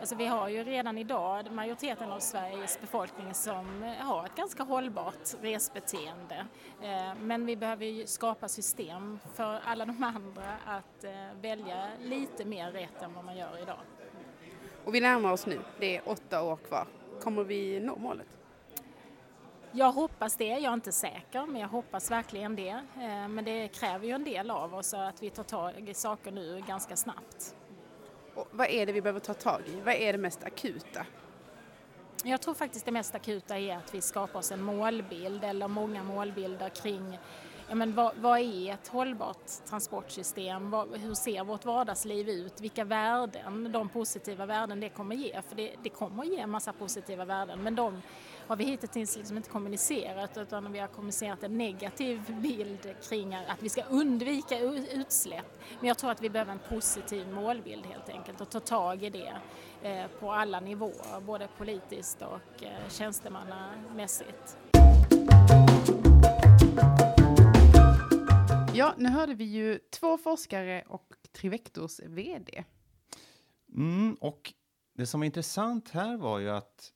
Alltså 0.00 0.14
vi 0.14 0.26
har 0.26 0.48
ju 0.48 0.64
redan 0.64 0.98
idag 0.98 1.52
majoriteten 1.52 2.12
av 2.12 2.20
Sveriges 2.20 2.80
befolkning 2.80 3.34
som 3.34 3.94
har 3.98 4.24
ett 4.24 4.34
ganska 4.36 4.62
hållbart 4.62 5.34
resbeteende. 5.40 6.46
Eh, 6.82 7.14
men 7.20 7.46
vi 7.46 7.56
behöver 7.56 7.86
ju 7.86 8.06
skapa 8.06 8.48
system 8.48 9.18
för 9.34 9.60
alla 9.64 9.84
de 9.84 10.02
andra 10.02 10.52
att 10.66 11.04
välja 11.40 11.88
lite 12.02 12.44
mer 12.44 12.72
rätt 12.72 13.02
än 13.02 13.14
vad 13.14 13.24
man 13.24 13.36
gör 13.36 13.62
idag. 13.62 13.78
Och 14.84 14.94
vi 14.94 15.00
närmar 15.00 15.32
oss 15.32 15.46
nu, 15.46 15.60
det 15.80 15.96
är 15.96 16.08
åtta 16.08 16.42
år 16.42 16.56
kvar. 16.56 16.86
Kommer 17.22 17.44
vi 17.44 17.80
nå 17.80 17.96
målet? 17.96 18.26
Jag 19.72 19.92
hoppas 19.92 20.36
det, 20.36 20.44
jag 20.44 20.64
är 20.64 20.74
inte 20.74 20.92
säker 20.92 21.46
men 21.46 21.60
jag 21.60 21.68
hoppas 21.68 22.10
verkligen 22.10 22.56
det. 22.56 22.68
Eh, 22.68 23.28
men 23.28 23.44
det 23.44 23.68
kräver 23.68 24.06
ju 24.06 24.12
en 24.12 24.24
del 24.24 24.50
av 24.50 24.74
oss 24.74 24.94
att 24.94 25.22
vi 25.22 25.30
tar 25.30 25.42
tag 25.42 25.88
i 25.88 25.94
saker 25.94 26.30
nu 26.30 26.64
ganska 26.66 26.96
snabbt. 26.96 27.56
Och 28.36 28.48
vad 28.50 28.70
är 28.70 28.86
det 28.86 28.92
vi 28.92 29.02
behöver 29.02 29.20
ta 29.20 29.34
tag 29.34 29.60
i? 29.66 29.80
Vad 29.80 29.94
är 29.94 30.12
det 30.12 30.18
mest 30.18 30.44
akuta? 30.44 31.06
Jag 32.24 32.40
tror 32.40 32.54
faktiskt 32.54 32.84
det 32.84 32.92
mest 32.92 33.14
akuta 33.14 33.58
är 33.58 33.76
att 33.76 33.94
vi 33.94 34.00
skapar 34.00 34.38
oss 34.38 34.52
en 34.52 34.62
målbild 34.62 35.44
eller 35.44 35.68
många 35.68 36.02
målbilder 36.02 36.68
kring 36.68 37.18
ja, 37.68 37.74
men 37.74 37.94
vad, 37.94 38.16
vad 38.16 38.40
är 38.40 38.72
ett 38.72 38.88
hållbart 38.88 39.66
transportsystem? 39.68 40.70
Vad, 40.70 40.96
hur 40.96 41.14
ser 41.14 41.44
vårt 41.44 41.64
vardagsliv 41.64 42.28
ut? 42.28 42.60
Vilka 42.60 42.84
värden, 42.84 43.72
de 43.72 43.88
positiva 43.88 44.46
värden 44.46 44.80
det 44.80 44.88
kommer 44.88 45.16
ge? 45.16 45.42
För 45.48 45.56
det, 45.56 45.74
det 45.82 45.88
kommer 45.88 46.24
ge 46.24 46.38
en 46.38 46.50
massa 46.50 46.72
positiva 46.72 47.24
värden 47.24 47.62
men 47.62 47.74
de 47.74 48.02
har 48.46 48.56
vi 48.56 48.64
hittills 48.64 49.16
liksom 49.16 49.36
inte 49.36 49.50
kommunicerat 49.50 50.36
utan 50.36 50.72
vi 50.72 50.78
har 50.78 50.88
kommunicerat 50.88 51.42
en 51.42 51.58
negativ 51.58 52.40
bild 52.40 52.94
kring 53.08 53.34
att 53.34 53.62
vi 53.62 53.68
ska 53.68 53.82
undvika 53.82 54.58
utsläpp. 54.92 55.58
Men 55.78 55.88
jag 55.88 55.98
tror 55.98 56.10
att 56.10 56.22
vi 56.22 56.30
behöver 56.30 56.52
en 56.52 56.60
positiv 56.68 57.28
målbild 57.28 57.86
helt 57.86 58.08
enkelt 58.08 58.40
och 58.40 58.50
ta 58.50 58.60
tag 58.60 59.02
i 59.02 59.10
det 59.10 59.36
eh, 59.82 60.06
på 60.20 60.32
alla 60.32 60.60
nivåer, 60.60 61.20
både 61.20 61.48
politiskt 61.58 62.22
och 62.22 62.62
eh, 62.62 62.88
tjänstemannamässigt. 62.88 64.56
Ja, 68.74 68.94
nu 68.96 69.08
hörde 69.08 69.34
vi 69.34 69.44
ju 69.44 69.78
två 69.78 70.18
forskare 70.18 70.82
och 70.86 71.14
Trivectors 71.32 72.00
VD. 72.00 72.64
Mm, 73.74 74.16
och 74.20 74.52
det 74.94 75.06
som 75.06 75.20
var 75.20 75.24
intressant 75.24 75.90
här 75.90 76.16
var 76.16 76.38
ju 76.38 76.50
att 76.50 76.92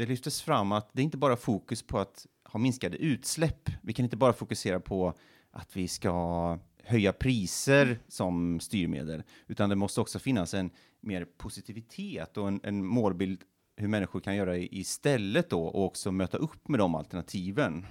det 0.00 0.06
lyftes 0.06 0.42
fram 0.42 0.72
att 0.72 0.90
det 0.92 1.02
är 1.02 1.04
inte 1.04 1.16
bara 1.16 1.36
fokus 1.36 1.82
på 1.82 1.98
att 1.98 2.26
ha 2.44 2.60
minskade 2.60 2.96
utsläpp. 2.96 3.70
Vi 3.82 3.92
kan 3.92 4.04
inte 4.04 4.16
bara 4.16 4.32
fokusera 4.32 4.80
på 4.80 5.14
att 5.50 5.76
vi 5.76 5.88
ska 5.88 6.58
höja 6.84 7.12
priser 7.12 7.98
som 8.08 8.60
styrmedel, 8.60 9.22
utan 9.46 9.68
det 9.68 9.76
måste 9.76 10.00
också 10.00 10.18
finnas 10.18 10.54
en 10.54 10.70
mer 11.00 11.24
positivitet 11.24 12.36
och 12.36 12.48
en, 12.48 12.60
en 12.62 12.84
målbild 12.84 13.44
hur 13.76 13.88
människor 13.88 14.20
kan 14.20 14.36
göra 14.36 14.56
istället 14.58 15.50
då 15.50 15.64
och 15.64 15.84
också 15.84 16.12
möta 16.12 16.38
upp 16.38 16.68
med 16.68 16.80
de 16.80 16.94
alternativen. 16.94 17.86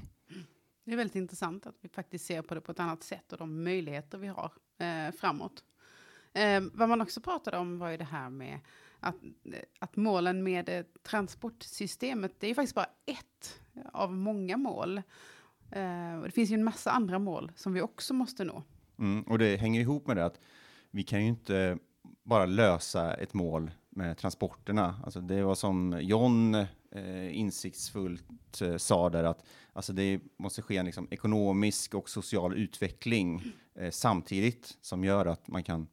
Det 0.86 0.91
är 0.91 0.97
väldigt 0.97 1.16
intressant 1.16 1.66
att 1.66 1.76
vi 1.82 1.89
faktiskt 1.89 2.26
ser 2.26 2.41
på 2.41 2.55
det 2.55 2.62
på 2.62 2.72
ett 2.72 2.80
annat 2.80 3.03
sätt 3.03 3.32
och 3.32 3.38
de 3.38 3.64
möjligheter 3.64 4.18
vi 4.18 4.28
har 4.28 4.51
eh, 4.78 5.12
framåt. 5.12 5.64
Eh, 6.34 6.62
vad 6.74 6.89
man 6.89 7.01
också 7.01 7.22
pratade 7.22 7.57
om 7.57 7.80
var 7.80 7.89
ju 7.89 7.97
det 7.97 8.03
här 8.03 8.30
med 8.30 8.60
att, 9.00 9.16
att 9.80 9.95
målen 9.95 10.43
med 10.43 10.70
eh, 10.70 10.86
transportsystemet, 11.04 12.36
det 12.39 12.47
är 12.47 12.50
ju 12.50 12.56
faktiskt 12.56 12.76
bara 12.76 12.89
ett 13.06 13.62
av 13.93 14.14
många 14.14 14.58
mål. 14.58 14.97
Eh, 15.72 16.22
det 16.24 16.32
finns 16.32 16.50
ju 16.50 16.54
en 16.54 16.64
massa 16.64 16.91
andra 16.91 17.20
mål 17.20 17.52
som 17.56 17.74
vi 17.74 17.82
också 17.82 18.14
måste 18.14 18.43
nå. 18.43 18.64
Mm, 19.00 19.24
och 19.24 19.39
det 19.39 19.58
hänger 19.58 19.82
ihop 19.82 20.08
med 20.08 20.18
det 20.18 20.26
att 20.26 20.39
vi 20.91 21.04
kan 21.04 21.22
ju 21.24 21.30
inte 21.30 21.78
bara 22.24 22.45
lösa 22.45 23.14
ett 23.14 23.34
mål 23.34 23.72
med 23.89 24.18
transporterna. 24.18 25.02
Alltså 25.04 25.22
det 25.22 25.43
var 25.43 25.56
som 25.56 26.00
John 26.02 26.56
eh, 26.91 27.38
insiktsfullt 27.38 28.62
eh, 28.62 28.78
sa 28.78 29.10
där 29.10 29.24
att 29.24 29.45
alltså 29.74 29.93
det 29.93 30.20
måste 30.38 30.62
ske 30.62 30.78
en 30.78 30.86
liksom, 30.86 31.08
ekonomisk 31.12 31.93
och 31.95 32.10
social 32.10 32.54
utveckling 32.54 33.43
eh, 33.76 33.91
samtidigt 33.91 34.78
som 34.82 35.04
gör 35.04 35.26
att 35.26 35.47
man 35.47 35.64
kan 35.64 35.88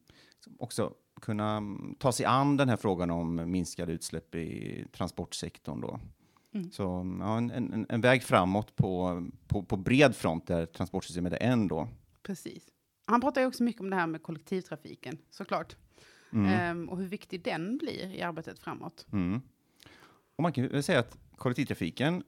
också 0.59 0.93
kunna 1.21 1.57
mm, 1.57 1.95
ta 1.99 2.11
sig 2.11 2.25
an 2.25 2.57
den 2.57 2.69
här 2.69 2.77
frågan 2.77 3.11
om 3.11 3.51
minskade 3.51 3.93
utsläpp 3.93 4.35
i 4.35 4.85
transportsektorn. 4.91 5.81
Då. 5.81 5.99
Mm. 6.53 6.71
Så 6.71 6.83
ja, 7.19 7.37
en, 7.37 7.51
en, 7.51 7.85
en, 7.89 8.01
väg 8.01 8.23
framåt 8.23 8.75
på, 8.75 9.23
på, 9.47 9.63
på 9.63 9.77
bred 9.77 10.15
front 10.15 10.47
där 10.47 10.65
transportsystemet 10.65 11.33
är 11.33 11.41
en 11.41 11.67
då. 11.67 11.87
Precis. 12.23 12.63
Han 13.05 13.21
pratar 13.21 13.41
ju 13.41 13.47
också 13.47 13.63
mycket 13.63 13.81
om 13.81 13.89
det 13.89 13.95
här 13.95 14.07
med 14.07 14.23
kollektivtrafiken, 14.23 15.17
såklart. 15.29 15.75
Mm. 16.33 16.77
Um, 16.77 16.89
och 16.89 16.97
hur 16.97 17.07
viktig 17.07 17.43
den 17.43 17.77
blir 17.77 18.15
i 18.15 18.21
arbetet 18.21 18.59
framåt. 18.59 19.05
Mm. 19.11 19.41
Och 20.35 20.43
man 20.43 20.53
kan 20.53 20.83
säga 20.83 20.99
att 20.99 21.17
kollektivtrafiken 21.35 22.23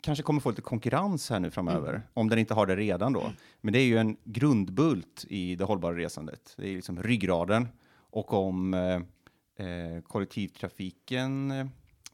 kanske 0.00 0.22
kommer 0.22 0.40
få 0.40 0.50
lite 0.50 0.62
konkurrens 0.62 1.30
här 1.30 1.40
nu 1.40 1.50
framöver, 1.50 1.88
mm. 1.88 2.02
om 2.14 2.28
den 2.28 2.38
inte 2.38 2.54
har 2.54 2.66
det 2.66 2.76
redan 2.76 3.12
då. 3.12 3.32
Men 3.60 3.72
det 3.72 3.78
är 3.78 3.84
ju 3.84 3.98
en 3.98 4.16
grundbult 4.24 5.24
i 5.28 5.56
det 5.56 5.64
hållbara 5.64 5.96
resandet. 5.96 6.54
Det 6.56 6.68
är 6.68 6.76
liksom 6.76 7.02
ryggraden 7.02 7.68
och 8.12 8.32
om 8.32 8.74
eh, 8.74 9.66
eh, 9.66 10.00
kollektivtrafiken. 10.02 11.50
Eh, 11.50 11.66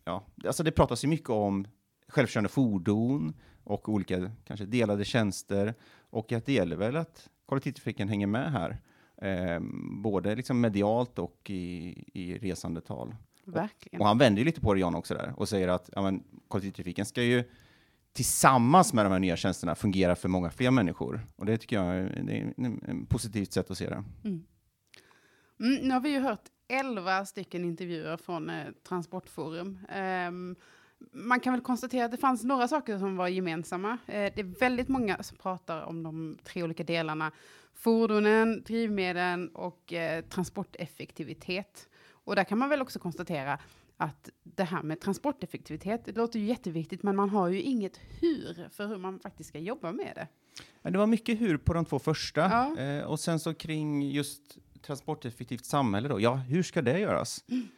ja, 0.04 0.24
alltså 0.46 0.62
det 0.62 0.70
pratas 0.70 1.04
ju 1.04 1.08
mycket 1.08 1.30
om 1.30 1.66
självkörande 2.08 2.48
fordon 2.48 3.34
och 3.64 3.88
olika 3.88 4.30
kanske 4.44 4.66
delade 4.66 5.04
tjänster 5.04 5.74
och 6.10 6.32
att 6.32 6.46
det 6.46 6.52
gäller 6.52 6.76
väl 6.76 6.96
att 6.96 7.28
kollektivtrafiken 7.46 8.08
hänger 8.08 8.26
med 8.26 8.52
här, 8.52 8.80
eh, 9.22 9.60
både 10.02 10.34
liksom 10.34 10.60
medialt 10.60 11.18
och 11.18 11.50
i, 11.50 12.04
i 12.14 12.38
resandetal. 12.38 13.14
Verkligen. 13.44 14.00
Och, 14.00 14.06
han 14.06 14.18
vänder 14.18 14.38
ju 14.38 14.44
lite 14.44 14.60
på 14.60 14.74
det 14.74 14.80
Jan 14.80 14.94
också 14.94 15.14
där 15.14 15.34
och 15.36 15.48
säger 15.48 15.68
att 15.68 15.90
ja, 15.92 16.02
men, 16.02 16.24
kollektivtrafiken 16.48 17.06
ska 17.06 17.22
ju 17.22 17.44
tillsammans 18.12 18.92
med 18.92 19.04
de 19.04 19.12
här 19.12 19.18
nya 19.18 19.36
tjänsterna 19.36 19.74
fungera 19.74 20.16
för 20.16 20.28
många 20.28 20.50
fler 20.50 20.70
människor. 20.70 21.26
Och 21.36 21.46
det 21.46 21.58
tycker 21.58 21.76
jag 21.76 21.96
är, 21.96 22.30
är 22.30 22.54
ett 23.02 23.08
positivt 23.08 23.52
sätt 23.52 23.70
att 23.70 23.78
se 23.78 23.88
det. 23.88 24.04
Mm. 24.24 24.44
Mm, 25.60 25.88
nu 25.88 25.94
har 25.94 26.00
vi 26.00 26.10
ju 26.10 26.20
hört 26.20 26.48
elva 26.68 27.26
stycken 27.26 27.64
intervjuer 27.64 28.16
från 28.16 28.50
eh, 28.50 28.66
Transportforum. 28.88 29.78
Um, 30.28 30.56
man 31.12 31.40
kan 31.40 31.52
väl 31.52 31.62
konstatera 31.62 32.04
att 32.04 32.10
det 32.10 32.16
fanns 32.16 32.44
några 32.44 32.68
saker 32.68 32.98
som 32.98 33.16
var 33.16 33.28
gemensamma. 33.28 33.98
Eh, 34.06 34.32
det 34.34 34.38
är 34.38 34.60
väldigt 34.60 34.88
många 34.88 35.22
som 35.22 35.36
pratar 35.36 35.82
om 35.82 36.02
de 36.02 36.38
tre 36.44 36.62
olika 36.62 36.84
delarna. 36.84 37.32
Fordonen, 37.74 38.62
drivmedlen 38.62 39.48
och 39.48 39.92
eh, 39.92 40.24
transporteffektivitet. 40.24 41.88
Och 42.10 42.36
där 42.36 42.44
kan 42.44 42.58
man 42.58 42.68
väl 42.68 42.82
också 42.82 42.98
konstatera 42.98 43.58
att 43.96 44.30
det 44.42 44.64
här 44.64 44.82
med 44.82 45.00
transporteffektivitet, 45.00 46.04
det 46.04 46.16
låter 46.16 46.38
ju 46.38 46.46
jätteviktigt, 46.46 47.02
men 47.02 47.16
man 47.16 47.30
har 47.30 47.48
ju 47.48 47.62
inget 47.62 48.00
hur 48.20 48.68
för 48.68 48.86
hur 48.86 48.98
man 48.98 49.20
faktiskt 49.20 49.48
ska 49.48 49.58
jobba 49.58 49.92
med 49.92 50.12
det. 50.14 50.90
det 50.90 50.98
var 50.98 51.06
mycket 51.06 51.40
hur 51.40 51.56
på 51.56 51.74
de 51.74 51.84
två 51.84 51.98
första. 51.98 52.40
Ja. 52.40 52.82
Eh, 52.82 53.04
och 53.04 53.20
sen 53.20 53.40
så 53.40 53.54
kring 53.54 54.10
just 54.10 54.58
transporteffektivt 54.88 55.64
samhälle 55.64 56.08
då? 56.08 56.20
Ja, 56.20 56.34
hur 56.34 56.62
ska 56.62 56.82
det 56.82 56.98
göras? 56.98 57.44
Mm. 57.48 57.68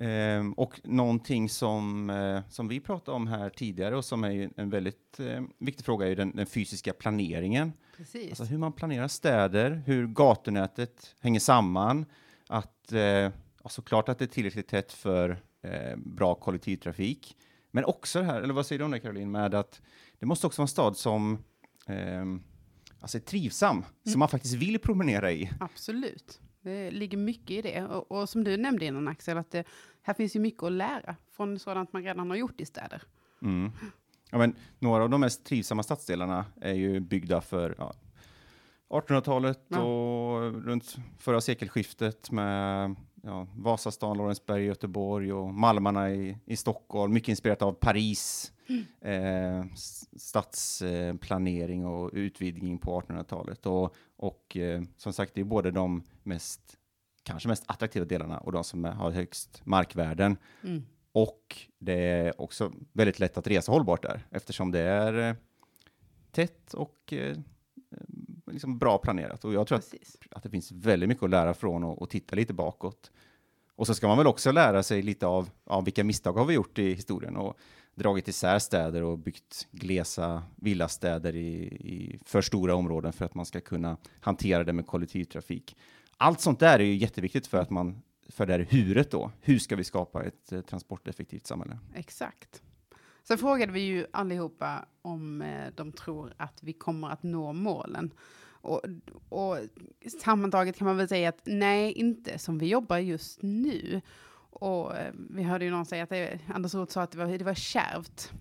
Eh, 0.00 0.52
och 0.56 0.80
någonting 0.84 1.48
som, 1.48 2.10
eh, 2.10 2.40
som 2.50 2.68
vi 2.68 2.80
pratade 2.80 3.16
om 3.16 3.26
här 3.26 3.50
tidigare 3.50 3.96
och 3.96 4.04
som 4.04 4.24
är 4.24 4.50
en 4.56 4.70
väldigt 4.70 5.20
eh, 5.20 5.42
viktig 5.58 5.84
fråga 5.84 6.08
är 6.08 6.16
den, 6.16 6.36
den, 6.36 6.46
fysiska 6.46 6.92
planeringen. 6.92 7.72
Precis. 7.96 8.30
Alltså 8.30 8.44
hur 8.44 8.58
man 8.58 8.72
planerar 8.72 9.08
städer, 9.08 9.82
hur 9.86 10.06
gatunätet 10.06 11.16
hänger 11.20 11.40
samman, 11.40 12.06
att 12.48 12.92
eh, 12.92 13.30
såklart 13.66 14.08
att 14.08 14.18
det 14.18 14.24
är 14.24 14.26
tillräckligt 14.26 14.68
tätt 14.68 14.92
för 14.92 15.42
eh, 15.62 15.96
bra 15.96 16.34
kollektivtrafik, 16.34 17.36
men 17.70 17.84
också 17.84 18.18
det 18.18 18.24
här, 18.24 18.42
eller 18.42 18.54
vad 18.54 18.66
säger 18.66 18.78
du 18.78 18.84
om 18.84 18.90
det 18.90 19.00
Caroline, 19.00 19.30
med 19.30 19.54
att 19.54 19.82
det 20.18 20.26
måste 20.26 20.46
också 20.46 20.62
vara 20.62 20.64
en 20.64 20.68
stad 20.68 20.96
som 20.96 21.38
ehm, 21.86 22.42
alltså 23.04 23.20
trivsam, 23.20 23.76
mm. 23.76 23.86
som 24.04 24.18
man 24.18 24.28
faktiskt 24.28 24.54
vill 24.54 24.78
promenera 24.78 25.32
i. 25.32 25.50
Absolut. 25.60 26.40
Det 26.60 26.90
ligger 26.90 27.18
mycket 27.18 27.50
i 27.50 27.62
det. 27.62 27.84
Och, 27.84 28.12
och 28.12 28.28
som 28.28 28.44
du 28.44 28.56
nämnde 28.56 28.84
innan 28.84 29.08
Axel, 29.08 29.38
att 29.38 29.50
det, 29.50 29.64
här 30.02 30.14
finns 30.14 30.36
ju 30.36 30.40
mycket 30.40 30.62
att 30.62 30.72
lära 30.72 31.16
från 31.36 31.58
sådant 31.58 31.92
man 31.92 32.02
redan 32.02 32.30
har 32.30 32.36
gjort 32.36 32.60
i 32.60 32.66
städer. 32.66 33.02
Mm. 33.42 33.70
Ja, 34.30 34.38
men, 34.38 34.56
några 34.78 35.02
av 35.02 35.10
de 35.10 35.20
mest 35.20 35.44
trivsamma 35.44 35.82
stadsdelarna 35.82 36.46
är 36.60 36.72
ju 36.72 37.00
byggda 37.00 37.40
för 37.40 37.74
ja, 37.78 37.94
1800-talet 38.88 39.60
ja. 39.68 39.80
och 39.80 40.64
runt 40.64 40.96
förra 41.18 41.40
sekelskiftet 41.40 42.30
med 42.30 42.96
ja, 43.24 43.46
Vasastan, 43.56 44.16
Lorensberg, 44.16 44.64
Göteborg 44.64 45.32
och 45.32 45.54
Malmarna 45.54 46.10
i, 46.10 46.38
i 46.44 46.56
Stockholm. 46.56 47.12
Mycket 47.12 47.28
inspirerat 47.28 47.62
av 47.62 47.72
Paris, 47.72 48.52
mm. 48.68 48.84
eh, 49.00 49.66
stadsplanering 50.16 51.86
och 51.86 52.10
utvidgning 52.12 52.78
på 52.78 53.00
1800-talet. 53.00 53.66
Och, 53.66 53.94
och 54.16 54.56
eh, 54.56 54.82
som 54.96 55.12
sagt, 55.12 55.34
det 55.34 55.40
är 55.40 55.44
både 55.44 55.70
de 55.70 56.02
mest, 56.22 56.76
kanske 57.22 57.48
mest 57.48 57.64
attraktiva 57.66 58.04
delarna 58.04 58.38
och 58.38 58.52
de 58.52 58.64
som 58.64 58.84
har 58.84 59.10
högst 59.10 59.62
markvärden. 59.64 60.36
Mm. 60.62 60.82
Och 61.12 61.66
det 61.78 62.08
är 62.08 62.40
också 62.40 62.72
väldigt 62.92 63.18
lätt 63.18 63.38
att 63.38 63.46
resa 63.46 63.72
hållbart 63.72 64.02
där 64.02 64.26
eftersom 64.30 64.70
det 64.70 64.80
är 64.80 65.28
eh, 65.28 65.34
tätt 66.30 66.74
och 66.74 67.12
eh, 67.12 67.36
liksom 68.54 68.78
bra 68.78 68.98
planerat. 68.98 69.44
Och 69.44 69.54
jag 69.54 69.66
tror 69.66 69.78
att, 69.78 69.94
att, 70.30 70.42
det 70.42 70.50
finns 70.50 70.72
väldigt 70.72 71.08
mycket 71.08 71.24
att 71.24 71.30
lära 71.30 71.54
från 71.54 71.84
och, 71.84 72.02
och, 72.02 72.10
titta 72.10 72.36
lite 72.36 72.52
bakåt. 72.52 73.10
Och 73.76 73.86
så 73.86 73.94
ska 73.94 74.08
man 74.08 74.18
väl 74.18 74.26
också 74.26 74.52
lära 74.52 74.82
sig 74.82 75.02
lite 75.02 75.26
av, 75.26 75.50
av 75.64 75.84
vilka 75.84 76.04
misstag 76.04 76.32
har 76.32 76.44
vi 76.44 76.54
gjort 76.54 76.78
i 76.78 76.94
historien 76.94 77.36
och 77.36 77.58
dragit 77.94 78.28
isär 78.28 78.58
städer 78.58 79.02
och 79.02 79.18
byggt 79.18 79.68
glesa 79.70 80.42
villastäder 80.56 81.36
i, 81.36 81.64
i 81.64 82.18
för 82.24 82.42
stora 82.42 82.74
områden 82.74 83.12
för 83.12 83.24
att 83.24 83.34
man 83.34 83.46
ska 83.46 83.60
kunna 83.60 83.96
hantera 84.20 84.64
det 84.64 84.72
med 84.72 84.86
kollektivtrafik. 84.86 85.76
Allt 86.16 86.40
sånt 86.40 86.60
där 86.60 86.78
är 86.78 86.84
ju 86.84 86.94
jätteviktigt 86.94 87.46
för 87.46 87.58
att 87.58 87.70
man 87.70 88.02
för 88.28 88.46
det 88.46 88.52
här 88.52 88.66
huret 88.70 89.10
då. 89.10 89.30
Hur 89.40 89.58
ska 89.58 89.76
vi 89.76 89.84
skapa 89.84 90.24
ett 90.24 90.52
eh, 90.52 90.60
transporteffektivt 90.60 91.46
samhälle? 91.46 91.78
Exakt. 91.94 92.62
Sen 93.22 93.38
frågade 93.38 93.72
vi 93.72 93.80
ju 93.80 94.06
allihopa 94.12 94.86
om 95.02 95.42
eh, 95.42 95.72
de 95.74 95.92
tror 95.92 96.34
att 96.36 96.62
vi 96.62 96.72
kommer 96.72 97.08
att 97.08 97.22
nå 97.22 97.52
målen. 97.52 98.14
Och, 98.64 98.80
och 99.28 99.58
sammantaget 100.20 100.76
kan 100.76 100.86
man 100.86 100.96
väl 100.96 101.08
säga 101.08 101.28
att 101.28 101.42
nej, 101.44 101.92
inte 101.92 102.38
som 102.38 102.58
vi 102.58 102.66
jobbar 102.66 102.98
just 102.98 103.42
nu. 103.42 104.00
Och 104.50 104.96
eh, 104.96 105.14
vi 105.30 105.42
hörde 105.42 105.64
ju 105.64 105.70
någon 105.70 105.86
säga 105.86 106.02
att 106.02 106.10
det, 106.10 106.40
Anders 106.54 106.74
Roth 106.74 106.92
sa 106.92 107.02
att 107.02 107.10
det 107.10 107.18
var, 107.18 107.38
det 107.38 107.44
var 107.44 107.54
kärvt. 107.54 108.32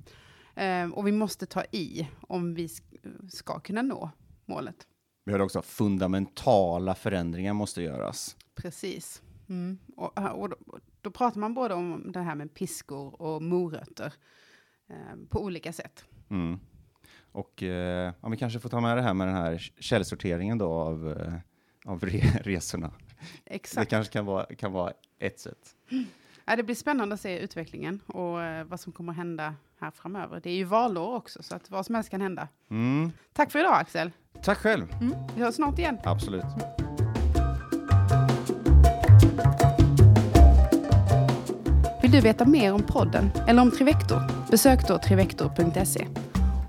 Eh, 0.55 0.89
och 0.89 1.07
vi 1.07 1.11
måste 1.11 1.45
ta 1.45 1.63
i 1.71 2.09
om 2.21 2.53
vi 2.53 2.69
ska 3.29 3.59
kunna 3.59 3.81
nå 3.81 4.11
målet. 4.45 4.87
Vi 5.25 5.31
har 5.31 5.39
också 5.39 5.61
fundamentala 5.61 6.95
förändringar 6.95 7.53
måste 7.53 7.81
göras. 7.81 8.35
Precis. 8.55 9.21
Mm. 9.49 9.77
Och, 9.95 10.39
och 10.41 10.49
då, 10.49 10.55
då, 11.01 11.11
pratar 11.11 11.39
man 11.39 11.53
både 11.53 11.73
om 11.73 12.11
det 12.11 12.19
här 12.19 12.35
med 12.35 12.53
piskor 12.53 13.21
och 13.21 13.41
morötter 13.41 14.13
eh, 14.89 15.27
på 15.29 15.43
olika 15.43 15.73
sätt. 15.73 16.05
Mm. 16.29 16.59
Och 17.33 17.63
eh, 17.63 18.13
ja, 18.21 18.29
vi 18.29 18.37
kanske 18.37 18.59
får 18.59 18.69
ta 18.69 18.81
med 18.81 18.97
det 18.97 19.01
här 19.01 19.13
med 19.13 19.27
den 19.27 19.35
här 19.35 19.71
källsorteringen 19.79 20.57
då 20.57 20.71
av, 20.71 21.11
eh, 21.11 21.33
av 21.91 21.99
re 22.05 22.21
resorna. 22.43 22.91
Exakt. 23.45 23.89
Det 23.89 23.95
kanske 23.95 24.13
kan 24.13 24.25
vara, 24.25 24.45
kan 24.45 24.71
vara 24.71 24.93
ett 25.19 25.39
sätt. 25.39 25.75
Ja, 26.45 26.55
det 26.55 26.63
blir 26.63 26.75
spännande 26.75 27.13
att 27.13 27.21
se 27.21 27.39
utvecklingen 27.39 27.99
och 28.07 28.41
eh, 28.41 28.63
vad 28.65 28.79
som 28.79 28.93
kommer 28.93 29.11
att 29.11 29.17
hända 29.17 29.55
här 29.79 29.91
framöver. 29.91 30.39
Det 30.43 30.49
är 30.49 30.55
ju 30.55 30.63
valår 30.63 31.15
också, 31.15 31.43
så 31.43 31.55
att 31.55 31.69
vad 31.69 31.85
som 31.85 31.95
helst 31.95 32.09
kan 32.09 32.21
hända. 32.21 32.47
Mm. 32.69 33.11
Tack 33.33 33.51
för 33.51 33.59
idag, 33.59 33.73
Axel. 33.73 34.11
Tack 34.43 34.57
själv. 34.57 34.91
Mm. 35.01 35.13
Vi 35.35 35.41
hörs 35.41 35.55
snart 35.55 35.79
igen. 35.79 35.97
Absolut. 36.03 36.45
Vill 42.01 42.11
du 42.11 42.21
veta 42.21 42.45
mer 42.45 42.73
om 42.73 42.83
podden 42.83 43.29
eller 43.47 43.61
om 43.61 43.71
Trivector? 43.71 44.49
Besök 44.51 44.87
då 44.87 44.97
trivector.se. 44.97 46.07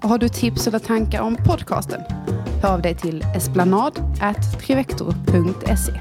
Och 0.05 0.11
har 0.11 0.19
du 0.19 0.29
tips 0.29 0.67
eller 0.67 0.79
tankar 0.79 1.21
om 1.21 1.37
podcasten? 1.37 2.01
Hör 2.63 2.75
av 2.75 2.83
dig 2.83 2.95
till 2.95 3.25
esplanad.trivector.se. 3.37 6.01